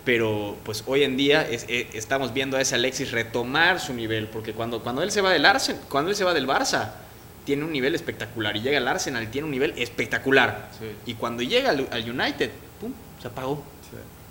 Pero 0.05 0.57
pues 0.65 0.85
hoy 0.87 1.03
en 1.03 1.17
día 1.17 1.43
es- 1.49 1.67
eh, 1.69 1.89
estamos 1.93 2.33
viendo 2.33 2.57
a 2.57 2.61
ese 2.61 2.77
Alexis 2.77 3.11
retomar 3.11 3.81
su 3.81 3.93
nivel, 3.95 4.29
porque 4.29 4.53
cuando, 4.53 4.81
cuando 4.81 5.03
él 5.03 5.11
se 5.11 5.21
va 5.21 5.31
del 5.33 5.45
Arsenal, 5.45 5.83
cuando 5.89 6.11
él 6.11 6.17
se 6.17 6.25
va 6.25 6.33
del 6.35 6.47
Barça, 6.47 6.93
tiene 7.49 7.65
un 7.65 7.73
nivel 7.73 7.95
espectacular. 7.95 8.55
Y 8.57 8.61
llega 8.61 8.77
al 8.77 8.87
Arsenal, 8.87 9.27
tiene 9.31 9.47
un 9.47 9.51
nivel 9.51 9.73
espectacular. 9.79 10.69
Sí. 10.79 10.85
Y 11.11 11.15
cuando 11.15 11.43
llega 11.43 11.71
al, 11.71 11.89
al 11.91 12.11
United, 12.11 12.51
¡pum! 12.79 12.93
se 13.23 13.27
apagó. 13.29 13.65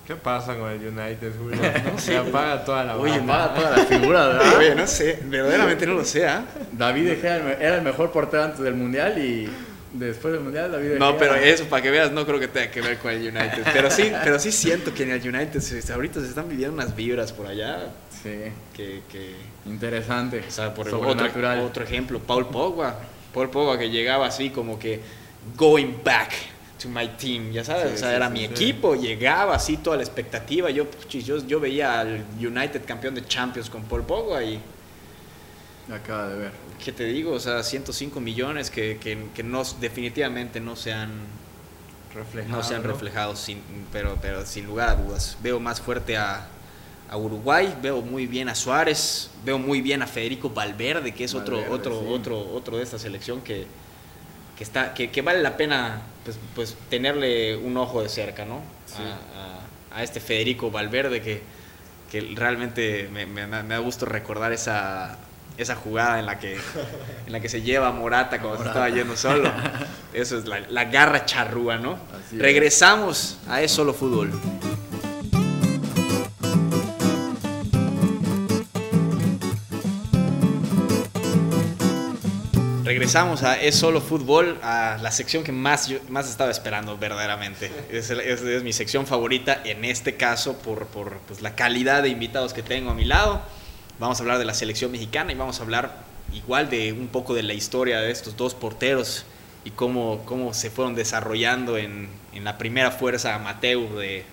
¿Qué 0.05 0.15
pasa 0.15 0.55
con 0.55 0.70
el 0.72 0.80
United, 0.88 1.32
Julio? 1.38 1.59
Se 1.97 2.15
apaga 2.15 2.63
toda 2.63 2.84
la 2.86 2.95
Oye, 2.95 3.18
banda. 3.18 3.53
paga 3.53 3.55
toda 3.55 3.78
la 3.78 3.86
figura, 3.86 4.28
¿verdad? 4.28 4.55
Oye, 4.59 4.76
no 4.76 4.86
sé, 4.88 5.20
verdaderamente 5.26 5.86
no 5.88 5.95
lo 5.95 6.05
sé, 6.05 6.26
¿ah? 6.28 6.45
David 6.72 7.09
era 7.26 7.76
el 7.76 7.82
mejor 7.82 8.11
portero 8.11 8.43
antes 8.43 8.59
del 8.61 8.76
mundial 8.76 9.18
y 9.18 9.49
después 9.93 10.34
del 10.34 10.43
mundial 10.43 10.72
David 10.72 10.91
No, 10.99 11.13
Gea- 11.13 11.18
pero 11.20 11.36
eso, 11.36 11.65
para 11.65 11.82
que 11.82 11.89
veas, 11.91 12.11
no 12.13 12.26
creo 12.26 12.39
que 12.39 12.47
tenga 12.47 12.70
que 12.72 12.80
ver 12.82 12.99
con 12.99 13.11
el 13.11 13.20
United. 13.22 13.63
Pero 13.74 13.89
sí, 13.91 14.09
pero 14.24 14.38
sí 14.39 14.51
siento 14.53 14.93
que 14.93 15.03
en 15.03 15.11
el 15.11 15.28
United 15.28 15.61
ahorita 15.91 16.22
se 16.22 16.28
están 16.30 16.47
viviendo 16.47 16.76
unas 16.76 16.95
vibras 16.95 17.34
por 17.34 17.47
allá 17.47 17.88
Sí, 18.24 18.30
que... 18.76 19.01
que 19.11 19.57
interesante. 19.68 20.43
o 20.47 20.51
sea, 20.51 20.74
por 20.74 20.88
otro, 20.93 21.84
ejemplo, 21.84 22.20
Paul 22.20 22.47
Pogba. 22.47 22.99
Paul 23.34 23.49
Pogba 23.49 23.78
que 23.78 23.89
llegaba 23.89 24.28
así 24.28 24.49
como 24.49 24.80
que 24.80 25.01
going 25.55 25.93
back 26.03 26.32
to 26.82 26.89
my 26.89 27.07
team, 27.09 27.51
ya 27.51 27.63
sabes, 27.63 27.89
Sí, 27.89 27.95
o 27.95 27.97
sea, 27.97 28.09
sí, 28.09 28.15
era 28.15 28.28
sí, 28.28 28.34
mi 28.34 28.43
equipo, 28.43 28.95
llegaba 28.95 29.55
así 29.55 29.78
toda 29.78 29.97
la 29.97 30.03
expectativa. 30.03 30.70
Yo, 30.70 30.89
puchis, 30.89 31.26
yo, 31.26 31.45
yo 31.45 31.59
veía 31.59 31.99
al 31.99 32.26
United 32.39 32.84
campeón 32.86 33.15
de 33.15 33.26
Champions 33.26 33.70
con 33.70 33.84
Paul 33.84 34.03
Pogba 34.03 34.43
y... 34.43 34.59
Acaba 35.91 36.28
de 36.28 36.38
ver. 36.38 36.51
¿Qué 36.84 36.91
te 36.91 37.05
digo? 37.05 37.32
O 37.32 37.39
sea, 37.39 37.63
105 37.63 38.20
millones 38.20 38.70
que, 38.70 38.97
que, 38.97 39.18
que 39.34 39.43
no, 39.43 39.63
definitivamente 39.80 40.59
no 40.59 40.76
se 40.76 40.93
han 40.93 41.11
Reflejado, 42.13 42.55
no 42.55 42.63
se 42.63 42.74
han 42.74 42.84
reflejado, 42.84 43.36
sin, 43.36 43.61
pero, 43.91 44.18
pero 44.22 44.45
sin 44.45 44.65
lugar 44.65 44.89
a 44.89 44.95
dudas. 44.95 45.38
Veo 45.43 45.59
más 45.59 45.80
fuerte 45.80 46.18
a, 46.18 46.47
a 47.10 47.18
Uruguay, 47.18 47.74
veo 47.82 48.01
muy 48.01 48.28
bien 48.28 48.49
a 48.49 48.55
Suárez, 48.55 49.30
veo 49.45 49.58
muy 49.58 49.82
bien 49.82 50.01
a 50.01 50.08
Federico 50.08 50.49
Valverde, 50.49 51.14
que 51.14 51.24
es 51.24 51.34
otro, 51.34 51.55
Valverde, 51.58 51.74
otro, 51.76 51.99
sí. 51.99 52.05
otro, 52.10 52.39
otro 52.53 52.78
de 52.78 52.84
esta 52.84 52.99
selección 52.99 53.41
que, 53.41 53.66
que, 54.58 54.64
está, 54.64 54.93
que, 54.93 55.10
que 55.10 55.22
vale 55.22 55.41
la 55.41 55.55
pena 55.55 56.01
pues, 56.26 56.38
pues, 56.55 56.76
tenerle 56.89 57.55
un 57.55 57.78
ojo 57.78 58.01
de 58.03 58.10
cerca, 58.10 58.43
¿no? 58.45 58.62
Sí. 58.86 59.01
A, 59.01 59.14
a- 59.53 59.58
a 59.99 60.03
este 60.03 60.20
Federico 60.20 60.70
Valverde 60.70 61.22
que, 61.22 61.41
que 62.12 62.22
realmente 62.36 63.10
me, 63.12 63.26
me- 63.26 63.47
me 63.47 63.64
da 63.64 63.78
gusto 63.80 64.05
recordar 64.05 64.51
esa, 64.53 65.18
esa 65.58 65.76
jugada 65.76 66.20
en 66.20 66.26
la 66.28 66.38
que, 66.39 66.55
en 67.26 67.32
la 67.32 67.39
que 67.39 67.49
se 67.49 67.62
lleva 67.64 67.88
a 67.88 67.91
Morata 67.91 68.39
cuando 68.41 68.62
se 68.62 68.68
estaba 68.68 68.89
yendo 68.89 69.16
solo. 69.18 69.49
Eso 70.14 70.38
es 70.38 70.45
la, 70.45 70.60
la 70.70 70.86
garra 70.86 71.26
charrúa, 71.26 71.78
¿no? 71.78 71.93
Así 71.93 72.36
es. 72.36 72.41
Regresamos 72.41 73.38
a 73.47 73.62
Es 73.64 73.72
Solo 73.72 73.93
Fútbol. 73.93 74.32
Regresamos 82.88 83.44
a 83.44 83.60
Es 83.60 83.76
Solo 83.76 84.00
Fútbol, 84.00 84.58
a 84.64 84.98
la 85.02 85.12
sección 85.12 85.44
que 85.44 85.52
más, 85.52 85.90
yo, 85.90 85.98
más 86.08 86.30
estaba 86.30 86.50
esperando 86.50 86.98
verdaderamente. 86.98 87.70
Es, 87.92 88.10
es- 88.12 88.42
es 88.42 88.64
mi 88.64 88.72
sección 88.72 89.06
favorita 89.06 89.60
en 89.66 89.84
este 89.84 90.16
caso 90.16 90.58
por, 90.60 90.88
por, 90.88 91.18
pues, 91.28 91.42
la 91.42 91.54
calidad 91.54 92.02
de 92.04 92.08
invitados 92.08 92.54
que 92.54 92.64
tengo 92.64 92.92
a 92.92 92.94
mi 92.94 93.04
lado. 93.04 93.42
Vamos 94.00 94.20
a 94.20 94.24
hablar 94.24 94.40
de 94.40 94.46
la 94.46 94.54
selección 94.54 94.90
mexicana 94.90 95.34
y 95.34 95.36
vamos 95.36 95.60
a 95.60 95.64
hablar 95.64 95.98
igual 96.32 96.70
de 96.70 96.94
un 96.94 97.10
poco 97.10 97.34
de 97.34 97.44
la 97.44 97.54
historia 97.54 98.00
de 98.00 98.10
estos 98.10 98.38
dos 98.38 98.56
porteros 98.56 99.26
y 99.66 99.72
cómo, 99.72 100.24
cómo 100.24 100.54
se 100.54 100.70
fueron 100.70 100.96
desarrollando 100.96 101.78
en, 101.78 102.08
en 102.32 102.46
la 102.46 102.58
primera 102.58 102.92
fuerza 102.92 103.36
amateur 103.36 103.90
de, 103.98 104.24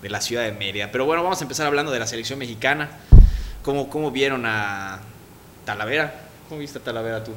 de 0.00 0.08
la 0.08 0.22
ciudad 0.22 0.44
de 0.44 0.52
Mérida. 0.52 0.90
Pero 0.90 1.04
bueno, 1.04 1.22
vamos 1.22 1.42
a 1.42 1.44
empezar 1.44 1.66
hablando 1.66 1.92
de 1.92 1.98
la 1.98 2.06
selección 2.06 2.38
mexicana. 2.38 2.92
¿Cómo, 3.62 3.90
cómo 3.90 4.10
vieron 4.10 4.46
a 4.46 5.00
Talavera? 5.66 6.14
¿Cómo 6.48 6.60
viste 6.62 6.78
a 6.78 6.82
Talavera 6.82 7.22
tú? 7.22 7.32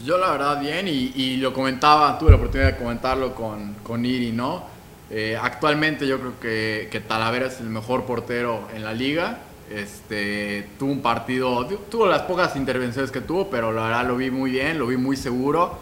Yo 0.00 0.18
la 0.18 0.30
verdad 0.32 0.60
bien 0.60 0.88
y, 0.88 1.12
y 1.14 1.36
lo 1.36 1.52
comentaba, 1.52 2.18
tuve 2.18 2.30
la 2.30 2.36
oportunidad 2.36 2.72
de 2.72 2.76
comentarlo 2.76 3.34
con, 3.34 3.74
con 3.82 4.04
Iri, 4.04 4.32
¿no? 4.32 4.64
Eh, 5.10 5.38
actualmente 5.40 6.06
yo 6.06 6.18
creo 6.18 6.40
que, 6.40 6.88
que 6.90 7.00
Talavera 7.00 7.46
es 7.46 7.60
el 7.60 7.68
mejor 7.68 8.04
portero 8.04 8.68
en 8.74 8.84
la 8.84 8.92
liga. 8.92 9.38
Este, 9.70 10.68
tuvo 10.78 10.92
un 10.92 11.00
partido, 11.00 11.64
tu- 11.66 11.76
tuvo 11.90 12.06
las 12.06 12.22
pocas 12.22 12.54
intervenciones 12.56 13.10
que 13.10 13.20
tuvo, 13.20 13.48
pero 13.48 13.72
la 13.72 13.84
verdad 13.84 14.06
lo 14.06 14.16
vi 14.16 14.30
muy 14.30 14.50
bien, 14.50 14.78
lo 14.78 14.86
vi 14.88 14.96
muy 14.96 15.16
seguro 15.16 15.78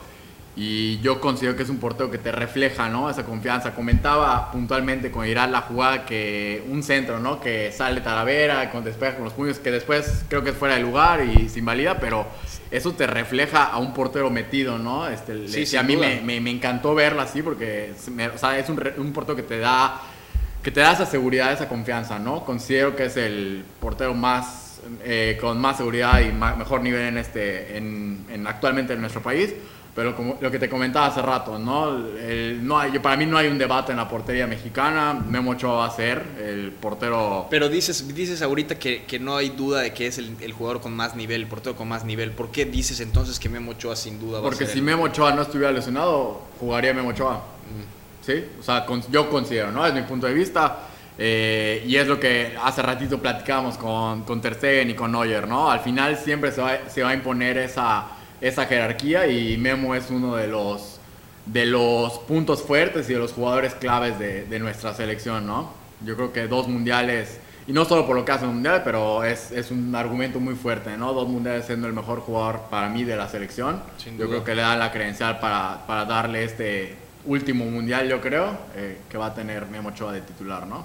y 0.54 1.00
yo 1.00 1.18
considero 1.20 1.56
que 1.56 1.62
es 1.62 1.70
un 1.70 1.78
portero 1.78 2.10
que 2.10 2.18
te 2.18 2.30
refleja, 2.30 2.88
¿no? 2.90 3.08
Esa 3.08 3.24
confianza. 3.24 3.74
Comentaba 3.74 4.50
puntualmente 4.52 5.10
con 5.10 5.26
Irán 5.26 5.50
la 5.50 5.62
jugada 5.62 6.04
que 6.04 6.62
un 6.68 6.82
centro, 6.82 7.18
¿no? 7.18 7.40
Que 7.40 7.72
sale 7.72 8.02
Talavera, 8.02 8.70
con 8.70 8.84
despeja 8.84 9.14
con 9.14 9.24
los 9.24 9.32
puños, 9.32 9.58
que 9.58 9.70
después 9.70 10.24
creo 10.28 10.44
que 10.44 10.50
es 10.50 10.56
fuera 10.56 10.74
de 10.74 10.82
lugar 10.82 11.24
y 11.24 11.48
se 11.48 11.60
invalida, 11.60 11.98
pero 11.98 12.26
eso 12.70 12.92
te 12.92 13.06
refleja 13.06 13.64
a 13.64 13.78
un 13.78 13.94
portero 13.94 14.28
metido, 14.28 14.78
¿no? 14.78 15.08
Este, 15.08 15.34
le- 15.34 15.48
Sí, 15.48 15.64
sin 15.64 15.78
a 15.78 15.82
mí 15.82 15.96
me, 15.96 16.20
me- 16.20 16.40
me 16.40 16.50
encantó 16.50 16.94
verla 16.94 17.22
así 17.22 17.42
porque 17.42 17.94
me- 18.10 18.28
o 18.28 18.36
sea, 18.36 18.58
es 18.58 18.68
un, 18.68 18.78
un 18.98 19.12
portero 19.14 19.36
que 19.36 19.42
te 19.42 19.58
da 19.58 20.00
que 20.62 20.70
te 20.70 20.78
da 20.80 20.92
esa 20.92 21.06
seguridad, 21.06 21.52
esa 21.52 21.66
confianza, 21.68 22.20
¿no? 22.20 22.44
Considero 22.44 22.94
que 22.94 23.06
es 23.06 23.16
el 23.16 23.64
portero 23.80 24.14
más 24.14 24.80
eh, 25.04 25.36
con 25.40 25.60
más 25.60 25.76
seguridad 25.78 26.20
y 26.20 26.30
ma- 26.32 26.54
mejor 26.56 26.82
nivel 26.82 27.02
en 27.02 27.18
este 27.18 27.76
en, 27.78 28.26
en- 28.30 28.46
actualmente 28.46 28.92
en 28.92 29.00
nuestro 29.00 29.22
país. 29.22 29.54
Pero 29.94 30.16
como 30.16 30.38
lo 30.40 30.50
que 30.50 30.58
te 30.58 30.70
comentaba 30.70 31.06
hace 31.06 31.20
rato, 31.20 31.58
¿no? 31.58 31.90
El- 32.16 32.66
no 32.66 32.78
hay, 32.78 32.98
para 32.98 33.14
mí 33.16 33.26
no 33.26 33.36
hay 33.36 33.48
un 33.48 33.58
debate 33.58 33.92
en 33.92 33.98
la 33.98 34.08
portería 34.08 34.46
mexicana. 34.46 35.12
Memo 35.12 35.50
Ochoa 35.50 35.74
va 35.80 35.86
a 35.86 35.90
ser 35.90 36.22
el 36.42 36.70
portero. 36.72 37.46
Pero 37.50 37.68
dices, 37.68 38.14
dices 38.14 38.40
ahorita 38.40 38.78
que, 38.78 39.04
que 39.04 39.18
no 39.18 39.36
hay 39.36 39.50
duda 39.50 39.80
de 39.80 39.92
que 39.92 40.06
es 40.06 40.16
el, 40.16 40.34
el 40.40 40.52
jugador 40.54 40.80
con 40.80 40.94
más 40.96 41.14
nivel, 41.14 41.42
el 41.42 41.46
portero 41.46 41.76
con 41.76 41.88
más 41.88 42.04
nivel. 42.06 42.30
¿Por 42.30 42.50
qué 42.50 42.64
dices 42.64 43.00
entonces 43.00 43.38
que 43.38 43.50
Memo 43.50 43.72
Ochoa 43.72 43.94
sin 43.94 44.18
duda 44.18 44.38
va 44.38 44.44
Porque 44.44 44.64
a 44.64 44.66
ser 44.66 44.72
si 44.74 44.78
el- 44.78 44.84
Memo 44.86 45.02
Ochoa 45.04 45.32
no 45.32 45.42
estuviera 45.42 45.70
lesionado, 45.70 46.40
jugaría 46.58 46.94
Memo 46.94 47.10
Ochoa. 47.10 47.42
¿Sí? 48.24 48.44
O 48.60 48.62
sea, 48.62 48.86
con- 48.86 49.02
yo 49.10 49.28
considero, 49.28 49.72
¿no? 49.72 49.84
Es 49.86 49.92
mi 49.92 50.02
punto 50.02 50.26
de 50.26 50.32
vista. 50.34 50.88
eh, 51.18 51.84
y 51.86 51.96
es 51.96 52.06
lo 52.06 52.18
que 52.18 52.56
hace 52.64 52.80
ratito 52.80 53.18
platicábamos 53.20 53.76
con, 53.76 54.22
con 54.22 54.40
Ter 54.40 54.54
Stegen 54.54 54.88
y 54.90 54.94
con 54.94 55.12
Neuer, 55.12 55.46
¿no? 55.46 55.70
Al 55.70 55.80
final 55.80 56.16
siempre 56.16 56.50
se 56.50 56.62
va, 56.62 56.88
se 56.88 57.02
va 57.02 57.10
a 57.10 57.14
imponer 57.14 57.58
esa, 57.58 58.06
esa 58.42 58.66
jerarquía 58.66 59.26
y 59.28 59.56
Memo 59.56 59.94
es 59.94 60.10
uno 60.10 60.36
de 60.36 60.48
los, 60.48 60.98
de 61.46 61.64
los 61.64 62.18
puntos 62.20 62.60
fuertes 62.62 63.08
y 63.08 63.14
de 63.14 63.18
los 63.20 63.32
jugadores 63.32 63.74
claves 63.74 64.18
de, 64.18 64.44
de 64.44 64.58
nuestra 64.58 64.92
selección, 64.94 65.46
¿no? 65.46 65.72
Yo 66.04 66.16
creo 66.16 66.32
que 66.32 66.48
dos 66.48 66.66
mundiales, 66.68 67.38
y 67.68 67.72
no 67.72 67.84
solo 67.84 68.04
por 68.06 68.16
lo 68.16 68.24
que 68.24 68.32
hace 68.32 68.44
en 68.44 68.50
mundial, 68.54 68.82
pero 68.84 69.22
es, 69.22 69.52
es 69.52 69.70
un 69.70 69.94
argumento 69.94 70.40
muy 70.40 70.54
fuerte, 70.56 70.96
¿no? 70.96 71.12
Dos 71.12 71.28
mundiales 71.28 71.64
siendo 71.66 71.86
el 71.86 71.92
mejor 71.92 72.18
jugador 72.20 72.62
para 72.68 72.88
mí 72.88 73.04
de 73.04 73.14
la 73.16 73.28
selección. 73.28 73.80
Sin 73.96 74.18
Yo 74.18 74.24
duda. 74.26 74.28
creo 74.28 74.44
que 74.44 74.54
le 74.56 74.62
da 74.62 74.76
la 74.76 74.90
credencial 74.90 75.38
para, 75.38 75.86
para 75.86 76.04
darle 76.04 76.42
este 76.44 76.96
último 77.24 77.64
mundial, 77.64 78.08
yo 78.08 78.20
creo, 78.20 78.58
eh, 78.74 78.98
que 79.08 79.16
va 79.16 79.26
a 79.26 79.34
tener 79.34 79.66
Memo 79.66 79.90
Ochoa 79.90 80.12
de 80.12 80.20
titular, 80.22 80.66
¿no? 80.66 80.84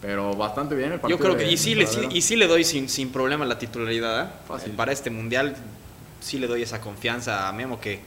Pero 0.00 0.34
bastante 0.34 0.76
bien 0.76 0.92
el 0.92 0.98
Yo 0.98 1.02
partido. 1.02 1.18
creo 1.18 1.36
que 1.36 1.44
de- 1.44 1.52
y 1.52 1.56
sí, 1.56 1.74
le, 1.74 1.86
sí- 1.88 2.06
y 2.10 2.22
sí 2.22 2.36
le 2.36 2.46
doy 2.46 2.62
sin, 2.62 2.88
sin 2.88 3.10
problema 3.10 3.44
la 3.44 3.58
titularidad. 3.58 4.22
¿eh? 4.24 4.28
Fácil. 4.46 4.72
Para 4.72 4.92
este 4.92 5.10
mundial 5.10 5.56
sí 6.20 6.38
le 6.38 6.46
doy 6.46 6.62
esa 6.62 6.80
confianza 6.80 7.48
a 7.48 7.52
Memo 7.52 7.80
que 7.80 8.00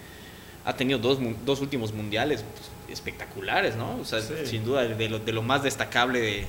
ha 0.65 0.73
tenido 0.75 0.99
dos, 0.99 1.19
dos 1.45 1.59
últimos 1.61 1.91
mundiales 1.93 2.43
pues, 2.53 2.69
espectaculares, 2.91 3.75
¿no? 3.75 3.97
O 3.99 4.05
sea, 4.05 4.21
Sí. 4.21 4.33
sin 4.45 4.63
duda 4.63 4.83
de 4.83 5.09
lo, 5.09 5.19
de 5.19 5.31
lo 5.33 5.41
más 5.41 5.61
destacable 5.63 6.19
de, 6.21 6.45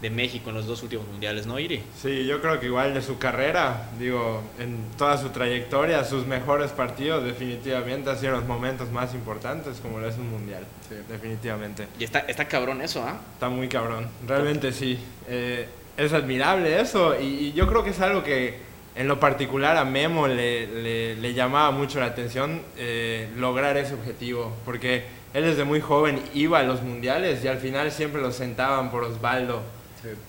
de 0.00 0.10
México 0.10 0.50
en 0.50 0.56
los 0.56 0.66
dos 0.66 0.82
últimos 0.82 1.06
mundiales, 1.06 1.46
¿no, 1.46 1.58
Iri? 1.58 1.82
Sí, 2.00 2.24
yo 2.26 2.40
creo 2.40 2.58
que 2.58 2.66
igual 2.66 2.94
de 2.94 3.02
su 3.02 3.18
carrera, 3.18 3.90
digo, 3.98 4.42
en 4.58 4.78
toda 4.96 5.16
su 5.18 5.28
trayectoria, 5.28 6.04
sus 6.04 6.26
mejores 6.26 6.70
partidos 6.72 7.24
definitivamente 7.24 8.10
han 8.10 8.18
sido 8.18 8.32
los 8.32 8.44
momentos 8.46 8.90
más 8.90 9.14
importantes, 9.14 9.78
como 9.80 10.00
lo 10.00 10.08
es 10.08 10.16
un 10.16 10.30
mundial. 10.30 10.64
Sí. 10.88 10.94
Definitivamente. 11.08 11.86
Y 12.00 12.04
está, 12.04 12.20
está 12.20 12.48
cabrón 12.48 12.80
eso, 12.80 13.02
¿ah? 13.04 13.20
Está 13.34 13.48
muy 13.48 13.68
cabrón, 13.68 14.08
realmente 14.26 14.72
sí. 14.72 14.98
Eh, 15.28 15.68
es 15.96 16.12
admirable 16.14 16.80
eso 16.80 17.20
y, 17.20 17.24
y 17.26 17.52
yo 17.52 17.68
creo 17.68 17.84
que 17.84 17.90
es 17.90 18.00
algo 18.00 18.24
que 18.24 18.71
en 18.94 19.08
lo 19.08 19.18
particular 19.20 19.76
a 19.76 19.84
Memo 19.84 20.26
le, 20.28 20.66
le- 20.66 21.16
le 21.16 21.34
llamaba 21.34 21.70
mucho 21.70 21.98
la 22.00 22.06
atención 22.06 22.60
eh, 22.76 23.28
lograr 23.36 23.76
ese 23.76 23.94
objetivo, 23.94 24.54
porque 24.64 25.04
él 25.34 25.44
desde 25.44 25.64
muy 25.64 25.80
joven 25.80 26.20
iba 26.34 26.58
a 26.58 26.62
los 26.62 26.82
mundiales 26.82 27.42
y 27.44 27.48
al 27.48 27.58
final 27.58 27.90
siempre 27.90 28.20
lo 28.20 28.32
sentaban 28.32 28.90
por 28.90 29.04
Osvaldo. 29.04 29.62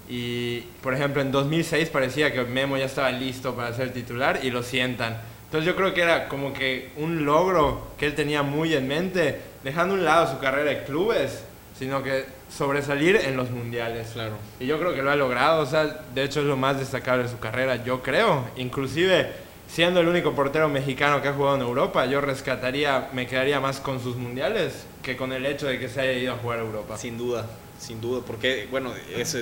Y, 0.07 0.59
por 0.81 0.93
ejemplo, 0.93 1.21
en 1.21 1.31
2006 1.31 1.89
parecía 1.89 2.31
que 2.31 2.43
Memo 2.43 2.77
ya 2.77 2.85
estaba 2.85 3.11
listo 3.11 3.55
para 3.55 3.73
ser 3.73 3.91
titular 3.91 4.39
y 4.43 4.51
lo 4.51 4.61
sientan. 4.63 5.19
Entonces 5.45 5.65
yo 5.67 5.75
creo 5.75 5.93
que 5.93 6.01
era 6.01 6.29
como 6.29 6.53
que 6.53 6.91
un 6.97 7.25
logro 7.25 7.87
que 7.97 8.05
él 8.05 8.15
tenía 8.15 8.43
muy 8.43 8.73
en 8.73 8.87
mente, 8.87 9.39
dejando 9.63 9.93
a 9.95 9.97
un 9.97 10.05
lado 10.05 10.31
su 10.31 10.39
carrera 10.39 10.71
de 10.71 10.83
clubes, 10.83 11.43
sino 11.77 12.03
que 12.03 12.25
sobresalir 12.55 13.15
en 13.17 13.35
los 13.37 13.49
mundiales. 13.49 14.09
Claro. 14.13 14.33
Y 14.59 14.65
yo 14.67 14.79
creo 14.79 14.93
que 14.93 15.01
lo 15.01 15.11
ha 15.11 15.15
logrado, 15.15 15.61
o 15.61 15.65
sea, 15.65 15.85
de 16.13 16.23
hecho 16.23 16.39
es 16.41 16.45
lo 16.45 16.55
más 16.57 16.77
destacable 16.79 17.23
de 17.23 17.29
su 17.29 17.39
carrera, 17.39 17.83
yo 17.83 18.01
creo. 18.03 18.45
Inclusive, 18.57 19.31
siendo 19.67 19.99
el 20.01 20.07
único 20.07 20.33
portero 20.33 20.69
mexicano 20.69 21.21
que 21.21 21.29
ha 21.29 21.33
jugado 21.33 21.55
en 21.55 21.61
Europa, 21.63 22.05
yo 22.05 22.21
rescataría, 22.21 23.09
me 23.13 23.25
quedaría 23.27 23.59
más 23.59 23.79
con 23.79 24.01
sus 24.01 24.15
mundiales 24.15 24.85
que 25.01 25.17
con 25.17 25.33
el 25.33 25.45
hecho 25.45 25.65
de 25.67 25.79
que 25.79 25.89
se 25.89 26.01
haya 26.01 26.13
ido 26.13 26.33
a 26.33 26.37
jugar 26.37 26.59
a 26.59 26.61
Europa. 26.61 26.97
Sin 26.97 27.17
duda, 27.17 27.47
sin 27.79 27.99
duda, 27.99 28.21
porque, 28.25 28.67
bueno, 28.69 28.93
eso, 29.17 29.39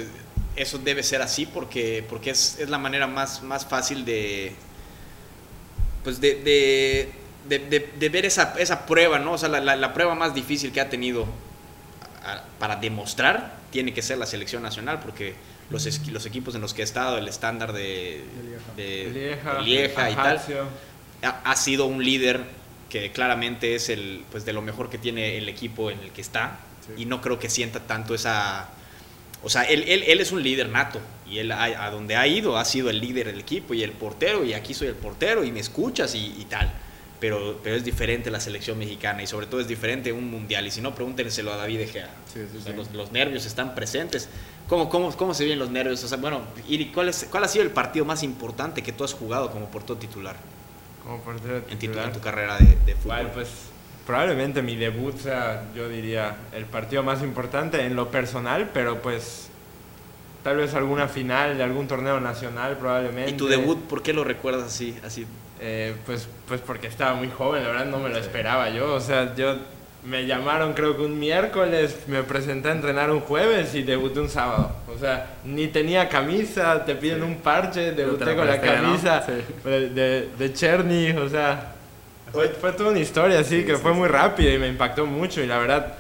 eso 0.56 0.78
debe 0.80 1.04
ser 1.04 1.22
así 1.22 1.46
porque, 1.46 2.04
porque 2.10 2.30
es, 2.32 2.58
es 2.60 2.70
la 2.70 2.78
manera 2.78 3.08
más, 3.08 3.44
más 3.44 3.66
fácil 3.66 4.06
de, 4.06 4.54
pues 6.04 6.20
de, 6.22 6.36
de, 6.36 7.60
de- 7.60 7.90
de- 8.00 8.10
ver 8.10 8.26
esa, 8.26 8.54
esa 8.58 8.86
prueba, 8.86 9.20
¿no? 9.20 9.34
O 9.34 9.38
sea, 9.38 9.50
la, 9.50 9.60
la- 9.60 9.76
la 9.76 9.94
prueba 9.94 10.16
más 10.16 10.34
difícil 10.34 10.72
que 10.72 10.82
ha 10.82 10.90
tenido 10.90 11.26
para 12.60 12.76
demostrar 12.76 13.56
tiene 13.72 13.94
que 13.94 14.02
ser 14.02 14.18
la 14.18 14.26
selección 14.26 14.62
nacional, 14.64 15.00
porque 15.00 15.34
los, 15.70 15.86
equipos 16.26 16.54
en 16.56 16.62
los 16.62 16.74
que 16.74 16.82
ha 16.82 16.86
estado, 16.86 17.18
el 17.18 17.28
estándar 17.28 17.72
de, 17.74 18.24
de- 18.76 19.10
Lieja, 19.14 19.54
de 19.56 19.62
Lieja 19.64 20.12
y 20.12 20.16
tal, 20.16 20.42
ha, 21.24 21.42
ha 21.52 21.56
sido 21.56 21.86
un 21.86 22.04
líder 22.04 22.42
que 22.90 23.12
claramente 23.12 23.76
es 23.76 23.88
el 23.90 24.24
pues 24.32 24.44
de 24.44 24.52
lo 24.54 24.62
mejor 24.62 24.90
que 24.90 24.98
tiene 24.98 25.38
el 25.38 25.48
equipo 25.48 25.90
en 25.92 26.00
el 26.00 26.12
que 26.12 26.22
está 26.22 26.60
Sí. 26.82 27.04
y 27.04 27.06
no 27.06 27.22
creo 27.22 27.38
que 27.38 27.48
sienta 27.48 27.80
tanto 27.82 28.16
esa 28.16 28.68
o 29.44 29.50
sea 29.52 29.62
él, 29.66 29.86
él, 29.88 30.04
él 30.08 30.20
es 30.20 30.32
un 30.32 30.42
líder 30.42 30.68
nato 30.68 31.00
y 31.30 31.38
él 31.38 31.52
ha- 31.52 31.86
a 31.86 31.92
donde 31.92 32.16
ha 32.16 32.26
ido 32.26 32.58
ha 32.58 32.66
sido 32.66 32.90
el 32.90 33.00
líder 33.00 33.28
del 33.28 33.40
equipo 33.40 33.76
y 33.76 33.84
el 33.84 33.92
portero 33.92 34.44
y 34.44 34.54
aquí 34.56 34.74
soy 34.74 34.88
el 34.88 34.96
portero 34.96 35.44
y 35.44 35.52
me 35.52 35.60
escuchas 35.60 36.16
y, 36.16 36.36
y 36.40 36.46
tal 36.50 36.72
pero, 37.22 37.60
pero 37.64 37.78
es 37.78 37.86
diferente 37.86 38.30
la 38.30 38.42
selección 38.42 38.78
mexicana 38.78 39.24
y 39.24 39.28
sobre 39.28 39.46
todo 39.46 39.62
es 39.62 39.68
diferente 39.68 40.12
un 40.12 40.30
mundial 40.30 40.68
y 40.68 40.72
si 40.72 40.82
no 40.82 40.94
pregúntenselo 40.94 41.54
a 41.54 41.56
David 41.56 41.78
De 41.78 41.88
Gea 41.88 42.10
Sí, 42.34 42.42
sí. 42.52 42.74
Los, 42.74 42.92
los 42.92 43.14
nervios 43.14 43.46
están 43.46 43.74
presentes 43.76 44.28
¿Cómo, 44.68 44.90
cómo, 44.90 45.12
¿Cómo 45.18 45.34
se 45.34 45.46
ven 45.46 45.60
los 45.60 45.70
nervios? 45.70 46.02
O 46.04 46.08
sea, 46.08 46.18
bueno, 46.18 46.42
Iri, 46.68 46.94
¿cuál, 46.94 47.10
es, 47.10 47.28
¿cuál 47.30 47.44
ha 47.44 47.48
sido 47.50 47.64
el 47.64 47.72
partido 47.72 48.06
más 48.06 48.24
importante 48.24 48.82
que 48.82 48.94
tú 48.94 49.04
has 49.04 49.14
jugado 49.14 49.52
como 49.52 49.66
portero 49.66 49.98
titular 49.98 50.38
Como 51.04 51.20
portero 51.20 51.58
en, 51.70 51.78
titular. 51.78 52.08
en 52.08 52.14
tu 52.14 52.22
carrera 52.22 52.58
de, 52.58 52.78
de 52.86 52.96
fútbol? 52.96 53.32
Pues 53.34 53.50
probablemente 54.08 54.62
mi 54.62 54.78
debut 54.78 55.18
sea, 55.18 55.66
yo 55.76 55.90
diría, 55.90 56.38
el 56.54 56.64
partido 56.64 57.04
más 57.04 57.22
importante 57.22 57.86
en 57.86 57.98
lo 57.98 58.10
personal, 58.12 58.70
pero 58.74 59.02
pues 59.02 59.50
tal 60.42 60.56
vez 60.56 60.74
alguna 60.74 61.10
final 61.10 61.58
de 61.58 61.64
algún 61.64 61.90
torneo 61.90 62.22
nacional 62.22 62.78
probablemente. 62.78 63.32
¿Y 63.32 63.36
tu 63.36 63.48
debut, 63.48 63.78
por 63.78 64.02
qué 64.02 64.14
lo 64.14 64.24
recuerdas 64.24 64.68
así? 64.68 64.98
así? 65.04 65.28
Eh, 65.62 65.94
pues, 66.08 66.28
pues 66.48 66.60
porque 66.62 66.88
estaba 66.88 67.14
muy 67.14 67.30
joven, 67.30 67.64
la 67.64 67.70
verdad 67.70 67.86
no 67.86 68.00
me 68.00 68.10
lo 68.10 68.18
esperaba 68.18 68.70
yo. 68.70 68.94
O 68.96 69.00
sea, 69.00 69.36
yo 69.36 69.56
me 70.04 70.26
llamaron 70.26 70.74
creo 70.74 70.98
que 70.98 71.04
un 71.04 71.20
miércoles, 71.20 71.96
me 72.08 72.24
presenté 72.24 72.70
a 72.70 72.72
entrenar 72.72 73.12
un 73.12 73.20
jueves 73.20 73.76
y 73.76 73.84
debuté 73.84 74.20
un 74.20 74.30
sábado. 74.30 74.72
O 74.94 74.98
sea, 74.98 75.28
ni 75.46 75.68
tenía 75.68 76.10
camisa, 76.10 76.84
te 76.84 76.96
piden 76.96 77.20
Sí. 77.20 77.24
un 77.26 77.36
parche, 77.36 77.92
debuté 77.92 78.36
con 78.36 78.48
la 78.48 78.60
camisa 78.60 79.24
Sí. 79.24 79.34
de, 79.70 80.30
de, 80.38 80.54
Cherny, 80.54 81.12
o 81.12 81.30
sea, 81.30 81.74
fue, 82.32 82.48
fue 82.50 82.72
toda 82.72 82.90
una 82.90 83.00
historia 83.00 83.40
así 83.40 83.60
Sí, 83.60 83.66
que 83.66 83.78
fue 83.78 83.94
muy 83.94 84.08
rápido 84.08 84.52
y 84.52 84.58
me 84.58 84.68
impactó 84.68 85.06
mucho 85.06 85.42
y 85.44 85.48
la 85.48 85.60
verdad... 85.60 85.94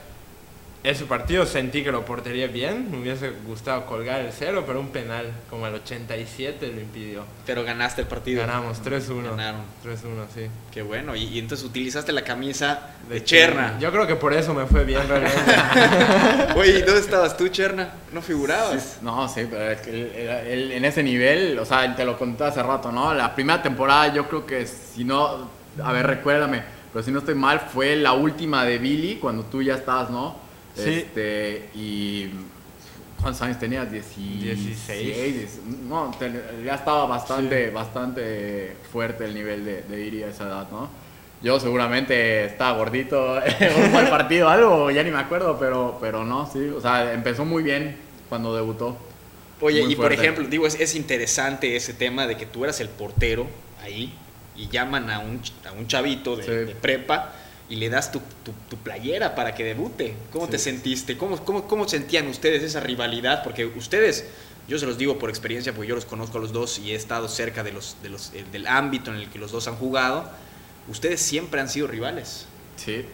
Ese 0.84 1.06
partido 1.06 1.46
sentí 1.46 1.84
que 1.84 1.92
lo 1.92 2.04
portería 2.06 2.48
bien, 2.48 2.90
me 2.90 2.98
hubiese 2.98 3.30
gustado 3.46 3.86
colgar 3.86 4.20
el 4.22 4.32
cero, 4.32 4.64
pero 4.66 4.80
un 4.80 4.88
penal 4.90 5.32
como 5.48 5.68
al 5.68 5.76
87 5.76 6.72
lo 6.74 6.82
impidió. 6.82 7.24
Pero 7.46 7.64
ganaste 7.64 8.02
el 8.02 8.08
partido. 8.08 8.42
Ganamos 8.42 8.82
3-1. 8.84 9.30
Ganaron. 9.30 9.62
3-1, 9.86 10.26
sí. 10.34 10.48
Qué 10.74 10.82
bueno. 10.82 11.16
Y, 11.16 11.26
y 11.26 11.38
entonces 11.38 11.68
utilizaste 11.68 12.12
la 12.12 12.24
camisa 12.24 12.96
de, 13.08 13.16
De 13.16 13.24
Cherna. 13.24 13.78
Yo 13.80 13.92
creo 13.92 14.08
que 14.08 14.16
por 14.16 14.34
eso 14.34 14.56
me 14.56 14.66
fue 14.66 14.84
bien 14.84 15.08
realmente. 15.08 16.56
Oye, 16.56 16.80
¿y 16.80 16.82
dónde 16.82 17.02
estabas 17.02 17.38
tú, 17.38 17.48
Cherna? 17.50 17.90
¿No 18.12 18.24
figurabas? 18.24 18.98
No, 19.04 19.30
sí, 19.30 19.46
pero 19.48 19.70
es 19.70 19.82
que 19.82 19.92
él- 19.92 20.12
él- 20.16 20.30
él 20.48 20.72
en 20.72 20.86
ese 20.86 21.04
nivel, 21.04 21.60
o 21.60 21.66
sea, 21.66 21.96
te 21.96 22.04
lo 22.04 22.18
conté 22.18 22.46
hace 22.46 22.64
rato, 22.64 22.92
¿no? 22.92 23.14
La 23.14 23.36
primera 23.36 23.62
temporada 23.62 24.12
yo 24.14 24.28
creo 24.28 24.48
que 24.48 24.66
si 24.66 25.04
no, 25.04 25.48
a 25.84 25.92
ver, 25.92 26.08
recuérdame, 26.08 26.64
pero 26.92 27.04
si 27.06 27.12
no 27.12 27.20
estoy 27.20 27.36
mal, 27.36 27.60
fue 27.72 27.96
la 27.98 28.14
última 28.14 28.66
de 28.66 28.80
Billy 28.80 29.18
cuando 29.18 29.44
tú 29.44 29.62
ya 29.62 29.76
estabas, 29.76 30.10
¿no? 30.10 30.50
Sí. 30.76 30.90
Este, 30.90 31.70
y 31.76 32.30
¿cuántos 33.22 33.42
años 33.42 33.60
tenías? 33.60 33.88
Dieci- 33.92 34.40
16. 34.42 35.36
diez- 35.36 35.60
No, 35.88 36.12
ya 36.66 36.76
estaba 36.76 37.06
bastante, 37.06 37.70
bastante 37.70 38.76
fuerte 38.92 39.26
el 39.26 39.34
nivel 39.34 39.66
de, 39.66 39.82
de 39.84 40.06
Iri 40.06 40.24
a 40.24 40.28
esa 40.30 40.46
edad, 40.46 40.68
¿no? 40.72 40.90
Yo 41.44 41.60
seguramente 41.60 42.46
estaba 42.46 42.78
gordito 42.78 43.42
en 43.60 43.84
un 43.84 43.92
mal 43.92 44.10
partido 44.10 44.48
o 44.48 44.50
algo, 44.50 44.92
ya 44.92 45.04
ni 45.04 45.12
me 45.12 45.18
acuerdo, 45.20 45.58
pero, 45.60 45.98
pero 46.00 46.24
no, 46.24 46.50
sí, 46.52 46.68
o 46.70 46.80
sea, 46.80 47.14
empezó 47.14 47.46
muy 47.46 47.64
bien 47.64 47.98
cuando 48.30 48.56
debutó. 48.56 48.98
Oye, 49.60 49.84
Muy 49.84 49.94
y 49.94 49.96
por 49.96 50.12
ejemplo, 50.14 50.44
digo, 50.48 50.66
es, 50.66 50.80
es 50.80 50.96
interesante 50.96 51.76
ese 51.76 51.94
tema 51.94 52.26
de 52.28 52.36
que 52.38 52.46
tú 52.48 52.64
eras 52.64 52.80
el 52.80 52.90
portero 52.90 53.48
ahí 53.84 54.14
y 54.56 54.68
llaman 54.70 55.10
a 55.12 55.20
un, 55.20 55.42
ch- 55.42 55.52
a 55.68 55.72
un 55.72 55.88
chavito 55.88 56.36
de, 56.36 56.44
Sí. 56.44 56.50
de 56.52 56.66
prepa 56.76 57.34
y 57.72 57.78
le 57.78 57.90
das 57.90 58.12
tu, 58.12 58.20
tu- 58.44 58.52
tu 58.70 58.78
playera 58.78 59.34
para 59.34 59.56
que 59.56 59.64
debute. 59.64 60.14
¿Cómo 60.34 60.48
te 60.48 60.58
Sí. 60.58 60.66
sentiste? 60.66 61.18
¿Cómo, 61.18 61.38
cómo, 61.46 61.68
¿Cómo 61.68 61.88
sentían 61.88 62.28
ustedes 62.28 62.62
esa 62.64 62.82
rivalidad? 62.82 63.44
Porque 63.44 63.66
ustedes, 63.66 64.26
yo 64.68 64.78
se 64.78 64.86
los 64.86 64.98
digo 64.98 65.18
por 65.18 65.30
experiencia, 65.30 65.74
porque 65.74 65.88
yo 65.88 65.96
los 65.96 66.06
conozco 66.06 66.38
a 66.38 66.42
los 66.42 66.52
dos 66.52 66.80
y 66.80 66.92
he 66.92 66.96
estado 66.96 67.28
cerca 67.30 67.64
de 67.64 67.72
los, 67.72 67.96
de 68.04 68.10
los, 68.10 68.32
eh, 68.34 68.44
del 68.52 68.68
ámbito 68.68 69.12
en 69.12 69.18
el 69.18 69.30
que 69.30 69.40
los 69.40 69.52
dos 69.54 69.68
han 69.70 69.76
jugado. 69.78 70.30
Ustedes 70.90 71.22
siempre 71.22 71.62
han 71.62 71.70
sido 71.70 71.88
rivales. 71.88 72.46
Sí, 72.76 73.06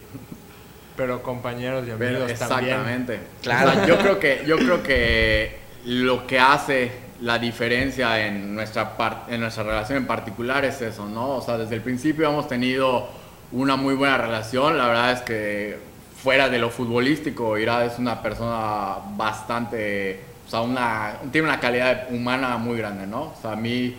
Pero 0.96 1.22
compañeros 1.22 1.84
y 1.86 1.92
pero 1.96 2.24
amigos 2.24 2.38
también. 2.40 2.72
exactamente. 2.72 3.20
Claro. 3.42 3.70
O 3.70 3.72
sea, 3.74 3.86
yo 3.86 3.98
creo 3.98 4.18
que 4.18 4.42
yo 4.46 4.56
creo 4.58 4.82
que 4.82 5.58
lo 5.84 6.26
que 6.26 6.40
hace 6.40 6.90
la 7.20 7.38
diferencia 7.38 8.26
en 8.26 8.54
nuestra 8.54 8.96
en 9.28 9.40
nuestra 9.40 9.62
relación 9.62 9.98
en 9.98 10.06
particular 10.08 10.64
es 10.64 10.82
eso, 10.82 11.06
¿no? 11.08 11.36
O 11.36 11.42
sea, 11.42 11.56
desde 11.58 11.76
el 11.76 11.82
principio 11.82 12.28
hemos 12.28 12.48
tenido 12.48 13.08
una 13.52 13.76
muy 13.76 13.94
buena 13.94 14.18
relación. 14.18 14.76
La 14.78 14.88
verdad 14.88 15.12
es 15.12 15.20
que 15.22 15.78
fuera 16.22 16.48
de 16.48 16.58
lo 16.58 16.70
futbolístico, 16.70 17.56
Irad 17.58 17.86
es 17.86 17.98
una 17.98 18.20
persona 18.22 18.96
bastante, 19.16 20.20
o 20.46 20.50
sea, 20.50 20.62
una, 20.62 21.14
tiene 21.30 21.48
una 21.48 21.60
calidad 21.60 22.08
humana 22.10 22.56
muy 22.56 22.76
grande, 22.78 23.06
¿no? 23.06 23.22
O 23.22 23.34
sea, 23.40 23.52
a 23.52 23.56
mí, 23.56 23.94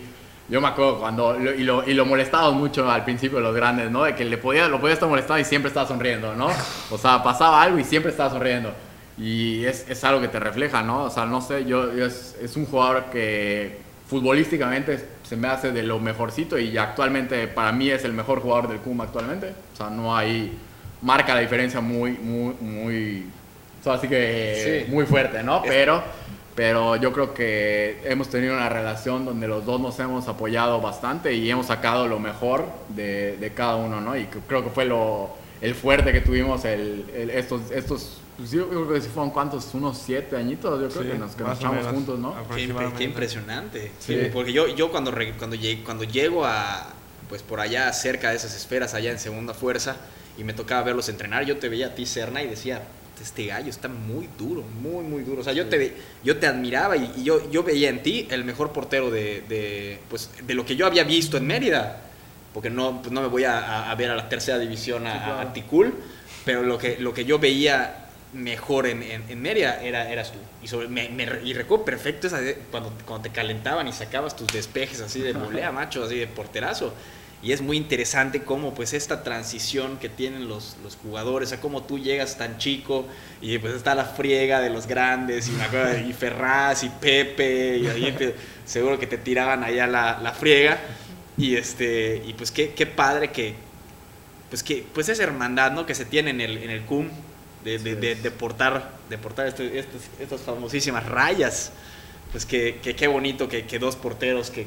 yo 0.48 0.60
me 0.60 0.68
acuerdo 0.68 1.00
cuando, 1.00 1.36
y 1.40 1.62
lo, 1.62 1.88
y 1.88 1.94
lo 1.94 2.04
molestaba 2.04 2.50
mucho 2.50 2.90
al 2.90 3.04
principio 3.04 3.40
los 3.40 3.54
grandes, 3.54 3.90
¿no? 3.90 4.04
De 4.04 4.14
que 4.14 4.24
le 4.24 4.36
podía, 4.36 4.68
lo 4.68 4.80
podía 4.80 4.94
estar 4.94 5.08
molestando 5.08 5.40
y 5.40 5.44
siempre 5.44 5.68
estaba 5.68 5.88
sonriendo, 5.88 6.34
¿no? 6.34 6.48
O 6.90 6.98
sea, 6.98 7.22
pasaba 7.22 7.62
algo 7.62 7.78
y 7.78 7.84
siempre 7.84 8.10
estaba 8.10 8.30
sonriendo. 8.30 8.72
Y 9.16 9.64
es, 9.64 9.86
es 9.88 10.02
algo 10.04 10.20
que 10.20 10.28
te 10.28 10.40
refleja, 10.40 10.82
¿no? 10.82 11.04
O 11.04 11.10
sea, 11.10 11.26
no 11.26 11.40
sé, 11.40 11.64
yo 11.64 11.90
es, 11.92 12.36
es 12.40 12.56
un 12.56 12.66
jugador 12.66 13.06
que 13.10 13.78
futbolísticamente 14.08 15.06
se 15.30 15.36
me 15.36 15.46
hace 15.46 15.70
de 15.70 15.84
lo 15.84 16.00
mejorcito 16.00 16.58
y 16.58 16.76
actualmente 16.76 17.46
para 17.46 17.70
mí 17.70 17.88
es 17.88 18.04
el 18.04 18.12
mejor 18.12 18.40
jugador 18.40 18.68
del 18.68 18.78
CUM 18.78 19.00
actualmente. 19.02 19.52
O 19.72 19.76
sea, 19.76 19.88
no 19.88 20.16
hay 20.16 20.58
marca 21.02 21.34
la 21.36 21.40
diferencia 21.40 21.80
muy 21.80 22.10
muy 22.12 22.54
muy 22.60 23.26
o 23.80 23.84
sea, 23.84 23.92
así 23.94 24.08
que 24.08 24.84
Sí. 24.86 24.92
muy 24.92 25.06
fuerte, 25.06 25.42
¿no? 25.44 25.62
Pero 25.62 26.02
pero 26.56 26.96
yo 26.96 27.12
creo 27.12 27.32
que 27.32 28.00
hemos 28.04 28.28
tenido 28.28 28.54
una 28.54 28.68
relación 28.68 29.24
donde 29.24 29.46
los 29.46 29.64
dos 29.64 29.80
nos 29.80 29.98
hemos 30.00 30.26
apoyado 30.26 30.80
bastante 30.80 31.32
y 31.32 31.48
hemos 31.48 31.66
sacado 31.66 32.08
lo 32.08 32.18
mejor 32.18 32.66
de, 32.88 33.36
de 33.36 33.50
cada 33.52 33.76
uno, 33.76 34.00
¿no? 34.00 34.16
Y 34.16 34.24
creo 34.48 34.64
que 34.64 34.70
fue 34.70 34.84
lo 34.84 35.30
el 35.62 35.74
fuerte 35.76 36.12
que 36.12 36.20
tuvimos 36.22 36.64
el, 36.64 37.04
el- 37.14 37.30
estos 37.30 37.70
estos 37.70 38.19
pues 38.40 38.50
yo 38.52 38.68
creo 38.68 38.88
que 38.92 39.00
sí 39.00 39.08
fueron 39.12 39.30
cuántos 39.30 39.72
unos 39.74 39.98
siete 39.98 40.36
añitos 40.36 40.80
yo 40.80 40.88
creo 40.88 41.02
Sí, 41.02 41.08
que 41.10 41.18
nos, 41.18 41.34
que 41.36 41.42
más 41.44 41.50
nos 41.52 41.58
o 41.58 41.60
echamos 41.60 41.76
menos. 41.78 41.92
juntos, 41.94 42.18
¿no? 42.18 42.34
Qué, 42.54 42.74
qué 42.98 43.04
impresionante. 43.04 43.92
Sí. 44.00 44.14
Sí, 44.14 44.30
Porque 44.32 44.52
yo, 44.52 44.68
yo 44.74 44.90
cuando, 44.90 45.10
re- 45.10 45.34
cuando, 45.34 45.56
llego, 45.56 45.84
cuando 45.84 46.04
llego 46.04 46.44
a, 46.46 46.88
pues 47.28 47.42
por 47.42 47.60
allá, 47.60 47.92
cerca 47.92 48.30
de 48.30 48.36
esas 48.36 48.56
esferas, 48.56 48.94
allá 48.94 49.10
en 49.10 49.18
segunda 49.18 49.54
fuerza, 49.54 49.96
y 50.38 50.44
me 50.44 50.52
tocaba 50.54 50.82
verlos 50.82 51.08
entrenar, 51.08 51.44
yo 51.44 51.58
te 51.58 51.68
veía 51.68 51.88
a 51.88 51.94
ti, 51.94 52.06
Serna, 52.06 52.42
y 52.42 52.48
decía, 52.48 52.82
este 53.20 53.46
gallo 53.46 53.68
está 53.68 53.88
muy 53.88 54.28
duro, 54.38 54.62
muy, 54.80 55.04
muy 55.04 55.22
duro. 55.22 55.42
O 55.42 55.44
sea, 55.44 55.52
yo, 55.52 55.66
te, 55.68 55.76
ve- 55.76 55.96
yo 56.24 56.38
te 56.38 56.46
admiraba 56.46 56.96
y, 56.96 57.12
y 57.18 57.24
yo, 57.24 57.50
yo 57.50 57.62
veía 57.62 57.90
en 57.90 58.02
ti 58.02 58.26
el 58.30 58.44
mejor 58.44 58.72
portero 58.72 59.10
de, 59.10 59.42
de, 59.48 60.00
pues, 60.08 60.30
de 60.46 60.54
lo 60.54 60.64
que 60.64 60.74
yo 60.76 60.86
había 60.86 61.04
visto 61.04 61.36
en 61.36 61.46
Mérida. 61.46 62.00
Porque 62.54 62.70
no, 62.70 63.00
pues 63.02 63.12
no 63.12 63.20
me 63.20 63.28
voy 63.28 63.44
a, 63.44 63.58
a- 63.58 63.90
a 63.90 63.94
ver 63.94 64.10
a 64.10 64.16
la 64.16 64.28
tercera 64.28 64.58
división 64.58 65.06
a, 65.06 65.12
Sí, 65.12 65.18
claro. 65.18 65.40
a 65.48 65.52
Ticul, 65.52 65.94
pero 66.46 66.62
lo 66.62 66.78
que, 66.78 66.96
lo 66.98 67.12
que 67.14 67.24
yo 67.26 67.38
veía 67.38 67.99
mejor 68.32 68.86
en, 68.86 69.02
en, 69.02 69.24
en 69.28 69.42
Mérida 69.42 69.82
era, 69.82 70.10
eras 70.10 70.32
tú. 70.32 70.38
Y, 70.62 70.68
sobre, 70.68 70.88
me, 70.88 71.08
me 71.08 71.24
y 71.44 71.52
recuerdo 71.52 71.84
perfecto 71.84 72.26
esa 72.28 72.40
de- 72.40 72.54
cuando, 72.70 72.92
cuando 73.06 73.28
te 73.28 73.30
calentaban 73.34 73.88
y 73.88 73.92
sacabas 73.92 74.36
tus 74.36 74.46
despejes 74.48 75.00
así 75.00 75.20
de 75.20 75.32
volea, 75.32 75.72
macho, 75.72 76.04
así 76.04 76.16
de 76.16 76.26
porterazo. 76.26 76.94
Y 77.42 77.52
es 77.52 77.62
muy 77.62 77.78
interesante 77.78 78.42
cómo 78.42 78.74
pues 78.74 78.92
esta 78.92 79.22
transición 79.24 79.96
que 79.98 80.10
tienen 80.10 80.46
los, 80.46 80.76
los 80.82 80.96
jugadores, 80.96 81.48
o 81.48 81.50
sea, 81.50 81.60
cómo 81.60 81.82
tú 81.84 81.98
llegas 81.98 82.36
tan 82.36 82.58
chico 82.58 83.06
y 83.40 83.56
pues 83.58 83.74
está 83.74 83.94
la 83.94 84.04
friega 84.04 84.60
de 84.60 84.68
los 84.68 84.86
grandes 84.86 85.48
y, 85.48 85.58
acuerdo, 85.58 86.06
y 86.06 86.12
Ferraz 86.12 86.84
y 86.84 86.90
Pepe 86.90 87.78
y 87.78 87.86
ahí 87.86 88.12
te- 88.12 88.34
seguro 88.66 88.98
que 88.98 89.06
te 89.06 89.16
tiraban 89.16 89.64
allá 89.64 89.86
la, 89.86 90.20
la 90.22 90.32
friega 90.32 90.78
y 91.38 91.56
este 91.56 92.22
y 92.26 92.34
pues 92.34 92.50
qué, 92.50 92.74
qué 92.74 92.84
padre 92.84 93.30
que 93.32 93.54
pues 94.50 94.62
que 94.62 94.84
pues 94.92 95.08
esa 95.08 95.22
hermandad 95.22 95.72
¿no? 95.72 95.86
que 95.86 95.94
se 95.94 96.04
tiene 96.04 96.30
en 96.30 96.42
el, 96.42 96.58
en 96.58 96.68
el 96.70 96.82
CUM 96.82 97.08
de, 97.64 97.78
de, 97.78 97.94
de- 97.96 98.14
de 98.16 98.30
portar, 98.30 98.90
de 99.08 99.18
portar 99.18 99.46
este- 99.46 99.78
estos- 99.78 100.02
estas 100.20 100.40
famosísimas 100.40 101.06
rayas. 101.06 101.72
Pues 102.32 102.46
que, 102.46 102.78
que 102.82 102.94
qué 102.94 103.08
bonito 103.08 103.48
que, 103.48 103.66
que 103.66 103.78
dos 103.80 103.96
porteros 103.96 104.50
que 104.50 104.66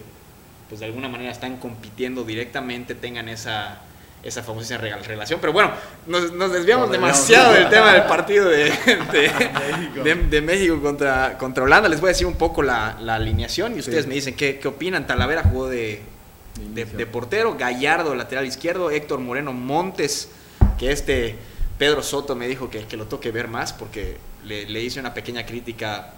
pues 0.67 0.79
de 0.81 0.85
alguna 0.87 1.07
manera 1.07 1.31
están 1.31 1.57
compitiendo 1.57 2.23
directamente 2.23 2.93
tengan 2.95 3.29
esa, 3.29 3.79
esa 4.21 4.43
famosísima 4.43 4.79
relación. 4.79 5.39
Pero 5.39 5.53
bueno, 5.53 5.71
nos, 6.07 6.33
nos 6.33 6.51
desviamos 6.51 6.91
demasiado 6.91 7.53
del 7.53 7.69
tema 7.69 7.93
del 7.93 8.03
partido 8.07 8.49
de, 8.49 8.71
de 10.29 10.41
México 10.41 10.81
contra, 10.81 11.37
contra 11.37 11.63
Holanda. 11.63 11.89
Les 11.89 12.01
voy 12.01 12.09
a 12.09 12.11
decir 12.13 12.27
un 12.27 12.35
poco 12.35 12.61
la, 12.63 12.97
la 13.01 13.15
alineación 13.15 13.75
y 13.75 13.79
ustedes 13.79 14.03
Sí. 14.03 14.09
me 14.09 14.15
dicen 14.15 14.35
qué, 14.35 14.59
qué 14.59 14.67
opinan. 14.67 15.07
Talavera 15.07 15.43
jugó 15.43 15.69
de, 15.69 16.01
de, 16.73 16.85
de 16.85 17.05
portero, 17.05 17.55
Gallardo 17.55 18.15
lateral 18.15 18.45
izquierdo, 18.45 18.91
Héctor 18.91 19.19
Moreno 19.19 19.53
Montes, 19.53 20.29
que 20.77 20.91
este 20.91 21.35
Pedro 21.77 22.03
Soto 22.03 22.35
me 22.35 22.47
dijo 22.47 22.69
que, 22.69 22.85
que 22.85 22.97
lo 22.97 23.05
toque 23.05 23.31
ver 23.31 23.47
más 23.47 23.73
porque 23.73 24.17
le, 24.45 24.65
le 24.67 24.81
hice 24.81 24.99
una 24.99 25.13
pequeña 25.13 25.45
crítica 25.45 26.13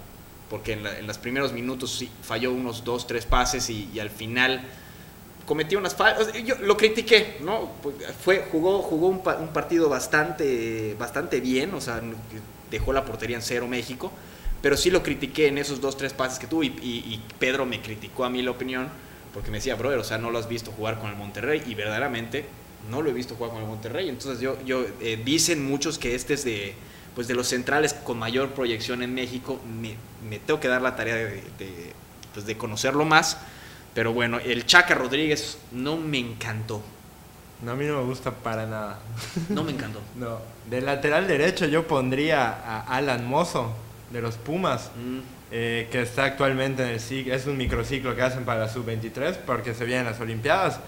porque 0.50 0.74
en, 0.74 0.84
la- 0.84 1.00
los 1.02 1.18
primeros 1.18 1.52
minutos 1.52 1.92
sí 1.92 2.10
falló 2.22 2.52
unos 2.52 2.84
dos, 2.84 3.06
tres 3.06 3.26
pases 3.26 3.68
y, 3.70 3.98
al 3.98 4.10
final 4.10 4.62
cometió 5.46 5.78
unas 5.78 5.94
faltas. 5.94 6.32
Yo 6.44 6.56
lo 6.60 6.76
critiqué, 6.76 7.38
¿no? 7.40 7.72
Pues, 7.82 7.96
Fue, 8.22 8.46
jugó 8.50 8.82
jugó 8.82 9.08
un, 9.08 9.22
pa- 9.22 9.36
un 9.36 9.48
partido 9.48 9.88
bastante, 9.88 10.94
bastante 10.98 11.40
bien, 11.40 11.72
o 11.74 11.80
sea, 11.80 12.00
dejó 12.70 12.92
la 12.92 13.04
portería 13.04 13.36
en 13.36 13.42
cero 13.42 13.66
México, 13.68 14.12
pero 14.62 14.76
sí 14.76 14.90
lo 14.90 15.02
critiqué 15.02 15.48
en 15.48 15.58
esos 15.58 15.80
dos, 15.80 15.96
tres 15.96 16.12
pases 16.12 16.38
que 16.38 16.46
tuvo 16.46 16.62
y- 16.64 16.68
y 16.82 17.22
Pedro 17.38 17.66
me 17.66 17.80
criticó 17.80 18.24
a 18.24 18.30
mí 18.30 18.42
la 18.42 18.50
opinión 18.50 18.88
porque 19.32 19.50
me 19.50 19.58
decía, 19.58 19.74
brother, 19.74 19.98
o 19.98 20.04
sea, 20.04 20.18
no 20.18 20.30
lo 20.30 20.38
has 20.38 20.48
visto 20.48 20.72
jugar 20.72 20.98
con 20.98 21.10
el 21.10 21.16
Monterrey 21.16 21.62
y 21.66 21.74
verdaderamente 21.74 22.46
no 22.90 23.02
lo 23.02 23.10
he 23.10 23.12
visto 23.12 23.34
jugar 23.34 23.52
con 23.52 23.62
el 23.62 23.68
Monterrey. 23.68 24.08
Entonces 24.08 24.40
yo, 24.40 24.56
yo 24.64 24.84
eh, 25.00 25.20
dicen 25.24 25.64
muchos 25.64 25.98
que 25.98 26.14
este 26.14 26.34
es 26.34 26.44
de, 26.44 26.74
pues 27.14 27.28
de 27.28 27.34
los 27.34 27.48
centrales 27.48 27.94
con 27.94 28.18
mayor 28.18 28.50
proyección 28.50 29.02
en 29.02 29.14
México. 29.14 29.60
Me, 29.80 29.96
me 30.28 30.38
tengo 30.38 30.60
que 30.60 30.68
dar 30.68 30.82
la 30.82 30.96
tarea 30.96 31.14
de, 31.16 31.42
de, 31.58 31.92
pues 32.34 32.46
de 32.46 32.56
conocerlo 32.56 33.04
más. 33.04 33.38
Pero 33.94 34.12
bueno, 34.12 34.38
el 34.38 34.66
Chaca 34.66 34.94
Rodríguez 34.94 35.58
no 35.72 35.96
me 35.96 36.18
encantó. 36.18 36.82
No, 37.62 37.72
a 37.72 37.74
mí 37.74 37.86
no 37.86 37.98
me 37.98 38.04
gusta 38.04 38.30
para 38.30 38.66
nada. 38.66 38.98
No 39.48 39.64
me 39.64 39.72
encantó. 39.72 40.00
No. 40.16 40.38
De 40.68 40.80
lateral 40.80 41.26
derecho 41.28 41.66
yo 41.66 41.86
pondría 41.86 42.48
a 42.48 42.80
Alan 42.96 43.26
Mozo, 43.26 43.72
de 44.10 44.20
los 44.20 44.36
Pumas, 44.36 44.90
Mm, 44.96 45.18
eh, 45.52 45.88
que 45.90 46.02
está 46.02 46.24
actualmente 46.24 46.82
en 46.82 46.90
el 46.90 47.00
ciclo, 47.00 47.34
es 47.34 47.46
un 47.46 47.56
microciclo 47.56 48.16
que 48.16 48.22
hacen 48.22 48.44
para 48.44 48.60
la 48.60 48.68
sub-23 48.68 49.36
porque 49.46 49.74
se 49.74 49.84
vienen 49.84 50.04
las 50.04 50.20
Olimpiadas. 50.20 50.80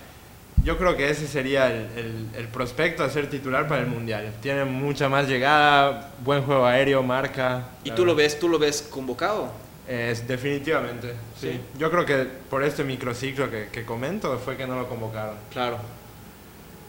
Yo 0.64 0.76
creo 0.76 0.96
que 0.96 1.08
ese 1.10 1.26
sería 1.26 1.68
el, 1.68 1.86
el- 1.96 2.26
el 2.36 2.48
prospecto 2.48 3.02
a 3.04 3.08
ser 3.10 3.30
titular 3.30 3.66
para 3.68 3.80
el 3.82 3.86
Mundial. 3.86 4.32
Tiene 4.42 4.64
mucha 4.64 5.08
más 5.08 5.26
llegada, 5.28 6.10
buen 6.24 6.42
juego 6.42 6.66
aéreo, 6.66 7.02
marca. 7.02 7.68
¿Y 7.84 7.90
la 7.90 7.94
tú 7.94 8.04
lo 8.04 8.14
ves, 8.14 8.38
tú 8.38 8.48
lo 8.48 8.58
ves 8.58 8.82
convocado? 8.90 9.50
Es, 9.88 10.28
definitivamente, 10.28 11.14
sí. 11.40 11.52
Sí. 11.52 11.60
Yo 11.78 11.90
creo 11.90 12.04
que 12.04 12.26
por 12.50 12.62
este 12.62 12.84
microciclo 12.84 13.50
que, 13.50 13.68
que 13.72 13.84
comento 13.86 14.38
fue 14.38 14.56
que 14.56 14.66
no 14.66 14.76
lo 14.78 14.86
convocaron. 14.88 15.36
Claro. 15.50 15.78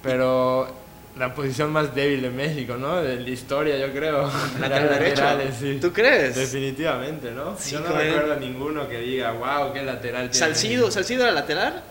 Pero 0.02 0.68
la 1.18 1.34
posición 1.34 1.72
más 1.72 1.94
débil 1.96 2.22
de 2.22 2.30
México, 2.30 2.76
¿no? 2.78 3.02
De 3.02 3.20
la 3.20 3.30
historia, 3.30 3.78
yo 3.78 3.92
creo. 3.94 4.30
Lateral 4.60 4.90
derecho. 4.90 5.22
laterales, 5.22 5.56
sí. 5.60 5.78
¿Tú 5.82 5.92
crees? 5.92 6.36
Definitivamente, 6.36 7.32
¿no? 7.32 7.56
Sí, 7.58 7.72
yo 7.74 7.80
no 7.82 7.92
recuerdo 7.96 8.34
a 8.34 8.38
ninguno 8.38 8.88
que 8.88 9.00
diga, 9.00 9.32
wow, 9.32 9.74
qué 9.74 9.82
lateral 9.84 10.30
tiene. 10.30 10.46
Salcido, 10.46 10.92
Salcido 10.92 11.24
era 11.24 11.32
lateral. 11.32 11.84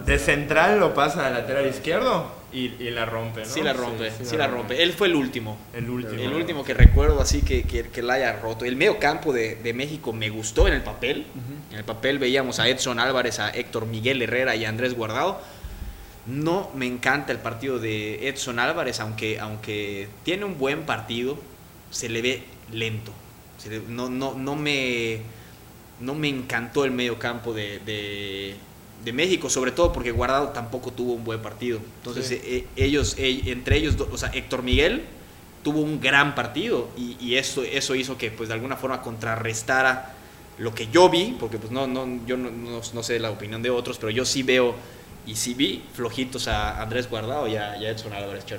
De 0.00 0.18
central 0.18 0.80
lo 0.80 0.94
pasan 0.94 1.24
al 1.26 1.34
lateral 1.34 1.66
izquierdo 1.66 2.30
y, 2.52 2.74
y 2.82 2.90
la 2.90 3.04
rompe, 3.04 3.40
¿no? 3.40 3.46
Sí 3.46 3.62
la 3.62 3.72
rompe, 3.72 4.10
sí, 4.24 4.36
la 4.36 4.46
rompe. 4.46 4.82
Él 4.82 4.92
fue 4.92 5.08
el 5.08 5.14
último. 5.14 5.58
El 5.74 5.88
último. 5.90 6.20
El 6.22 6.32
último 6.34 6.64
que 6.64 6.74
recuerdo 6.74 7.20
así 7.20 7.42
que, 7.42 7.64
que, 7.64 7.84
que 7.88 8.02
la 8.02 8.14
haya 8.14 8.32
roto. 8.40 8.64
El 8.64 8.76
medio 8.76 8.98
campo 8.98 9.32
de, 9.32 9.56
de 9.56 9.72
México 9.74 10.12
me 10.12 10.30
gustó 10.30 10.66
en 10.68 10.74
el 10.74 10.82
papel. 10.82 11.26
En 11.70 11.78
el 11.78 11.84
papel 11.84 12.18
veíamos 12.18 12.58
a 12.58 12.68
Edson 12.68 12.98
Álvarez, 13.00 13.38
a 13.38 13.50
Héctor 13.50 13.86
Miguel 13.86 14.20
Herrera 14.22 14.56
y 14.56 14.64
a 14.64 14.68
Andrés 14.68 14.94
Guardado. 14.94 15.40
No 16.26 16.70
me 16.74 16.86
encanta 16.86 17.32
el 17.32 17.38
partido 17.38 17.78
de 17.78 18.28
Edson 18.28 18.58
Álvarez, 18.60 19.00
aunque, 19.00 19.40
aunque 19.40 20.08
tiene 20.22 20.44
un 20.44 20.56
buen 20.58 20.82
partido, 20.82 21.36
se 21.90 22.08
le 22.08 22.22
ve 22.22 22.42
lento. 22.72 23.12
Se 23.58 23.70
le- 23.70 23.80
no, 23.88 24.08
no, 24.08 24.34
no, 24.34 24.54
me, 24.54 25.20
no 26.00 26.14
me 26.14 26.28
encantó 26.28 26.84
el 26.84 26.92
medio 26.92 27.18
campo 27.18 27.52
de, 27.52 27.80
de, 27.80 28.54
de 29.04 29.12
México, 29.12 29.50
sobre 29.50 29.72
todo 29.72 29.92
porque 29.92 30.10
Guardado 30.12 30.48
tampoco 30.50 30.92
tuvo 30.92 31.12
un 31.12 31.24
buen 31.24 31.40
partido. 31.42 31.80
Entonces, 31.98 32.26
Sí. 32.28 32.40
eh, 32.44 32.66
ellos, 32.76 33.16
eh, 33.18 33.42
entre 33.46 33.76
ellos, 33.76 33.96
o 34.10 34.16
sea, 34.16 34.30
Héctor 34.32 34.62
Miguel 34.62 35.02
tuvo 35.64 35.80
un 35.80 36.00
gran 36.00 36.34
partido 36.34 36.88
y, 36.96 37.16
y 37.20 37.36
eso, 37.36 37.62
eso 37.62 37.94
hizo 37.94 38.16
que, 38.18 38.30
pues, 38.30 38.48
de 38.48 38.54
alguna 38.54 38.76
forma 38.76 39.00
contrarrestara 39.02 40.14
lo 40.58 40.74
que 40.74 40.88
yo 40.88 41.08
vi, 41.08 41.36
porque 41.40 41.58
pues 41.58 41.72
no, 41.72 41.86
no, 41.86 42.06
yo 42.26 42.36
no, 42.36 42.50
no- 42.50 42.80
no 42.92 43.02
sé 43.02 43.18
la 43.18 43.30
opinión 43.30 43.62
de 43.62 43.70
otros, 43.70 43.98
pero 43.98 44.10
yo 44.10 44.24
sí 44.24 44.42
veo 44.42 44.74
y 45.26 45.36
sí 45.36 45.54
vi 45.54 45.82
flojitos 45.94 46.48
a 46.48 46.82
Andrés 46.82 47.08
Guardado 47.08 47.46
y 47.48 47.56
a, 47.56 47.76
y 47.78 47.86
a 47.86 47.90
Edson 47.90 48.12
Álvarez 48.12 48.44
la 48.50 48.56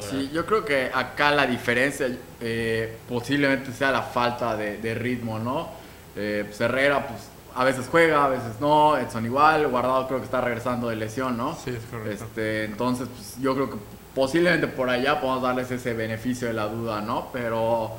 verdad. 0.00 0.10
Sí, 0.10 0.30
yo 0.32 0.46
creo 0.46 0.64
que 0.64 0.90
acá 0.94 1.32
la 1.32 1.46
diferencia 1.46 2.08
eh, 2.40 2.96
posiblemente 3.08 3.72
sea 3.72 3.90
la 3.90 4.02
falta 4.02 4.56
de, 4.56 4.78
de 4.78 4.94
ritmo, 4.94 5.38
¿no? 5.38 5.68
Eh, 6.16 6.44
Herrera, 6.58 7.06
pues 7.06 7.20
a 7.56 7.64
veces 7.64 7.88
juega, 7.90 8.24
a 8.24 8.28
veces 8.28 8.60
no, 8.60 8.96
Edson 8.96 9.24
igual, 9.24 9.66
Guardado 9.68 10.06
creo 10.06 10.18
que 10.18 10.24
está 10.26 10.40
regresando 10.40 10.88
de 10.88 10.96
lesión, 10.96 11.36
¿no? 11.36 11.56
Sí, 11.56 11.70
es 11.70 11.82
correcto. 11.90 12.24
Este, 12.24 12.64
entonces, 12.64 13.08
pues, 13.08 13.36
yo 13.40 13.54
creo 13.54 13.70
que 13.70 13.76
posiblemente 14.14 14.66
por 14.68 14.88
allá 14.90 15.20
podemos 15.20 15.42
darles 15.42 15.70
ese 15.70 15.94
beneficio 15.94 16.48
de 16.48 16.54
la 16.54 16.66
duda, 16.68 17.00
¿no? 17.00 17.28
Pero 17.32 17.90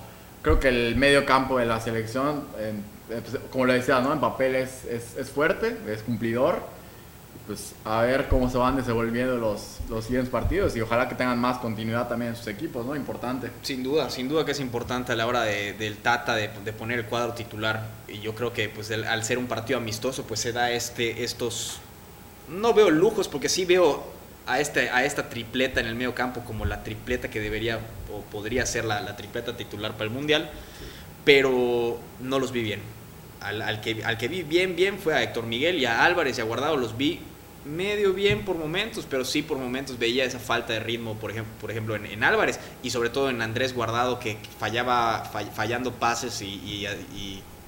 creo 0.42 0.60
que 0.60 0.70
el 0.70 0.96
medio 0.96 1.26
campo 1.26 1.58
de 1.60 1.66
la 1.66 1.80
selección, 1.80 2.44
en- 2.60 2.84
pues, 3.08 3.38
como 3.52 3.66
le 3.66 3.74
decía, 3.74 4.00
¿no? 4.02 4.14
En 4.14 4.20
papel 4.20 4.56
es, 4.56 4.86
es, 4.86 5.16
es 5.18 5.30
fuerte, 5.30 5.78
es 5.88 6.04
cumplidor. 6.04 6.62
Pues 7.48 7.74
a 7.86 8.02
ver 8.02 8.28
cómo 8.28 8.50
se 8.50 8.58
van 8.58 8.76
desenvolviendo 8.76 9.38
los, 9.38 9.78
los 9.90 10.04
siguientes 10.04 10.30
partidos 10.30 10.76
y 10.76 10.82
ojalá 10.82 11.08
que 11.08 11.16
tengan 11.16 11.40
más 11.40 11.58
continuidad 11.60 12.08
también 12.10 12.32
en 12.32 12.36
sus 12.38 12.48
equipos, 12.48 12.86
¿no? 12.86 12.94
Importante. 12.96 13.50
Sin 13.62 13.84
duda, 13.84 14.10
sin 14.10 14.28
duda 14.28 14.44
que 14.46 14.52
es 14.52 14.60
importante 14.60 15.14
a 15.14 15.16
la 15.16 15.26
hora 15.26 15.44
de- 15.44 15.72
del 15.74 15.96
Tata 15.98 16.36
de, 16.36 16.50
de 16.66 16.74
poner 16.74 17.00
el 17.00 17.06
cuadro 17.06 17.32
titular. 17.34 17.88
Y 18.10 18.20
yo 18.20 18.36
creo 18.36 18.52
que 18.52 18.68
pues 18.68 18.92
al 18.92 19.24
ser 19.24 19.38
un 19.38 19.48
partido 19.48 19.80
amistoso, 19.80 20.24
pues 20.24 20.42
se 20.42 20.52
da 20.52 20.72
este, 20.72 21.24
estos... 21.24 21.80
No 22.50 22.74
veo 22.74 22.90
lujos, 22.92 23.28
porque 23.30 23.48
sí 23.50 23.64
veo 23.66 24.04
a, 24.46 24.60
este, 24.60 24.90
a 24.90 25.06
esta 25.06 25.30
tripleta 25.30 25.80
en 25.80 25.88
el 25.88 25.96
medio 25.96 26.14
campo 26.14 26.42
como 26.42 26.66
la 26.66 26.84
tripleta 26.84 27.30
que 27.30 27.40
debería 27.40 27.80
o 28.14 28.22
podría 28.22 28.66
ser 28.66 28.84
la, 28.86 29.02
la 29.02 29.16
tripleta 29.16 29.56
titular 29.56 29.94
para 29.94 30.06
el 30.06 30.10
Mundial, 30.12 30.50
pero 31.26 31.98
no 32.22 32.40
los 32.40 32.52
vi 32.52 32.62
bien. 32.62 32.82
Al, 33.42 33.62
al 33.62 33.82
que, 33.82 34.04
al 34.04 34.18
que 34.18 34.28
vi 34.28 34.44
bien, 34.44 34.76
bien 34.76 34.98
fue 34.98 35.14
a 35.14 35.24
Héctor 35.24 35.46
Miguel 35.46 35.78
y 35.78 35.86
a 35.86 36.04
Álvarez 36.04 36.38
y 36.38 36.42
a 36.42 36.44
Guardado 36.44 36.76
los 36.78 36.98
vi 36.98 37.20
medio 37.68 38.14
bien 38.14 38.46
por 38.46 38.58
momentos, 38.58 39.06
pero 39.10 39.24
sí 39.26 39.42
por 39.42 39.58
momentos 39.58 40.00
veía 40.00 40.24
esa 40.26 40.40
falta 40.40 40.74
de 40.74 40.80
ritmo, 40.80 41.16
por 41.16 41.32
ejemplo, 41.32 41.54
por 41.60 41.72
ejemplo 41.72 41.96
en, 41.96 42.24
Álvarez 42.24 42.60
y 42.84 42.90
sobre 42.90 43.10
todo 43.10 43.30
en 43.30 43.42
Andrés 43.42 43.74
Guardado 43.74 44.20
que 44.20 44.38
fallaba, 44.60 45.24
fall- 45.32 45.52
fallando 45.52 45.94
pases 45.94 46.42
y, 46.42 46.86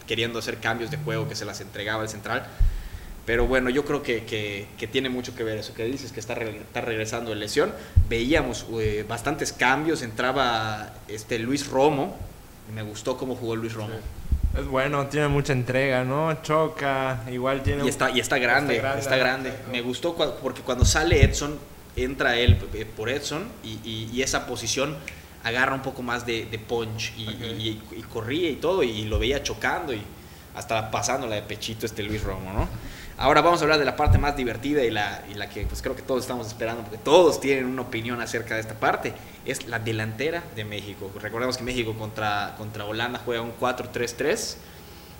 queriendo 0.07 0.39
hacer 0.39 0.57
cambios 0.57 0.89
de 0.89 0.97
juego 0.97 1.29
que 1.29 1.35
se 1.35 1.45
las 1.45 1.61
entregaba 1.61 2.01
al 2.01 2.09
central. 2.09 2.47
Pero 3.25 3.45
bueno, 3.45 3.69
yo 3.69 3.85
creo 3.85 4.01
que, 4.01 4.23
que- 4.25 4.87
tiene 4.87 5.09
mucho 5.09 5.35
que 5.35 5.43
ver 5.43 5.59
eso 5.59 5.75
que 5.75 5.83
dices, 5.85 6.11
que 6.11 6.19
está, 6.19 6.33
está 6.33 6.81
regresando 6.81 7.29
de 7.29 7.35
lesión. 7.35 7.71
Veíamos 8.09 8.65
eh, 8.79 9.05
bastantes 9.07 9.53
cambios, 9.53 10.01
entraba 10.01 10.93
este 11.07 11.37
Luis 11.37 11.67
Romo, 11.67 12.17
me 12.73 12.81
gustó 12.81 13.17
cómo 13.17 13.35
jugó 13.35 13.55
Luis 13.55 13.73
Romo. 13.73 13.93
Es 14.57 14.65
bueno, 14.65 15.07
tiene 15.07 15.27
mucha 15.27 15.53
entrega, 15.53 16.03
¿no? 16.03 16.41
Choca, 16.41 17.21
igual 17.31 17.61
tiene... 17.61 17.85
Y 17.85 17.87
está, 17.89 18.09
y 18.09 18.19
está 18.19 18.37
grande, 18.39 18.77
Está 18.77 18.97
está 18.97 19.15
grande, 19.17 19.49
grande. 19.49 19.63
ajá. 19.63 19.71
Me 19.71 19.81
gustó 19.81 20.15
porque 20.41 20.61
cuando 20.61 20.85
sale 20.85 21.23
Edson, 21.23 21.57
entra 21.95 22.35
él 22.35 22.57
eh, 22.73 22.85
por 22.85 23.09
Edson 23.09 23.43
y, 23.63 23.79
y- 23.87 24.09
y 24.11 24.21
esa 24.23 24.47
posición 24.47 24.97
agarra 25.43 25.75
un 25.75 25.81
poco 25.81 26.01
más 26.01 26.25
de, 26.25 26.45
de 26.45 26.57
punch 26.59 27.13
y- 27.17 27.23
y 27.95 28.01
corría 28.11 28.49
y 28.49 28.55
todo 28.55 28.81
y 28.83 29.03
lo 29.03 29.19
veía 29.19 29.41
chocando 29.43 29.93
y 29.93 30.01
hasta 30.55 30.89
pasándola 30.91 31.35
de 31.35 31.41
pechito 31.43 31.85
este 31.85 32.01
Luis 32.03 32.23
Romo, 32.23 32.51
¿no? 32.51 32.67
Ahora 33.21 33.41
vamos 33.41 33.59
a 33.59 33.65
hablar 33.65 33.79
de 33.79 33.85
la 33.85 33.97
parte 33.97 34.17
más 34.17 34.37
divertida 34.37 34.81
y 34.81 34.89
la, 34.91 35.49
que 35.53 35.65
pues 35.65 35.81
creo 35.81 35.93
que 35.93 36.01
todos 36.01 36.21
estamos 36.21 36.47
esperando 36.47 36.83
porque 36.83 36.97
todos 36.97 37.41
tienen 37.41 37.65
una 37.65 37.81
opinión 37.81 38.21
acerca 38.21 38.55
de 38.55 38.61
esta 38.61 38.75
parte. 38.75 39.13
Es 39.45 39.67
la 39.67 39.77
delantera 39.77 40.41
de 40.55 40.63
México. 40.63 41.11
Recordemos 41.19 41.57
que 41.57 41.63
México 41.65 41.93
contra, 41.95 42.55
contra 42.57 42.85
Holanda 42.85 43.19
juega 43.25 43.41
un 43.41 43.51
4-3-3 43.59 44.55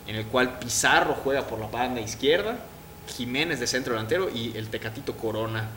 en 0.08 0.16
el 0.16 0.26
cual 0.28 0.60
Pizarro 0.60 1.14
juega 1.14 1.45
por 1.45 1.60
la 1.60 1.68
banda 1.68 2.00
izquierda, 2.00 2.56
Jiménez 3.18 3.60
de 3.60 3.68
centro 3.68 3.91
delantero 3.91 4.30
y 4.34 4.56
el 4.56 4.70
Tecatito 4.70 5.18
Corona 5.18 5.68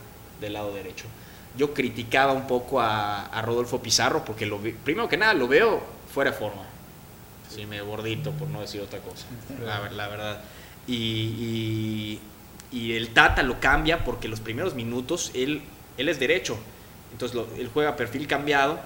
del 0.40 0.52
lado 0.52 0.72
derecho. 0.72 1.06
Yo 1.56 1.74
criticaba 1.74 2.32
un 2.32 2.46
poco 2.46 2.80
a, 2.80 3.42
Rodolfo 3.44 3.82
Pizarro 3.82 4.24
porque 4.24 4.46
lo 4.46 4.58
primero 4.58 5.08
que 5.08 5.16
nada 5.16 5.34
lo 5.34 5.48
veo 5.48 5.82
fuera 6.14 6.30
de 6.30 6.36
forma. 6.36 6.62
Sí, 7.52 7.66
me 7.66 7.80
gordito 7.80 8.30
por 8.30 8.46
no 8.46 8.60
decir 8.60 8.80
otra 8.80 9.00
cosa, 9.00 9.26
la 9.66 10.06
verdad. 10.06 10.40
Y, 10.86 12.18
y- 12.72 12.92
el 12.92 13.08
Tata 13.10 13.42
lo 13.42 13.60
cambia 13.60 14.02
porque 14.04 14.28
los 14.28 14.40
primeros 14.40 14.74
minutos 14.74 15.30
él, 15.34 15.62
él 15.98 16.08
es 16.08 16.18
derecho, 16.18 16.56
entonces 17.12 17.38
él 17.58 17.68
juega 17.72 17.96
perfil 17.96 18.26
cambiado 18.26 18.80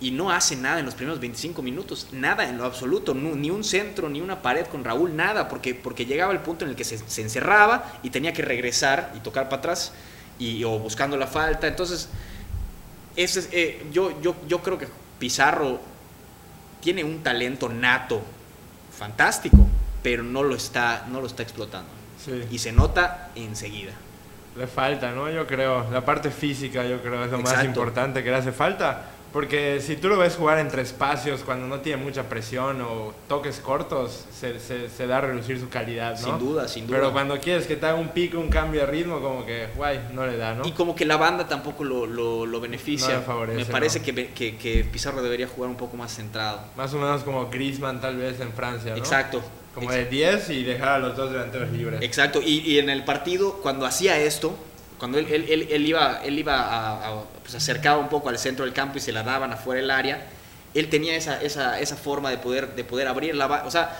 y 0.00 0.10
no 0.12 0.30
hace 0.30 0.56
nada 0.56 0.78
en 0.78 0.84
los 0.86 0.94
primeros 0.94 1.20
25 1.20 1.60
minutos, 1.62 2.08
nada 2.12 2.48
en 2.48 2.56
lo 2.58 2.64
absoluto, 2.64 3.14
nu- 3.14 3.34
ni 3.34 3.50
un 3.50 3.64
centro, 3.64 4.08
ni 4.08 4.20
una 4.20 4.42
pared 4.42 4.66
con 4.66 4.84
Raúl, 4.84 5.16
nada, 5.16 5.48
porque, 5.48 5.74
porque 5.74 6.06
llegaba 6.06 6.32
el 6.32 6.40
punto 6.40 6.64
en 6.64 6.70
el 6.70 6.76
que 6.76 6.84
se, 6.84 6.98
se 6.98 7.22
encerraba 7.22 7.98
y 8.02 8.10
tenía 8.10 8.32
que 8.32 8.42
regresar 8.42 9.12
y 9.16 9.20
tocar 9.20 9.48
para 9.48 9.58
atrás 9.58 9.92
y, 10.38 10.62
o 10.64 10.78
buscando 10.78 11.16
la 11.16 11.26
falta. 11.26 11.66
Entonces, 11.66 12.08
ese 13.16 13.40
es, 13.40 13.48
eh, 13.52 13.86
yo, 13.92 14.20
yo, 14.20 14.36
yo 14.46 14.62
creo 14.62 14.78
que 14.78 14.88
Pizarro 15.18 15.80
tiene 16.80 17.02
un 17.04 17.22
talento 17.22 17.68
nato, 17.68 18.22
fantástico, 18.96 19.56
pero 20.06 20.22
no 20.22 20.44
lo 20.44 20.54
está, 20.54 21.04
no 21.10 21.20
lo 21.20 21.26
está 21.26 21.42
explotando. 21.42 21.90
Sí. 22.24 22.44
Y 22.52 22.58
se 22.58 22.70
nota 22.70 23.30
enseguida. 23.34 23.90
Le 24.56 24.68
falta, 24.68 25.10
¿no? 25.10 25.28
Yo 25.28 25.48
creo. 25.48 25.90
La 25.90 26.04
parte 26.04 26.30
física, 26.30 26.86
yo 26.86 27.02
creo, 27.02 27.24
es 27.24 27.32
lo 27.32 27.38
más 27.38 27.50
Exacto. 27.50 27.66
importante 27.66 28.22
que 28.22 28.30
le 28.30 28.36
hace 28.36 28.52
falta. 28.52 29.02
Porque 29.32 29.80
si 29.80 29.96
tú 29.96 30.08
lo 30.08 30.16
ves 30.16 30.36
jugar 30.36 30.60
entre 30.60 30.82
espacios, 30.82 31.40
cuando 31.40 31.66
no 31.66 31.80
tiene 31.80 32.00
mucha 32.00 32.28
presión 32.28 32.82
o 32.82 33.14
toques 33.26 33.58
cortos, 33.58 34.26
se, 34.32 34.60
se, 34.60 34.88
se 34.88 35.06
da 35.08 35.18
a 35.18 35.22
reducir 35.22 35.58
su 35.58 35.68
calidad, 35.68 36.12
¿no? 36.20 36.24
Sin 36.24 36.38
duda, 36.38 36.68
sin 36.68 36.86
duda. 36.86 36.98
Pero 36.98 37.12
cuando 37.12 37.40
quieres 37.40 37.66
que 37.66 37.74
te 37.74 37.86
haga 37.86 37.96
un 37.96 38.10
pico, 38.10 38.38
un 38.38 38.48
cambio 38.48 38.82
de 38.82 38.86
ritmo, 38.86 39.20
como 39.20 39.44
que, 39.44 39.70
guay, 39.74 40.10
no 40.12 40.24
le 40.24 40.36
da, 40.36 40.54
¿no? 40.54 40.64
Y 40.68 40.70
como 40.70 40.94
que 40.94 41.04
la 41.04 41.16
banda 41.16 41.48
tampoco 41.48 41.82
lo, 41.82 42.06
lo, 42.06 42.46
lo 42.46 42.60
beneficia. 42.60 43.08
No 43.08 43.18
le 43.18 43.26
favorece, 43.26 43.58
Me 43.58 43.64
parece 43.64 43.98
¿no? 43.98 44.04
que, 44.04 44.28
que, 44.28 44.56
que 44.56 44.84
Pizarro 44.84 45.20
debería 45.20 45.48
jugar 45.48 45.68
un 45.68 45.76
poco 45.76 45.96
más 45.96 46.14
centrado. 46.14 46.60
Más 46.76 46.94
o 46.94 46.98
menos 46.98 47.24
como 47.24 47.50
Griezmann 47.50 48.00
tal 48.00 48.16
vez 48.16 48.38
en 48.38 48.52
Francia, 48.52 48.92
¿no? 48.92 48.98
Exacto. 48.98 49.42
Como 49.76 49.92
Ex- 49.92 50.04
de 50.04 50.06
10 50.06 50.50
y 50.50 50.64
dejar 50.64 50.88
a 50.88 50.98
los 50.98 51.16
dos 51.16 51.30
delanteros 51.30 51.70
libres. 51.70 52.00
Exacto. 52.02 52.40
Y, 52.42 52.58
y 52.60 52.78
en 52.80 52.90
el 52.90 53.04
partido, 53.04 53.60
cuando 53.62 53.86
hacía 53.86 54.18
esto, 54.18 54.58
cuando 54.98 55.18
él, 55.18 55.26
él, 55.30 55.44
él- 55.48 55.68
él 55.70 55.86
iba, 55.86 56.20
él 56.24 56.38
iba 56.38 56.56
a, 56.58 57.08
a- 57.20 57.24
pues 57.42 57.54
acercaba 57.54 57.98
un 57.98 58.08
poco 58.08 58.28
al 58.30 58.38
centro 58.38 58.64
del 58.64 58.72
campo 58.74 58.98
y 58.98 59.00
se 59.00 59.12
la 59.12 59.22
daban 59.22 59.52
afuera 59.52 59.80
del 59.80 59.90
área, 59.90 60.26
él 60.74 60.88
tenía 60.88 61.14
esa, 61.14 61.40
esa, 61.42 61.78
esa 61.78 61.96
forma 61.96 62.30
de 62.30 62.38
poder, 62.38 62.74
de 62.74 62.82
poder 62.84 63.06
abrir 63.06 63.34
la 63.34 63.46
ba- 63.46 63.64
O 63.66 63.70
sea, 63.70 63.96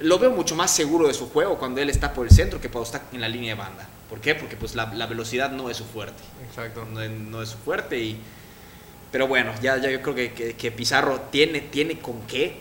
lo 0.00 0.18
veo 0.18 0.30
mucho 0.32 0.56
más 0.56 0.70
seguro 0.72 1.06
de 1.08 1.14
su 1.14 1.30
juego 1.30 1.58
cuando 1.58 1.80
él 1.80 1.88
está 1.90 2.12
por 2.12 2.26
el 2.26 2.32
centro 2.32 2.60
que 2.60 2.68
cuando 2.68 2.86
está 2.86 3.02
en 3.12 3.20
la 3.20 3.28
línea 3.28 3.54
de 3.54 3.60
banda. 3.60 3.88
¿Por 4.08 4.20
qué? 4.20 4.34
Porque 4.34 4.56
pues 4.56 4.74
la, 4.74 4.92
la 4.94 5.06
velocidad 5.06 5.52
no 5.52 5.70
es 5.70 5.76
su 5.76 5.84
fuerte. 5.84 6.20
Exacto. 6.48 6.84
no, 6.92 7.00
no 7.08 7.40
es 7.42 7.50
su 7.50 7.58
fuerte 7.58 7.98
y 8.00 8.18
pero 9.12 9.26
bueno 9.28 9.52
ya, 9.62 9.76
ya 9.78 9.90
yo 9.90 10.02
creo 10.02 10.14
que, 10.14 10.32
que- 10.32 10.54
que 10.56 10.70
Pizarro 10.72 11.20
tiene 11.30 11.60
tiene 11.60 11.98
con 12.00 12.22
qué 12.26 12.58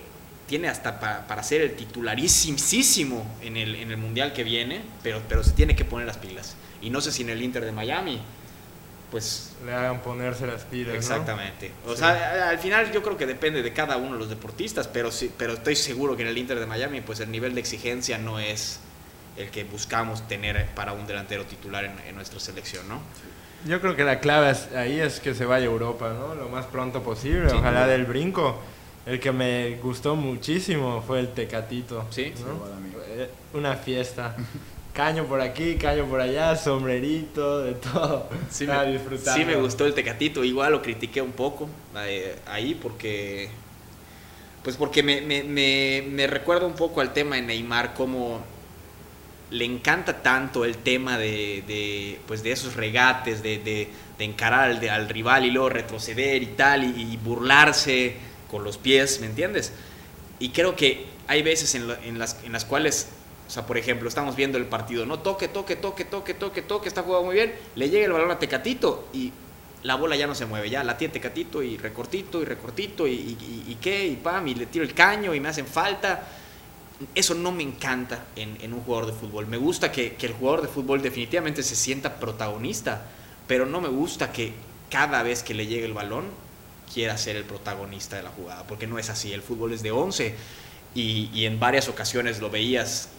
tiene 0.50 0.68
hasta 0.68 1.00
pa- 1.00 1.26
para 1.28 1.44
ser 1.44 1.62
el 1.62 1.76
titularísimo 1.76 3.26
en 3.42 3.56
el, 3.56 3.76
en 3.76 3.92
el 3.92 3.98
mundial 3.98 4.34
que 4.34 4.44
viene 4.44 4.82
pero 5.04 5.22
pero 5.30 5.44
se 5.44 5.52
tiene 5.52 5.76
que 5.76 5.86
poner 5.86 6.08
las 6.08 6.18
pilas 6.18 6.56
y 6.82 6.90
no 6.90 7.00
sé 7.02 7.12
si 7.12 7.22
en 7.22 7.30
el 7.30 7.42
Inter 7.42 7.64
de 7.64 7.72
Miami 7.72 8.20
pues 9.12 9.54
Le 9.66 9.74
hagan 9.74 10.02
ponerse 10.02 10.46
las 10.46 10.64
pilas, 10.64 10.94
¿no? 10.94 10.98
exactamente 11.00 11.72
o 11.86 11.92
Sí. 11.94 12.00
sea 12.00 12.50
al 12.50 12.60
final 12.60 12.92
yo 12.92 13.02
creo 13.02 13.18
que 13.18 13.26
depende 13.26 13.62
de 13.64 13.74
cada 13.74 13.98
uno 13.98 14.14
de 14.14 14.20
los 14.20 14.30
deportistas 14.30 14.88
pero 14.88 15.12
sí 15.12 15.32
pero 15.38 15.54
estoy 15.54 15.76
seguro 15.76 16.16
que 16.16 16.24
en 16.24 16.30
el 16.30 16.38
Inter 16.38 16.60
de 16.60 16.66
Miami 16.66 17.02
pues 17.02 17.20
el 17.20 17.32
nivel 17.32 17.54
de 17.56 17.62
exigencia 17.62 18.18
no 18.18 18.40
es 18.40 18.80
el 19.38 19.50
que 19.52 19.64
buscamos 19.64 20.28
tener 20.28 20.66
para 20.76 20.94
un 20.94 21.08
delantero 21.08 21.46
titular 21.46 21.86
en, 21.86 21.94
en 22.08 22.16
nuestra 22.16 22.40
selección 22.40 22.88
no 22.90 23.00
Yo 23.66 23.80
creo 23.82 23.96
que 23.96 24.04
la 24.04 24.20
clave 24.20 24.54
ahí 24.76 25.00
es 25.00 25.20
que 25.20 25.34
se 25.34 25.46
vaya 25.46 25.66
a 25.66 25.70
Europa, 25.70 26.14
¿no? 26.18 26.34
Lo 26.36 26.50
más 26.50 26.66
pronto 26.66 27.04
posible, 27.04 27.52
ojalá 27.52 27.88
del 27.88 28.06
brinco. 28.06 28.60
El 29.06 29.20
que 29.20 29.32
me 29.32 29.76
gustó 29.82 30.16
muchísimo 30.16 31.02
fue 31.06 31.20
el 31.22 31.30
Tecatito. 31.30 32.06
Sí. 32.12 32.34
¿no? 32.46 32.54
igual 32.56 32.74
a 32.74 32.80
mí. 32.80 32.90
Eh, 33.08 33.30
Una 33.54 33.76
fiesta. 33.76 34.36
Caño 34.94 35.26
por 35.26 35.40
aquí, 35.42 35.76
caño 35.76 36.06
por 36.06 36.20
allá, 36.20 36.56
sombrerito, 36.56 37.60
de 37.62 37.74
todo. 37.74 38.28
Sí 38.50 38.66
Estaba 38.66 38.86
me, 38.86 38.94
disfrutando. 38.94 39.34
sí 39.40 39.46
me 39.46 39.56
gustó 39.56 39.86
el 39.86 39.94
Tecatito, 39.94 40.44
igual 40.44 40.74
lo 40.74 40.82
critiqué 40.82 41.22
un 41.22 41.32
poco 41.32 41.70
eh, 41.98 42.36
ahí 42.48 42.76
porque 42.76 43.50
pues 44.64 44.76
porque 44.76 45.02
me, 45.04 45.22
me, 45.22 45.44
me, 45.44 46.04
me 46.10 46.28
recuerda 46.28 46.66
un 46.66 46.74
poco 46.74 47.00
al 47.02 47.14
tema 47.14 47.38
de 47.38 47.44
Neymar, 47.44 47.94
como 47.94 48.42
le 49.52 49.64
encanta 49.66 50.22
tanto 50.22 50.66
el 50.66 50.78
tema 50.78 51.18
de, 51.18 51.64
de, 51.66 52.20
pues 52.28 52.44
de 52.44 52.52
esos 52.52 52.76
regates, 52.76 53.42
de, 53.42 53.58
de, 53.60 53.88
de 54.18 54.26
encarar 54.26 54.70
al, 54.72 54.80
de- 54.82 54.90
al 54.90 55.08
rival 55.08 55.46
y 55.46 55.52
luego 55.52 55.70
retroceder 55.70 56.44
y 56.44 56.48
tal, 56.48 56.84
y, 56.84 57.14
y 57.14 57.18
burlarse 57.18 58.16
con 58.50 58.64
los 58.64 58.78
pies, 58.78 59.20
¿me 59.22 59.28
entiendes? 59.28 59.72
Y 60.40 60.50
creo 60.50 60.76
que 60.76 61.06
hay 61.28 61.42
veces 61.44 61.76
en, 61.76 61.88
la- 61.88 62.00
en 62.04 62.18
las, 62.20 62.66
cuales, 62.66 63.08
o 63.48 63.52
sea, 63.52 63.66
por 63.66 63.78
ejemplo, 63.78 64.08
estamos 64.10 64.36
viendo 64.36 64.58
el 64.58 64.66
partido, 64.66 65.06
¿no? 65.06 65.20
Toque, 65.20 65.48
toque, 65.48 65.76
toque, 65.76 66.06
toque, 66.06 66.34
toque, 66.34 66.62
toque, 66.62 66.88
está 66.88 67.04
jugando 67.04 67.26
muy 67.28 67.36
bien, 67.36 67.54
le 67.76 67.90
llega 67.90 68.06
el 68.06 68.12
balón 68.14 68.32
a 68.32 68.40
Tecatito 68.40 69.08
y 69.14 69.32
la 69.84 69.96
bola 69.96 70.16
ya 70.16 70.28
no 70.28 70.36
se 70.36 70.46
mueve, 70.46 70.70
ya 70.70 70.84
la 70.84 70.98
tiene 70.98 71.14
Tecatito 71.14 71.64
y 71.64 71.78
recortito 71.78 72.42
y 72.42 72.46
recortito 72.46 73.08
y, 73.08 73.12
y, 73.14 73.64
y- 73.68 73.72
y 73.72 73.76
qué, 73.76 74.08
y 74.08 74.16
pam, 74.16 74.48
y 74.48 74.56
le 74.56 74.66
tiro 74.66 74.84
el 74.84 74.94
caño 74.94 75.34
y 75.34 75.40
me 75.40 75.50
hacen 75.50 75.66
falta. 75.68 76.28
Eso 77.16 77.34
no 77.34 77.52
me 77.54 77.64
encanta 77.64 78.26
en, 78.36 78.58
en 78.62 78.74
un 78.74 78.82
jugador 78.82 79.06
de 79.08 79.14
fútbol. 79.18 79.48
Me 79.48 79.56
gusta 79.58 79.90
que, 79.92 80.16
que 80.16 80.26
el 80.26 80.34
jugador 80.34 80.62
de 80.62 80.68
fútbol 80.68 81.02
definitivamente 81.02 81.64
se 81.64 81.76
sienta 81.76 82.20
protagonista, 82.20 83.06
pero 83.48 83.66
no 83.66 83.80
me 83.80 83.88
gusta 83.88 84.34
que 84.34 84.52
cada 84.90 85.24
vez 85.24 85.42
que 85.42 85.54
le 85.54 85.66
llegue 85.66 85.86
el 85.86 85.94
balón 85.94 86.26
quiera 86.94 87.18
ser 87.18 87.36
el 87.36 87.44
protagonista 87.44 88.16
de 88.18 88.24
la 88.24 88.30
jugada, 88.30 88.64
porque 88.68 88.88
no 88.88 88.98
es 89.00 89.10
así. 89.10 89.34
El 89.34 89.42
fútbol 89.42 89.74
es 89.74 89.84
de 89.84 89.92
11 89.92 90.36
y, 90.96 91.30
y 91.34 91.46
en 91.46 91.60
varias 91.60 91.88
ocasiones 91.90 92.40
lo 92.40 92.50
veías. 92.50 93.10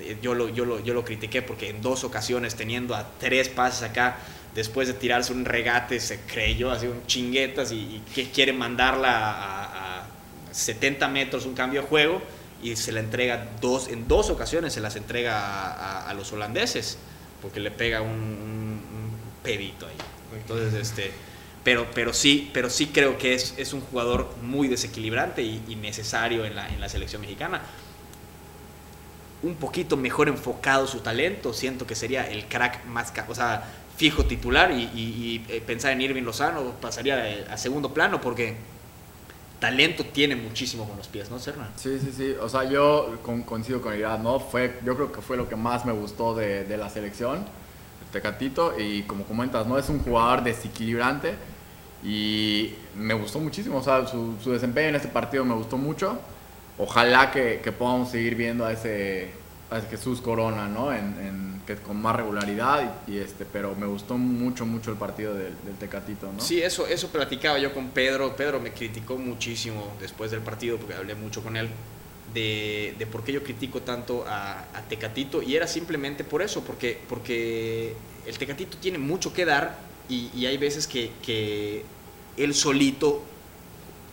eh, 0.00 0.02
eh, 0.10 0.18
Yo 0.22 0.34
lo, 0.34 0.48
yo, 0.48 0.64
lo, 0.64 0.80
yo 0.80 0.92
lo 0.94 1.04
critiqué 1.04 1.42
porque 1.42 1.70
en 1.70 1.80
dos 1.82 2.04
ocasiones 2.04 2.54
teniendo 2.56 2.94
a 2.94 3.06
tres 3.18 3.48
pases 3.48 3.82
acá, 3.82 4.18
después 4.54 4.86
de 4.88 4.94
tirarse 4.94 5.32
un 5.32 5.44
regate, 5.44 5.98
se 6.00 6.20
creyó 6.20 6.70
así 6.70 6.86
un 6.86 7.06
chinguetas 7.06 7.72
y, 7.72 7.76
y 7.76 8.02
que 8.14 8.30
quiere 8.30 8.52
mandarla 8.52 9.10
a, 9.30 10.00
a 10.02 10.06
70 10.52 11.08
metros 11.08 11.46
un 11.46 11.54
cambio 11.54 11.82
de 11.82 11.88
juego 11.88 12.22
y 12.62 12.76
se 12.76 12.92
la 12.92 13.00
entrega 13.00 13.48
dos, 13.60 13.88
en 13.88 14.06
dos 14.08 14.30
ocasiones 14.30 14.72
se 14.72 14.80
las 14.80 14.96
entrega 14.96 15.38
a, 15.40 15.72
a- 15.72 16.10
a 16.10 16.14
los 16.14 16.32
holandeses. 16.32 16.98
porque 17.42 17.60
le 17.60 17.70
pega 17.70 18.00
un, 18.00 18.10
un- 18.10 18.82
un 18.94 19.18
pedito 19.42 19.86
ahí. 19.86 19.96
Entonces, 20.40 20.72
este, 20.74 21.12
pero, 21.64 21.86
pero 21.94 22.12
sí, 22.12 22.50
pero 22.52 22.68
sí 22.70 22.86
creo 22.88 23.16
que 23.18 23.34
es, 23.34 23.54
es 23.56 23.72
un 23.72 23.80
jugador 23.80 24.30
muy 24.42 24.68
desequilibrante 24.68 25.42
y, 25.42 25.62
y 25.68 25.76
necesario 25.76 26.44
en 26.44 26.54
la, 26.54 26.68
en 26.68 26.80
la 26.80 26.88
selección 26.88 27.22
mexicana. 27.22 27.62
Un 29.42 29.56
poquito 29.56 29.96
mejor 29.96 30.28
enfocado 30.28 30.86
su 30.86 31.00
talento, 31.00 31.52
siento 31.52 31.86
que 31.86 31.94
sería 31.94 32.26
el 32.30 32.46
crack 32.46 32.86
más, 32.86 33.12
o 33.28 33.34
sea, 33.34 33.64
fijo 33.96 34.24
titular 34.24 34.70
y, 34.72 34.84
y- 34.94 35.44
y, 35.48 35.52
eh, 35.52 35.60
pensar 35.60 35.92
en 35.92 36.00
Irving 36.00 36.22
Lozano 36.22 36.72
pasaría 36.80 37.44
a, 37.50 37.54
a 37.54 37.58
segundo 37.58 37.92
plano 37.92 38.20
porque 38.20 38.56
talento 39.60 40.04
tiene 40.04 40.34
muchísimo 40.36 40.86
con 40.88 40.96
los 40.96 41.08
pies, 41.08 41.30
¿no, 41.30 41.38
Serna? 41.38 41.68
Sí, 41.76 41.98
sí, 42.00 42.10
sí. 42.16 42.34
O 42.40 42.48
sea, 42.48 42.64
yo 42.64 43.18
con- 43.22 43.42
coincido 43.42 43.80
con 43.82 43.94
Irad, 43.96 44.18
¿no? 44.18 44.40
Fue, 44.40 44.78
yo 44.84 44.94
creo 44.96 45.12
que 45.12 45.20
fue 45.20 45.36
lo 45.36 45.48
que 45.48 45.56
más 45.56 45.84
me 45.84 45.92
gustó 45.92 46.34
de, 46.34 46.64
de 46.64 46.76
la 46.78 46.88
selección, 46.90 47.36
el 47.38 48.10
Tecatito. 48.12 48.74
Y 48.78 49.02
como 49.02 49.24
comentas, 49.24 49.66
¿no? 49.66 49.78
Es 49.78 49.88
un 49.90 50.00
jugador 50.00 50.42
desequilibrante 50.42 51.34
y 52.04 52.74
me 52.96 53.14
gustó 53.14 53.40
muchísimo. 53.40 53.78
O 53.78 53.82
sea, 53.82 54.06
su, 54.06 54.34
su 54.42 54.52
desempeño 54.52 54.88
en 54.90 54.96
este 54.96 55.08
partido 55.08 55.44
me 55.44 55.54
gustó 55.54 55.76
mucho. 55.76 56.18
Ojalá 56.78 57.30
que, 57.30 57.60
que 57.62 57.72
podamos 57.72 58.10
seguir 58.10 58.34
viendo 58.34 58.64
a 58.66 58.72
ese, 58.72 59.30
a 59.70 59.78
ese 59.78 59.88
Jesús 59.88 60.20
Corona, 60.20 60.68
¿no? 60.68 60.92
En, 60.92 61.16
en- 61.20 61.54
que 61.64 61.76
con 61.76 61.96
más 62.02 62.14
regularidad. 62.14 62.92
Y, 63.08 63.12
y 63.12 63.18
este, 63.18 63.46
pero 63.46 63.74
me 63.74 63.86
gustó 63.86 64.18
mucho, 64.18 64.66
mucho 64.66 64.90
el 64.90 64.98
partido 64.98 65.32
del, 65.32 65.54
del 65.64 65.74
Tecatito, 65.76 66.30
¿no? 66.30 66.38
Sí, 66.40 66.60
eso, 66.60 66.86
eso 66.86 67.08
platicaba 67.08 67.58
yo 67.58 67.72
con 67.72 67.88
Pedro. 67.88 68.36
Pedro 68.36 68.60
me 68.60 68.72
criticó 68.72 69.16
muchísimo 69.16 69.92
después 69.98 70.30
del 70.30 70.40
partido, 70.40 70.76
porque 70.76 70.92
hablé 70.94 71.14
mucho 71.14 71.42
con 71.42 71.56
él, 71.56 71.70
de, 72.34 72.94
de 72.98 73.06
por 73.06 73.24
qué 73.24 73.32
yo 73.32 73.42
critico 73.42 73.80
tanto 73.80 74.26
a, 74.28 74.58
a 74.74 74.82
Tecatito. 74.90 75.40
Y 75.40 75.56
era 75.56 75.66
simplemente 75.66 76.22
por 76.22 76.42
eso, 76.42 76.62
porque, 76.64 77.00
porque 77.08 77.94
el 78.26 78.36
Tecatito 78.36 78.76
tiene 78.76 78.98
mucho 78.98 79.32
que 79.32 79.46
dar 79.46 79.78
y, 80.10 80.28
y 80.34 80.44
hay 80.44 80.58
veces 80.58 80.86
que, 80.86 81.12
que 81.24 81.82
él 82.36 82.54
solito 82.54 83.22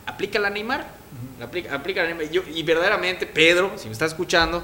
aplica 0.06 0.40
la 0.40 0.50
Neymar. 0.50 0.88
aplica, 1.42 1.74
aplica 1.76 2.02
la 2.04 2.10
Neymar. 2.14 2.30
Yo- 2.32 2.44
y 2.54 2.64
verdaderamente, 2.64 3.26
Pedro, 3.26 3.74
si 3.78 3.86
me 3.88 3.92
está 3.94 4.06
escuchando, 4.06 4.64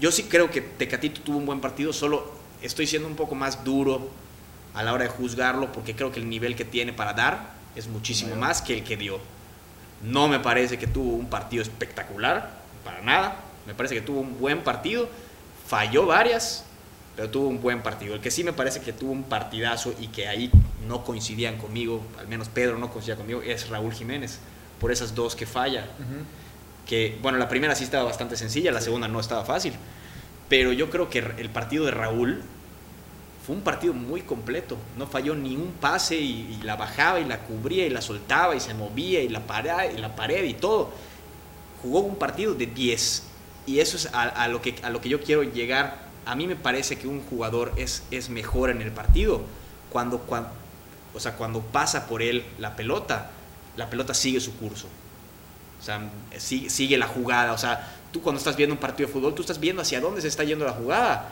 yo 0.00 0.10
sí 0.10 0.24
creo 0.24 0.50
que 0.50 0.60
Tecatito 0.60 1.20
tuvo 1.22 1.38
un 1.38 1.46
buen 1.46 1.60
partido, 1.60 1.92
solo 1.92 2.32
estoy 2.62 2.86
siendo 2.86 3.08
un 3.08 3.16
poco 3.16 3.34
más 3.34 3.64
duro 3.64 4.08
a 4.74 4.82
la 4.82 4.92
hora 4.92 5.04
de 5.04 5.10
juzgarlo 5.10 5.72
porque 5.72 5.94
creo 5.96 6.12
que 6.12 6.20
el 6.20 6.28
nivel 6.28 6.54
que 6.56 6.64
tiene 6.64 6.92
para 6.92 7.12
dar 7.12 7.52
es 7.76 7.88
muchísimo 7.88 8.36
más 8.36 8.62
que 8.62 8.74
el 8.74 8.84
que 8.84 8.96
dio. 8.96 9.18
No 10.02 10.28
me 10.28 10.38
parece 10.40 10.78
que 10.78 10.86
tuvo 10.86 11.12
un 11.14 11.28
partido 11.28 11.62
espectacular, 11.62 12.58
para 12.84 13.00
nada. 13.02 13.36
Me 13.66 13.74
parece 13.74 13.94
que 13.94 14.00
tuvo 14.00 14.20
un 14.20 14.38
buen 14.38 14.62
partido, 14.62 15.08
falló 15.66 16.06
varias, 16.06 16.64
pero 17.20 17.30
tuvo 17.30 17.48
un 17.48 17.60
buen 17.60 17.82
partido. 17.82 18.14
El 18.14 18.22
que 18.22 18.30
sí 18.30 18.42
me 18.44 18.54
parece 18.54 18.80
que 18.80 18.94
tuvo 18.94 19.12
un 19.12 19.24
partidazo 19.24 19.92
y 20.00 20.06
que 20.06 20.26
ahí 20.26 20.50
no 20.88 21.04
coincidían 21.04 21.58
conmigo, 21.58 22.00
al 22.18 22.26
menos 22.28 22.48
Pedro 22.48 22.78
no 22.78 22.90
coincidía 22.90 23.16
conmigo, 23.16 23.42
es 23.42 23.68
Raúl 23.68 23.92
Jiménez, 23.92 24.38
por 24.80 24.90
esas 24.90 25.14
dos 25.14 25.36
que 25.36 25.44
falla. 25.44 25.86
Que, 26.86 27.18
bueno, 27.20 27.36
la 27.36 27.46
primera 27.46 27.74
sí 27.74 27.84
estaba 27.84 28.04
bastante 28.04 28.38
sencilla, 28.38 28.72
la 28.72 28.80
segunda 28.80 29.06
no 29.06 29.20
estaba 29.20 29.44
fácil. 29.44 29.74
Pero 30.48 30.72
yo 30.72 30.88
creo 30.88 31.10
que 31.10 31.18
el 31.18 31.50
partido 31.50 31.84
de 31.84 31.90
Raúl 31.90 32.42
fue 33.44 33.54
un 33.54 33.60
partido 33.60 33.92
muy 33.92 34.22
completo. 34.22 34.78
No 34.96 35.06
falló 35.06 35.34
ni 35.34 35.56
un 35.56 35.72
pase 35.72 36.16
y, 36.16 36.58
y 36.58 36.64
la 36.64 36.76
bajaba 36.76 37.20
y 37.20 37.26
la 37.26 37.40
cubría 37.40 37.84
y 37.84 37.90
la 37.90 38.00
soltaba 38.00 38.56
y 38.56 38.60
se 38.60 38.72
movía 38.72 39.20
y 39.20 39.28
la 39.28 39.40
pared 39.40 39.94
y 39.94 40.00
la 40.00 40.16
pared 40.16 40.42
y 40.44 40.54
todo. 40.54 40.90
Jugó 41.82 42.00
un 42.00 42.16
partido 42.16 42.54
de 42.54 42.64
10. 42.64 43.24
Y 43.66 43.80
eso 43.80 43.98
es 43.98 44.06
a, 44.14 44.22
a 44.22 44.48
lo, 44.48 44.62
que, 44.62 44.76
a 44.82 44.88
lo 44.88 45.02
que 45.02 45.10
yo 45.10 45.20
quiero 45.20 45.42
llegar. 45.42 46.08
A 46.26 46.34
mí 46.34 46.46
me 46.46 46.56
parece 46.56 46.98
que 46.98 47.08
un 47.08 47.22
jugador 47.22 47.72
es, 47.76 48.02
es 48.10 48.28
mejor 48.28 48.70
en 48.70 48.82
el 48.82 48.90
partido 48.92 49.42
cuando, 49.90 50.18
cuando, 50.20 50.50
o 51.14 51.20
sea, 51.20 51.32
cuando 51.36 51.60
pasa 51.60 52.06
por 52.06 52.22
él 52.22 52.44
la 52.58 52.76
pelota, 52.76 53.30
la 53.76 53.88
pelota 53.90 54.14
sigue 54.14 54.40
su 54.40 54.56
curso. 54.56 54.86
O 55.80 55.82
sea, 55.82 56.10
sigue, 56.38 56.98
la 56.98 57.06
jugada. 57.06 57.52
O 57.52 57.58
sea, 57.58 57.90
tú 58.12 58.20
cuando 58.20 58.38
estás 58.38 58.56
viendo 58.56 58.74
un 58.74 58.80
partido 58.80 59.06
de 59.06 59.12
fútbol, 59.12 59.34
tú 59.34 59.40
estás 59.42 59.58
viendo 59.60 59.80
hacia 59.82 60.00
dónde 60.00 60.20
se 60.20 60.28
está 60.28 60.44
yendo 60.44 60.64
la 60.64 60.72
jugada. 60.72 61.30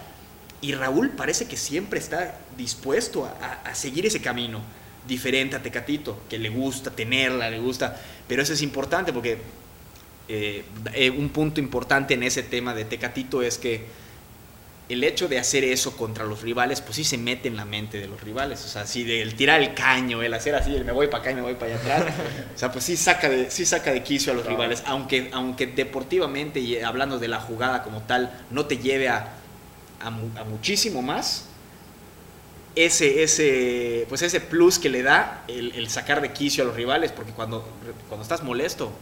Y 0.60 0.72
Raúl 0.72 1.10
parece 1.10 1.46
que 1.46 1.56
siempre 1.56 1.98
está 2.00 2.36
dispuesto 2.56 3.26
a, 3.26 3.30
a- 3.44 3.70
a 3.70 3.74
seguir 3.74 4.06
ese 4.06 4.20
camino, 4.22 4.60
diferente 5.06 5.54
a 5.56 5.62
Tecatito, 5.62 6.18
que 6.28 6.38
le 6.38 6.48
gusta 6.48 6.90
tenerla, 6.90 7.50
le 7.50 7.60
gusta. 7.60 8.00
Pero 8.26 8.42
eso 8.42 8.54
es 8.54 8.62
importante 8.62 9.12
porque 9.12 9.38
eh, 10.28 10.64
eh, 10.94 11.10
un 11.10 11.28
punto 11.30 11.60
importante 11.60 12.14
en 12.14 12.22
ese 12.22 12.42
tema 12.42 12.74
de 12.74 12.84
Tecatito 12.84 13.42
es 13.42 13.58
que 13.58 13.86
el 14.88 15.04
hecho 15.04 15.28
de 15.28 15.38
hacer 15.38 15.64
eso 15.64 15.96
contra 15.96 16.24
los 16.24 16.40
rivales, 16.42 16.80
pues 16.80 16.96
sí 16.96 17.04
se 17.04 17.18
mete 17.18 17.48
en 17.48 17.56
la 17.56 17.64
mente 17.66 17.98
de 18.00 18.06
los 18.08 18.20
rivales. 18.22 18.64
O 18.64 18.68
sea, 18.68 18.86
sí, 18.86 19.04
del 19.04 19.34
tirar 19.34 19.60
el 19.60 19.74
caño, 19.74 20.22
el 20.22 20.32
hacer 20.32 20.54
así, 20.54 20.74
el 20.74 20.84
me 20.84 20.92
voy 20.92 21.08
para 21.08 21.20
acá 21.22 21.30
y 21.30 21.34
me 21.34 21.42
voy 21.42 21.54
para 21.54 21.74
allá 21.74 21.80
atrás. 21.98 22.14
O 22.54 22.58
sea, 22.58 22.72
pues 22.72 22.84
sí 22.84 22.96
saca 22.96 23.28
de, 23.28 23.50
sí 23.50 23.66
saca 23.66 23.92
de 23.92 24.02
quicio 24.02 24.32
a 24.32 24.34
los 24.34 24.44
Claro. 24.44 24.56
rivales, 24.56 24.82
aunque, 24.86 25.28
aunque 25.32 25.66
deportivamente 25.66 26.58
y 26.60 26.80
hablando 26.80 27.18
de 27.18 27.28
la 27.28 27.38
jugada 27.40 27.82
como 27.82 28.02
tal, 28.02 28.32
no 28.50 28.64
te 28.66 28.78
lleve 28.78 29.08
a, 29.08 29.34
a, 30.00 30.10
mu- 30.10 30.30
a 30.38 30.44
muchísimo 30.44 31.02
más. 31.02 31.44
Ese, 32.74 33.24
ese, 33.24 34.06
pues 34.08 34.22
ese 34.22 34.40
plus 34.40 34.78
que 34.78 34.88
le 34.88 35.02
da 35.02 35.42
el, 35.48 35.72
el 35.72 35.88
sacar 35.90 36.20
de 36.20 36.32
quicio 36.32 36.62
a 36.62 36.66
los 36.66 36.76
rivales, 36.76 37.10
porque 37.10 37.32
cuando, 37.32 37.68
cuando 38.08 38.22
estás 38.22 38.42
molesto, 38.44 38.92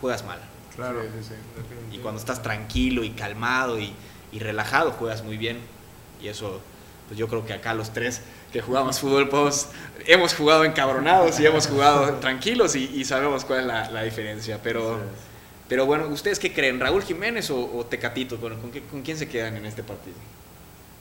juegas 0.00 0.24
mal. 0.24 0.40
Claro. 0.74 1.02
Sí, 1.02 1.08
sí, 1.22 1.28
sí. 1.28 1.96
Y 1.96 1.98
cuando 1.98 2.18
estás 2.20 2.42
tranquilo 2.42 3.04
y 3.04 3.10
calmado 3.10 3.78
y, 3.78 3.94
y 4.32 4.38
relajado, 4.40 4.92
juegas 4.92 5.22
muy 5.22 5.36
bien. 5.36 5.58
Y 6.22 6.28
eso, 6.28 6.60
pues 7.08 7.18
yo 7.18 7.28
creo 7.28 7.44
que 7.44 7.52
acá 7.52 7.74
los 7.74 7.92
tres 7.92 8.22
que 8.52 8.60
jugamos 8.60 8.98
fútbol, 9.00 9.28
pues, 9.28 9.68
hemos 10.06 10.34
jugado 10.34 10.64
encabronados 10.64 11.38
y 11.40 11.46
hemos 11.46 11.66
jugado 11.66 12.14
tranquilos 12.20 12.74
y, 12.76 12.84
y 12.94 13.04
sabemos 13.04 13.44
cuál 13.44 13.60
es 13.60 13.66
la, 13.66 13.90
la 13.90 14.02
diferencia. 14.02 14.58
Pero, 14.62 15.00
pero 15.68 15.86
bueno, 15.86 16.06
¿ustedes 16.08 16.38
qué 16.38 16.52
creen? 16.52 16.78
¿Raúl 16.80 17.02
Jiménez 17.02 17.50
o, 17.50 17.76
o 17.76 17.86
Tecatito? 17.86 18.38
¿Con, 18.40 18.56
con, 18.60 18.70
qué- 18.70 18.82
con 18.82 19.02
quién 19.02 19.16
se 19.16 19.28
quedan 19.28 19.56
en 19.56 19.66
este 19.66 19.82
partido? 19.82 20.16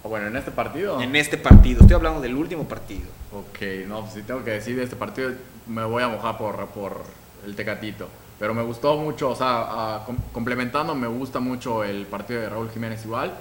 O 0.04 0.10
Bueno, 0.10 0.28
en 0.28 0.36
este 0.38 0.50
partido. 0.52 1.00
En 1.02 1.16
este 1.16 1.38
partido, 1.38 1.82
estoy 1.82 1.96
hablando 1.96 2.22
del 2.22 2.36
último 2.36 2.68
partido. 2.68 3.08
Ok, 3.32 3.62
no, 3.88 4.02
pues 4.02 4.14
si 4.14 4.22
tengo 4.24 4.44
que 4.44 4.52
decir 4.52 4.76
de 4.76 4.84
este 4.84 4.96
partido, 4.96 5.32
me 5.68 5.84
voy 5.84 6.02
a 6.04 6.08
mojar 6.08 6.38
por, 6.38 6.66
por 6.70 7.04
el 7.46 7.56
Tecatito. 7.56 8.08
Pero 8.42 8.56
me 8.56 8.64
gustó 8.64 8.98
mucho, 8.98 9.30
o 9.30 9.36
sea, 9.36 10.02
com- 10.06 10.18
complementando, 10.34 10.96
me 10.96 11.06
gusta 11.08 11.40
mucho 11.40 11.84
el 11.84 12.08
partido 12.08 12.42
de 12.42 12.50
Raúl 12.50 12.72
Jiménez 12.72 13.06
igual. 13.06 13.32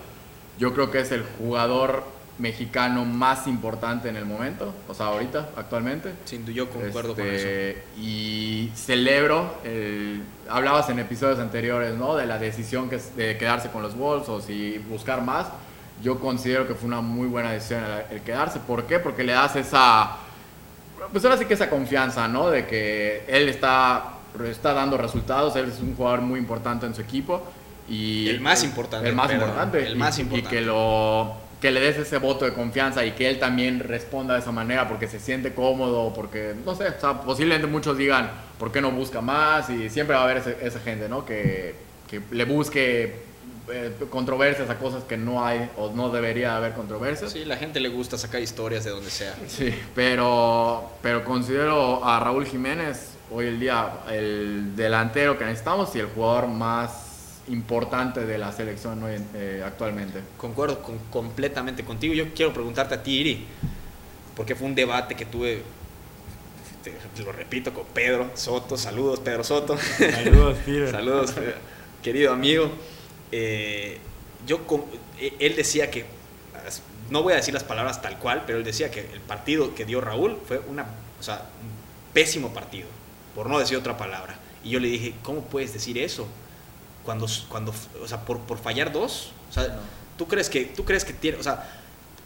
Yo 0.59 0.75
creo 0.75 0.91
que 0.91 1.01
es 1.01 1.11
el 1.11 1.25
jugador 1.39 2.05
mexicano 2.39 3.07
más 3.07 3.47
importante 3.47 4.11
en 4.11 4.17
el 4.17 4.27
momento, 4.27 4.75
o 4.89 4.93
sea, 4.95 5.07
ahorita, 5.07 5.49
actualmente. 5.57 6.13
Sin 6.27 6.45
duda, 6.45 6.55
yo 6.55 6.69
concuerdo 6.71 7.15
con 7.15 7.27
eso. 7.27 7.35
Este, 7.35 7.83
Y 7.99 8.71
celebro, 8.75 9.55
el- 9.65 10.23
hablabas 10.51 10.91
en 10.91 10.99
episodios 10.99 11.39
anteriores, 11.39 11.95
¿no? 11.97 12.15
De 12.15 12.27
la 12.27 12.39
decisión 12.39 12.91
que 12.91 12.99
de 13.17 13.39
quedarse 13.39 13.71
con 13.71 13.81
los 13.83 13.97
Wolves 13.97 14.51
y 14.51 14.77
buscar 14.79 15.23
más. 15.23 15.47
Yo 16.03 16.19
considero 16.21 16.69
que 16.69 16.75
fue 16.75 16.89
una 16.89 17.01
muy 17.01 17.27
buena 17.27 17.53
decisión 17.53 17.83
el 18.11 18.21
quedarse. 18.21 18.59
¿Por 18.61 18.85
qué? 18.85 18.99
Porque 18.99 19.25
le 19.25 19.33
das 19.33 19.57
esa, 19.57 20.17
pues 21.11 21.25
ahora 21.25 21.39
sí 21.39 21.47
que 21.47 21.55
esa 21.55 21.71
confianza, 21.71 22.29
¿no? 22.29 22.51
De 22.51 22.67
que 22.67 23.25
él 23.29 23.49
está, 23.51 24.15
está 24.45 24.73
dando 24.75 24.97
resultados, 24.97 25.57
él 25.57 25.71
es 25.73 25.81
un 25.81 25.95
jugador 25.97 26.21
muy 26.23 26.39
importante 26.39 26.87
en 26.87 26.95
su 26.95 27.01
equipo. 27.03 27.43
Y 27.89 28.29
El 28.29 28.41
más 28.41 28.63
importante, 28.63 29.09
El 29.09 29.15
más 29.17 29.33
importante. 29.33 29.85
el 29.87 29.95
y- 29.95 29.99
más 29.99 30.19
y 30.19 30.23
importante. 30.23 30.57
que 30.57 30.63
lo 30.63 31.35
que 31.61 31.71
le 31.71 31.81
des 31.81 31.99
ese 31.99 32.17
voto 32.17 32.47
de 32.47 32.55
confianza 32.55 33.05
y 33.05 33.11
que 33.13 33.29
él 33.29 33.39
también 33.39 33.81
responda 33.81 34.33
de 34.35 34.41
esa 34.41 34.51
manera 34.53 34.89
porque 34.89 35.07
se 35.09 35.21
siente 35.21 35.53
cómodo, 35.53 36.11
porque, 36.15 36.55
no 36.65 36.75
sé, 36.75 36.89
o 36.89 36.99
sea, 37.01 37.21
posiblemente 37.21 37.67
muchos 37.67 37.99
digan, 37.99 38.31
¿por 38.59 38.73
qué 38.73 38.81
no 38.81 38.91
busca 38.93 39.21
más? 39.21 39.69
Y 39.69 39.91
siempre 39.91 40.15
va 40.17 40.23
a 40.23 40.25
haber 40.25 40.39
ese- 40.39 40.57
esa 40.63 40.81
gente, 40.81 41.07
¿no? 41.09 41.27
Que, 41.27 41.75
que 42.09 42.23
le 42.31 42.45
busque 42.45 43.29
eh, 43.73 43.93
controversias 44.11 44.69
a 44.71 44.77
cosas 44.79 45.05
que 45.05 45.17
no 45.19 45.45
hay 45.45 45.69
o 45.77 45.91
no 45.95 46.09
debería 46.11 46.57
haber 46.57 46.73
controversias. 46.73 47.31
Sí, 47.33 47.45
la 47.45 47.57
gente 47.57 47.79
le 47.79 47.89
gusta 47.91 48.17
sacar 48.19 48.41
historias 48.41 48.83
de 48.85 48.91
donde 48.91 49.11
sea. 49.11 49.35
Sí, 49.47 49.73
pero, 49.95 50.91
pero 51.03 51.25
considero 51.25 52.05
a 52.05 52.19
Raúl 52.21 52.47
Jiménez 52.47 53.11
hoy 53.31 53.47
el 53.47 53.61
día 53.61 54.01
el 54.11 54.75
delantero 54.77 55.39
que 55.39 55.45
necesitamos 55.45 55.95
y 55.97 56.01
el 56.01 56.07
jugador 56.07 56.49
más 56.49 57.41
importante 57.49 58.25
de 58.27 58.39
la 58.39 58.53
selección 58.53 59.03
hoy 59.03 59.15
en- 59.17 59.29
eh, 59.35 59.63
actualmente. 59.65 60.21
Concuerdo 60.37 60.83
con- 60.83 60.99
completamente 61.11 61.85
contigo. 61.85 62.15
Yo 62.15 62.33
quiero 62.35 62.53
preguntarte 62.53 62.95
a 62.95 63.03
ti, 63.03 63.19
Iri, 63.21 63.47
porque 64.37 64.55
fue 64.55 64.67
un 64.69 64.75
debate 64.75 65.15
que 65.15 65.25
tuve, 65.27 65.63
te, 66.85 66.91
te 66.93 67.23
lo 67.23 67.33
repito, 67.33 67.73
con 67.75 67.85
Pedro 67.87 68.31
Soto. 68.35 68.77
Saludos, 68.77 69.21
Pedro 69.21 69.43
Soto. 69.45 69.77
Saludos, 69.79 70.59
Peter. 70.65 70.91
Saludos, 70.93 71.35
eh, 71.39 71.55
querido 72.03 72.33
amigo. 72.33 72.71
Eh, 73.33 73.99
yo, 74.47 74.61
eh, 75.19 75.35
él 75.39 75.57
decía 75.57 75.91
que, 75.91 76.05
no 77.11 77.23
voy 77.23 77.33
a 77.33 77.37
decir 77.37 77.53
las 77.55 77.65
palabras 77.65 78.01
tal 78.01 78.19
cual, 78.19 78.45
pero 78.47 78.59
él 78.59 78.65
decía 78.65 78.91
que 78.91 79.01
el 79.01 79.21
partido 79.21 79.75
que 79.75 79.85
dio 79.85 80.01
Raúl 80.01 80.39
fue 80.47 80.61
una, 80.69 80.87
o 81.19 81.23
sea, 81.23 81.49
un 81.63 82.13
pésimo 82.15 82.51
partido, 82.55 82.87
por 83.35 83.49
no 83.49 83.59
decir 83.59 83.77
otra 83.77 83.97
palabra. 83.97 84.39
Y 84.65 84.71
yo 84.71 84.81
le 84.81 84.89
dije, 84.89 85.15
¿cómo 85.23 85.43
puedes 85.43 85.73
decir 85.73 85.99
eso? 85.99 86.27
Cuando, 87.05 87.27
cuando 87.49 87.73
o 88.03 88.09
sea, 88.09 88.21
por, 88.25 88.39
por 88.41 88.59
fallar 88.59 88.93
dos, 88.93 89.33
o 89.49 89.53
sea, 89.53 89.79
¿tú 90.17 90.27
crees 90.29 90.51
que, 90.51 90.67
tú 90.67 90.85
crees 90.85 91.05
que 91.05 91.13
tiene, 91.13 91.39
o 91.39 91.43
sea, 91.43 91.69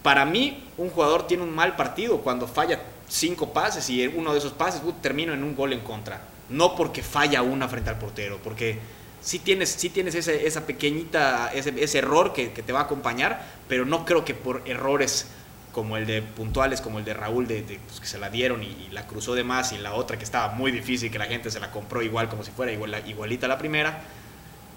para 0.02 0.26
mí, 0.26 0.62
un 0.76 0.90
jugador 0.90 1.26
tiene 1.26 1.42
un 1.44 1.55
mal 1.55 1.76
partido 1.76 2.18
cuando 2.18 2.46
falla 2.46 2.82
cinco 3.09 3.55
pases 3.55 3.88
y 3.88 4.07
uno 4.07 4.32
de 4.32 4.38
esos 4.38 4.52
pases 4.52 4.82
uh, 4.84 4.92
termina 5.00 5.32
en 5.32 5.42
un 5.42 5.57
gol 5.57 5.72
en 5.72 5.80
contra. 5.80 6.20
No 6.50 6.76
porque 6.76 7.02
falla 7.02 7.40
una 7.40 7.68
frente 7.68 7.88
al 7.88 7.98
portero, 7.98 8.38
porque 8.44 8.78
sí 9.22 9.38
tienes, 9.38 9.70
sí 9.70 9.88
tienes 9.88 10.14
ese, 10.14 10.46
esa 10.46 10.66
pequeñita, 10.66 11.50
ese, 11.55 11.72
ese 11.82 11.98
error 11.98 12.34
que, 12.34 12.52
que, 12.52 12.62
te 12.62 12.72
va 12.72 12.80
a 12.80 12.82
acompañar, 12.82 13.46
pero 13.66 13.86
no 13.86 14.05
creo 14.05 14.26
que 14.26 14.34
por 14.34 14.61
errores 14.66 15.28
como 15.75 15.97
el 15.97 16.07
de 16.07 16.22
puntuales, 16.22 16.81
como 16.81 17.01
el 17.01 17.05
de 17.05 17.12
Raúl, 17.12 17.47
de, 17.47 17.62
de 17.62 17.81
pues, 17.87 18.01
que 18.01 18.07
se 18.07 18.18
la 18.18 18.31
dieron 18.31 18.62
y, 18.62 18.66
y, 18.66 18.89
la 18.93 19.07
cruzó 19.07 19.35
de 19.35 19.43
más, 19.43 19.72
y 19.72 19.79
la 19.79 19.93
otra 19.95 20.16
que 20.16 20.25
estaba 20.25 20.55
muy 20.55 20.70
difícil, 20.70 21.11
que 21.11 21.18
la 21.18 21.27
gente 21.27 21.51
se 21.51 21.61
la 21.61 21.70
compró 21.70 22.01
igual 22.01 22.29
como 22.29 22.45
si 22.45 22.53
fuera 22.53 22.72
igual, 22.72 23.03
igualita 23.07 23.47
a 23.47 23.49
la 23.49 23.59
primera, 23.59 24.01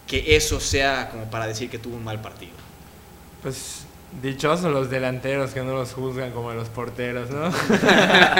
que 0.07 0.35
eso 0.35 0.59
sea 0.59 1.09
como 1.09 1.25
para 1.29 1.45
decir 1.47 1.69
que 1.69 1.77
tuvo 1.77 1.95
un 1.95 2.03
mal 2.03 2.19
partido. 2.19 2.53
Pues 3.43 3.85
dichosos 4.21 4.71
los 4.71 4.89
delanteros 4.89 5.51
que 5.51 5.61
no 5.61 5.73
los 5.73 5.93
juzgan 5.93 6.31
como 6.31 6.51
los 6.53 6.69
porteros, 6.69 7.29
¿no? 7.29 7.51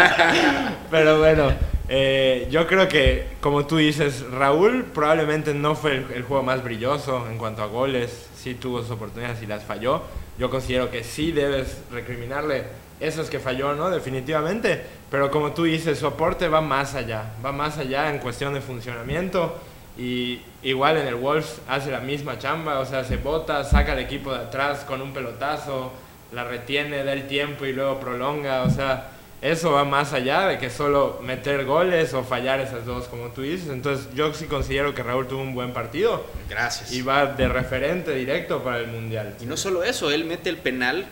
Pero 0.91 1.20
bueno, 1.20 1.51
eh, 1.88 2.47
yo 2.49 2.66
creo 2.66 2.88
que, 2.88 3.28
como 3.39 3.68
tú 3.68 3.78
dices, 3.78 4.26
Raúl 4.32 4.86
probablemente 4.86 5.53
no 5.53 5.76
fue 5.76 5.97
el, 5.97 6.12
el, 6.12 6.24
juego 6.24 6.41
más 6.41 6.64
brilloso 6.64 7.28
en 7.30 7.38
cuanto 7.38 7.62
a 7.62 7.68
goles, 7.68 8.30
sí 8.36 8.55
tuvo 8.55 8.82
sus 8.82 8.91
oportunidades 8.91 9.43
y 9.43 9.45
las 9.45 9.64
falló. 9.64 10.01
Yo 10.38 10.49
considero 10.49 10.91
que 10.91 11.03
sí 11.03 11.31
debes 11.31 11.77
recriminarle 11.91 12.65
esos 12.99 13.29
que 13.29 13.39
falló, 13.39 13.73
¿no? 13.73 13.89
Definitivamente. 13.89 14.81
Pero 15.09 15.31
como 15.31 15.51
tú 15.51 15.63
dices, 15.63 15.99
su 15.99 16.07
aporte 16.07 16.47
va 16.47 16.61
más 16.61 16.95
allá, 16.95 17.31
va 17.45 17.51
más 17.51 17.77
allá 17.77 18.09
en 18.09 18.19
cuestión 18.19 18.53
de 18.53 18.61
funcionamiento. 18.61 19.57
Y 19.97 20.41
igual 20.61 20.97
en 20.97 21.07
el 21.07 21.15
Wolves 21.15 21.61
hace 21.67 21.91
la 21.91 21.99
misma 21.99 22.38
chamba, 22.38 22.79
o 22.79 22.85
sea, 22.85 23.03
se 23.03 23.17
bota, 23.17 23.63
saca 23.63 23.93
al 23.93 23.99
equipo 23.99 24.31
de 24.31 24.39
atrás 24.39 24.83
con 24.88 25.01
un 25.01 25.11
pelotazo, 25.11 25.91
la 26.31 26.43
retiene, 26.43 27.03
da 27.03 27.13
el 27.13 27.27
tiempo 27.27 27.65
y 27.65 27.73
luego 27.73 27.99
prolonga, 27.99 28.63
o 28.63 28.69
sea, 28.69 29.09
eso 29.41 29.71
va 29.71 29.85
más 29.85 30.13
allá 30.13 30.47
de 30.47 30.57
que 30.57 30.69
solo 30.69 31.19
meter 31.21 31.65
goles 31.65 32.13
o 32.13 32.23
fallar 32.23 32.59
esas 32.59 32.85
dos, 32.85 33.07
como 33.07 33.27
tú 33.29 33.41
dices. 33.43 33.69
Entonces, 33.69 34.07
yo 34.15 34.33
sí 34.33 34.45
considero 34.45 34.95
que 34.95 35.03
Raúl 35.03 35.27
tuvo 35.27 35.41
un 35.41 35.53
buen 35.53 35.73
partido. 35.73 36.25
Gracias. 36.49 36.91
Y 36.91 37.03
va 37.03 37.27
de 37.27 37.47
referente 37.47 38.15
directo 38.15 38.63
para 38.63 38.79
el 38.79 38.88
Mundial. 38.88 39.35
Y 39.39 39.45
no 39.45 39.55
solo 39.55 39.83
eso, 39.83 40.09
él 40.11 40.25
mete 40.25 40.49
el 40.49 40.57
penal 40.57 41.05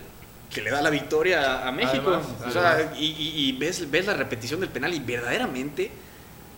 que 0.51 0.61
le 0.61 0.71
da 0.71 0.82
la 0.82 0.89
victoria 0.89 1.67
a 1.67 1.71
México. 1.71 2.09
Además, 2.09 2.47
o 2.47 2.51
sea, 2.51 2.93
y, 2.97 3.05
y, 3.05 3.47
y 3.47 3.51
ves, 3.51 3.89
ves 3.91 4.07
la 4.07 4.13
repetición 4.13 4.59
del 4.59 4.69
penal 4.69 4.93
y 4.93 4.99
verdaderamente 4.99 5.91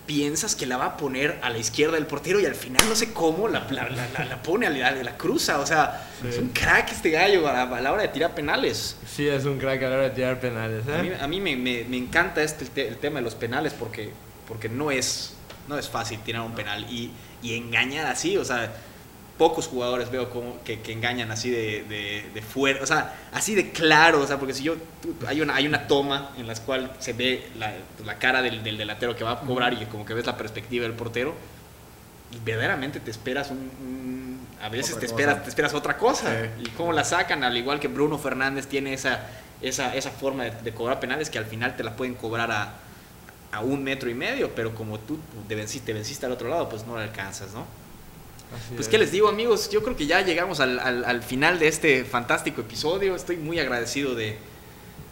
piensas 0.08 0.56
que 0.56 0.64
la 0.64 0.78
va 0.78 0.86
a 0.86 0.96
poner 0.96 1.38
a 1.42 1.50
la 1.50 1.58
izquierda 1.58 1.96
del 1.96 2.06
portero 2.06 2.40
y 2.40 2.46
al 2.46 2.54
final 2.54 2.82
no 2.88 2.96
sé 2.96 3.12
cómo 3.12 3.46
la, 3.46 3.66
la, 3.70 3.90
la, 3.90 4.24
la 4.24 4.42
pone 4.42 4.66
a 4.66 4.70
la, 4.70 4.90
la, 4.90 5.16
cruza. 5.18 5.60
O 5.60 5.66
sea, 5.66 6.08
sí. 6.22 6.28
es 6.28 6.38
un 6.38 6.48
crack 6.48 6.90
este 6.92 7.10
gallo 7.10 7.46
a, 7.46 7.62
a, 7.64 7.80
la 7.82 7.92
hora 7.92 8.02
de 8.02 8.08
tirar 8.08 8.34
penales. 8.34 8.96
Sí, 9.06 9.28
es 9.28 9.44
un 9.44 9.58
crack 9.58 9.82
a 9.82 9.88
la 9.90 9.96
hora 9.96 10.04
de 10.04 10.14
tirar 10.14 10.40
penales. 10.40 10.88
¿eh? 10.88 10.94
A 10.94 11.02
mí, 11.02 11.10
a 11.20 11.28
mí 11.28 11.40
me, 11.42 11.56
me, 11.56 11.84
me, 11.84 11.98
encanta 11.98 12.42
este, 12.42 12.64
el, 12.64 12.70
te, 12.70 12.88
el, 12.88 12.96
tema 12.96 13.18
de 13.18 13.24
los 13.24 13.34
penales 13.34 13.74
porque, 13.74 14.10
porque 14.48 14.70
no, 14.70 14.90
es, 14.90 15.34
no 15.68 15.76
es 15.78 15.90
fácil 15.90 16.18
tirar 16.20 16.40
un 16.40 16.54
penal 16.54 16.86
y, 16.90 17.10
y 17.42 17.54
engañar 17.58 18.06
así. 18.06 18.38
O 18.38 18.46
sea, 18.46 18.72
pocos 19.38 19.68
jugadores 19.68 20.10
veo 20.10 20.28
como 20.30 20.62
que, 20.64 20.80
que 20.80 20.92
engañan 20.92 21.30
así 21.30 21.48
de, 21.48 21.84
de, 21.88 22.28
de, 22.34 22.42
fuera, 22.42 22.82
o 22.82 22.86
sea, 22.86 23.14
así 23.32 23.54
de 23.54 23.70
claro, 23.70 24.20
o 24.20 24.26
sea, 24.26 24.38
porque 24.38 24.52
si 24.52 24.64
yo, 24.64 24.76
hay 25.26 25.40
una, 25.40 25.54
hay 25.54 25.66
una 25.66 25.86
toma 25.86 26.32
en 26.36 26.46
la 26.46 26.54
cual 26.56 26.92
se 26.98 27.12
ve 27.12 27.46
la, 27.56 27.72
la 28.04 28.18
cara 28.18 28.42
del, 28.42 28.62
del, 28.62 28.76
delantero 28.76 29.14
que 29.16 29.24
va 29.24 29.32
a 29.32 29.40
cobrar 29.40 29.72
y 29.72 29.86
como 29.86 30.04
que 30.04 30.12
ves 30.12 30.26
la 30.26 30.36
perspectiva 30.36 30.82
del 30.82 30.94
portero, 30.94 31.34
y 32.32 32.38
verdaderamente 32.44 33.00
te 33.00 33.10
esperas 33.10 33.50
un, 33.50 33.70
un 33.80 34.46
a 34.60 34.68
veces 34.68 34.90
otra 34.90 35.00
te 35.00 35.06
esperas, 35.06 35.34
cosa. 35.34 35.44
te 35.44 35.48
esperas 35.48 35.74
otra 35.74 35.96
cosa, 35.96 36.42
sí. 36.42 36.64
y 36.66 36.68
cómo 36.70 36.92
la 36.92 37.04
sacan, 37.04 37.44
al 37.44 37.56
igual 37.56 37.78
que 37.78 37.88
Bruno 37.88 38.18
Fernández 38.18 38.66
tiene 38.66 38.92
esa, 38.92 39.20
esa, 39.62 39.94
esa 39.94 40.10
forma 40.10 40.44
de, 40.44 40.50
de 40.50 40.74
cobrar 40.74 40.98
penales 40.98 41.30
que 41.30 41.38
al 41.38 41.46
final 41.46 41.76
te 41.76 41.84
la 41.84 41.94
pueden 41.94 42.14
cobrar 42.14 42.50
a, 42.50 42.74
a 43.52 43.60
un 43.60 43.82
metro 43.84 44.10
y 44.10 44.14
medio, 44.14 44.54
pero 44.54 44.74
como 44.74 44.98
tú 44.98 45.18
te 45.46 45.54
venciste, 45.54 45.86
te 45.86 45.92
venciste 45.92 46.26
al 46.26 46.32
otro 46.32 46.48
lado, 46.48 46.68
pues 46.68 46.86
no 46.86 46.96
la 46.96 47.04
alcanzas, 47.04 47.52
¿no? 47.52 47.64
Así 48.54 48.74
pues, 48.74 48.86
es. 48.86 48.88
¿qué 48.88 48.98
les 48.98 49.12
digo, 49.12 49.28
amigos? 49.28 49.70
Yo 49.70 49.82
creo 49.82 49.96
que 49.96 50.06
ya 50.06 50.22
llegamos 50.22 50.60
al, 50.60 50.78
al, 50.78 51.04
al, 51.04 51.22
final 51.22 51.58
de 51.58 51.68
este 51.68 52.04
fantástico 52.04 52.62
episodio. 52.62 53.14
Estoy 53.14 53.36
muy 53.36 53.58
agradecido 53.58 54.14
de, 54.14 54.36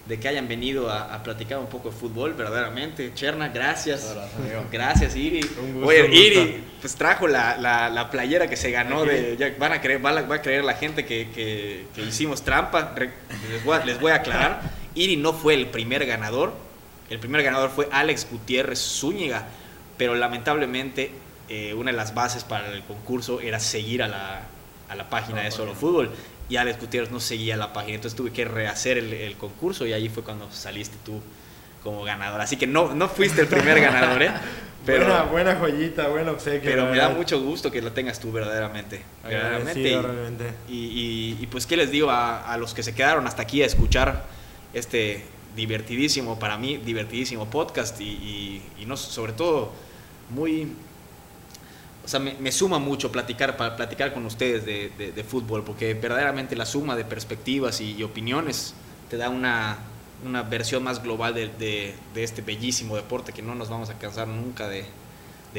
de 0.06 0.20
que 0.20 0.28
hayan 0.28 0.46
venido 0.48 0.88
a, 0.88 1.14
a, 1.14 1.22
platicar 1.22 1.58
un 1.58 1.66
poco 1.66 1.90
de 1.90 1.96
fútbol, 1.96 2.34
verdaderamente. 2.34 3.12
Cherna, 3.14 3.48
gracias. 3.48 4.14
Gracias, 4.14 4.70
gracias 4.70 5.16
Iri. 5.16 5.40
Un 5.60 5.74
gusto, 5.74 5.88
Oye. 5.88 6.08
Iri, 6.14 6.64
pues 6.80 6.94
trajo 6.94 7.26
la, 7.26 7.56
la, 7.56 7.90
la, 7.90 8.10
playera 8.10 8.48
que 8.48 8.56
se 8.56 8.70
ganó 8.70 9.04
de. 9.04 9.36
Ya 9.36 9.54
van 9.58 9.72
a 9.72 9.80
creer, 9.80 10.04
va, 10.04 10.12
va 10.22 10.36
a 10.36 10.42
creer 10.42 10.64
la 10.64 10.74
gente 10.74 11.04
que, 11.04 11.28
que, 11.30 11.86
que 11.94 12.02
hicimos 12.02 12.42
trampa. 12.42 12.94
Les 13.50 13.64
voy, 13.64 13.76
a, 13.76 13.84
les 13.84 14.00
voy 14.00 14.12
a 14.12 14.16
aclarar. 14.16 14.62
Iri 14.94 15.16
no 15.16 15.32
fue 15.32 15.54
el 15.54 15.66
primer 15.68 16.06
ganador. 16.06 16.54
El 17.10 17.18
primer 17.18 17.42
ganador 17.42 17.70
fue 17.70 17.88
Alex 17.92 18.28
Gutiérrez 18.30 18.78
Zúñiga. 18.78 19.46
Pero 19.98 20.14
lamentablemente 20.14 21.10
eh, 21.48 21.74
una 21.74 21.90
de 21.90 21.96
las 21.96 22.14
bases 22.14 22.44
para 22.44 22.72
el 22.72 22.82
concurso 22.82 23.40
era 23.40 23.60
seguir 23.60 24.02
a 24.02 24.08
la, 24.08 24.42
a 24.88 24.94
la 24.94 25.08
página 25.08 25.38
no, 25.38 25.44
de 25.44 25.50
Solo 25.50 25.74
Fútbol 25.74 26.10
y 26.48 26.56
Alex 26.56 26.80
Gutiérrez 26.80 27.10
no 27.10 27.20
seguía 27.20 27.56
la 27.56 27.72
página, 27.72 27.96
entonces 27.96 28.16
tuve 28.16 28.32
que 28.32 28.44
rehacer 28.44 28.98
el, 28.98 29.12
el, 29.12 29.36
concurso 29.36 29.86
y 29.86 29.92
ahí 29.92 30.08
fue 30.08 30.22
cuando 30.22 30.50
saliste 30.52 30.96
tú 31.04 31.20
como 31.82 32.04
ganador. 32.04 32.40
Así 32.40 32.56
que 32.56 32.66
no, 32.66 32.94
no 32.94 33.08
fuiste 33.08 33.40
el 33.40 33.48
primer 33.48 33.80
ganador, 33.80 34.22
¿eh? 34.22 34.30
Pero, 34.86 35.04
buena, 35.04 35.22
buena 35.24 35.56
joyita, 35.56 36.06
buen 36.06 36.28
obsequio. 36.28 36.70
Pero 36.70 36.86
me 36.86 36.96
da 36.96 37.08
mucho 37.08 37.40
gusto 37.42 37.72
que 37.72 37.82
lo 37.82 37.90
tengas 37.90 38.20
tú 38.20 38.30
verdaderamente. 38.30 39.02
verdaderamente. 39.24 40.52
Y. 40.68 40.74
Y, 40.74 40.76
y, 40.76 41.38
y, 41.42 41.46
pues, 41.48 41.66
¿qué 41.66 41.76
les 41.76 41.90
digo 41.90 42.08
a, 42.08 42.52
a 42.52 42.56
los 42.56 42.72
que 42.72 42.84
se 42.84 42.94
quedaron 42.94 43.26
hasta 43.26 43.42
aquí 43.42 43.64
a 43.64 43.66
escuchar 43.66 44.26
este 44.74 45.24
divertidísimo, 45.56 46.38
para 46.38 46.56
mí, 46.56 46.76
divertidísimo 46.76 47.50
podcast 47.50 48.00
y, 48.00 48.62
y 48.78 48.86
no, 48.86 48.96
sobre 48.96 49.32
todo 49.32 49.72
muy 50.30 50.68
o 52.06 52.08
sea, 52.08 52.20
me, 52.20 52.34
me, 52.34 52.52
suma 52.52 52.78
mucho 52.78 53.10
platicar, 53.10 53.56
para 53.56 53.74
platicar 53.74 54.14
con 54.14 54.24
ustedes 54.26 54.64
de, 54.64 54.92
de, 54.96 55.10
de, 55.10 55.24
fútbol, 55.24 55.64
porque 55.64 55.92
verdaderamente 55.92 56.54
la 56.54 56.64
suma 56.64 56.94
de 56.94 57.04
perspectivas 57.04 57.80
y, 57.80 57.96
y 57.96 58.04
opiniones 58.04 58.74
te 59.10 59.16
da 59.16 59.28
una, 59.28 59.78
una, 60.24 60.44
versión 60.44 60.84
más 60.84 61.02
global 61.02 61.34
de, 61.34 61.48
de, 61.58 62.22
este 62.22 62.42
bellísimo 62.42 62.94
deporte 62.94 63.32
que 63.32 63.42
no 63.42 63.56
nos 63.56 63.68
vamos 63.68 63.90
a 63.90 63.98
cansar 63.98 64.28
nunca 64.28 64.68
de, 64.68 64.84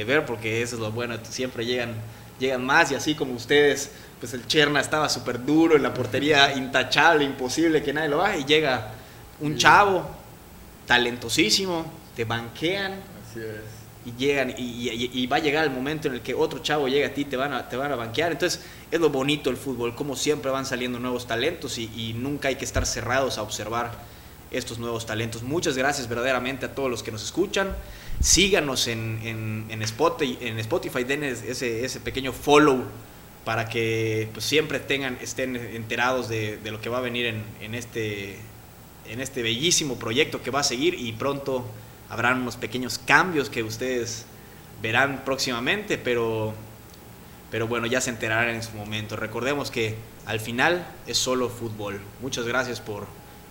ver, 0.05 0.25
porque 0.25 0.61
eso 0.61 0.75
es 0.75 0.81
lo 0.81 0.89
bueno, 0.89 1.17
siempre 1.29 1.65
llegan, 1.65 1.95
llegan 2.39 2.65
más 2.65 2.93
y 2.93 2.95
así 2.95 3.13
como 3.13 3.33
ustedes, 3.33 3.91
pues 4.21 4.33
el 4.33 4.47
Cherna 4.47 4.79
estaba 4.79 5.09
súper 5.09 5.45
duro 5.45 5.75
en 5.75 5.83
la 5.83 5.93
portería, 5.93 6.53
intachable, 6.53 7.25
imposible 7.25 7.83
que 7.83 7.91
nadie 7.91 8.07
lo 8.07 8.19
baje, 8.19 8.39
y 8.39 8.45
llega 8.45 8.93
un 9.41 9.57
chavo 9.57 10.07
talentosísimo, 10.85 11.91
te 12.15 12.23
banquean. 12.23 12.93
Así 12.93 13.41
es 13.41 13.76
y 14.07 14.13
llegan 14.17 14.55
y, 14.57 15.27
va 15.27 15.35
a 15.35 15.39
llegar 15.39 15.65
el 15.65 15.71
momento 15.71 16.07
en 16.07 16.13
el 16.13 16.21
que 16.21 16.33
otro 16.33 16.59
chavo 16.59 16.87
llega 16.87 17.07
a 17.07 17.13
ti 17.13 17.25
te 17.25 17.35
van 17.35 17.51
a 17.51 17.67
te 17.67 17.75
van 17.75 17.91
a 17.91 17.95
banquear. 17.95 18.31
Entonces 18.31 18.63
es 18.89 18.99
lo 19.01 19.09
bonito 19.09 19.49
del 19.49 19.57
fútbol 19.57 19.95
como 19.95 20.15
siempre 20.15 20.49
van 20.49 20.65
saliendo 20.65 20.97
nuevos 20.97 21.27
talentos 21.27 21.77
y, 21.77 21.91
y, 21.95 22.13
nunca 22.13 22.47
hay 22.47 22.55
que 22.55 22.63
estar 22.63 22.85
cerrados 22.85 23.37
a 23.37 23.41
observar 23.41 23.91
estos 24.49 24.79
nuevos 24.79 25.05
talentos. 25.05 25.43
Muchas 25.43 25.77
gracias 25.77 26.07
verdaderamente 26.07 26.65
a 26.65 26.73
todos 26.73 26.89
los 26.89 27.03
que 27.03 27.11
nos 27.11 27.21
escuchan. 27.21 27.75
Síganos 28.21 28.87
en, 28.87 29.19
en, 29.23 29.65
en 29.69 29.81
Spotify 29.81 30.37
en 30.39 30.57
Spotify 30.59 31.03
den 31.03 31.25
ese, 31.25 31.83
ese 31.83 31.99
pequeño 31.99 32.31
follow 32.31 32.83
para 33.43 33.67
que 33.67 34.29
pues, 34.31 34.45
siempre 34.45 34.79
tengan 34.79 35.17
estén 35.21 35.57
enterados 35.57 36.29
de, 36.29 36.57
de 36.57 36.71
lo 36.71 36.79
que 36.79 36.87
va 36.87 36.99
a 36.99 37.01
venir 37.01 37.25
en, 37.25 37.43
en 37.59 37.75
este 37.75 38.37
en 39.09 39.19
este 39.19 39.41
bellísimo 39.41 39.95
proyecto 39.99 40.41
que 40.41 40.51
va 40.51 40.61
a 40.61 40.63
seguir 40.63 40.93
y 40.93 41.11
pronto 41.11 41.65
habrán 42.09 42.41
unos 42.41 42.55
pequeños 42.55 42.99
cambios 42.99 43.49
que 43.49 43.63
ustedes 43.63 44.25
verán 44.81 45.23
próximamente, 45.25 45.97
pero, 45.97 46.53
pero 47.51 47.67
bueno, 47.67 47.87
ya 47.87 48.01
se 48.01 48.09
enterarán 48.09 48.55
en 48.55 48.63
su 48.63 48.71
momento. 48.73 49.15
Recordemos 49.15 49.71
que 49.71 49.95
al 50.25 50.39
final 50.39 50.85
es 51.07 51.17
solo 51.17 51.49
fútbol. 51.49 52.01
Muchas 52.21 52.45
gracias 52.45 52.79
por, 52.79 53.07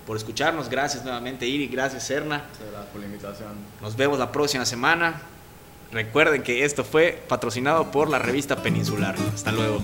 por 0.07 0.16
escucharnos, 0.16 0.68
gracias 0.68 1.04
nuevamente 1.04 1.46
Iri, 1.46 1.68
gracias 1.68 2.07
Serna. 2.07 2.44
Gracias 2.59 2.86
por 2.92 3.00
la 3.00 3.07
invitación. 3.07 3.52
Nos 3.80 3.96
vemos 3.96 4.18
la 4.18 4.32
próxima 4.32 4.64
semana. 4.64 5.22
Recuerden 5.92 6.42
que 6.42 6.64
esto 6.64 6.84
fue 6.84 7.22
patrocinado 7.28 7.90
por 7.90 8.09
la 8.09 8.18
revista 8.18 8.57
Peninsular. 8.57 9.14
Hasta 9.34 9.52
luego. 9.52 9.82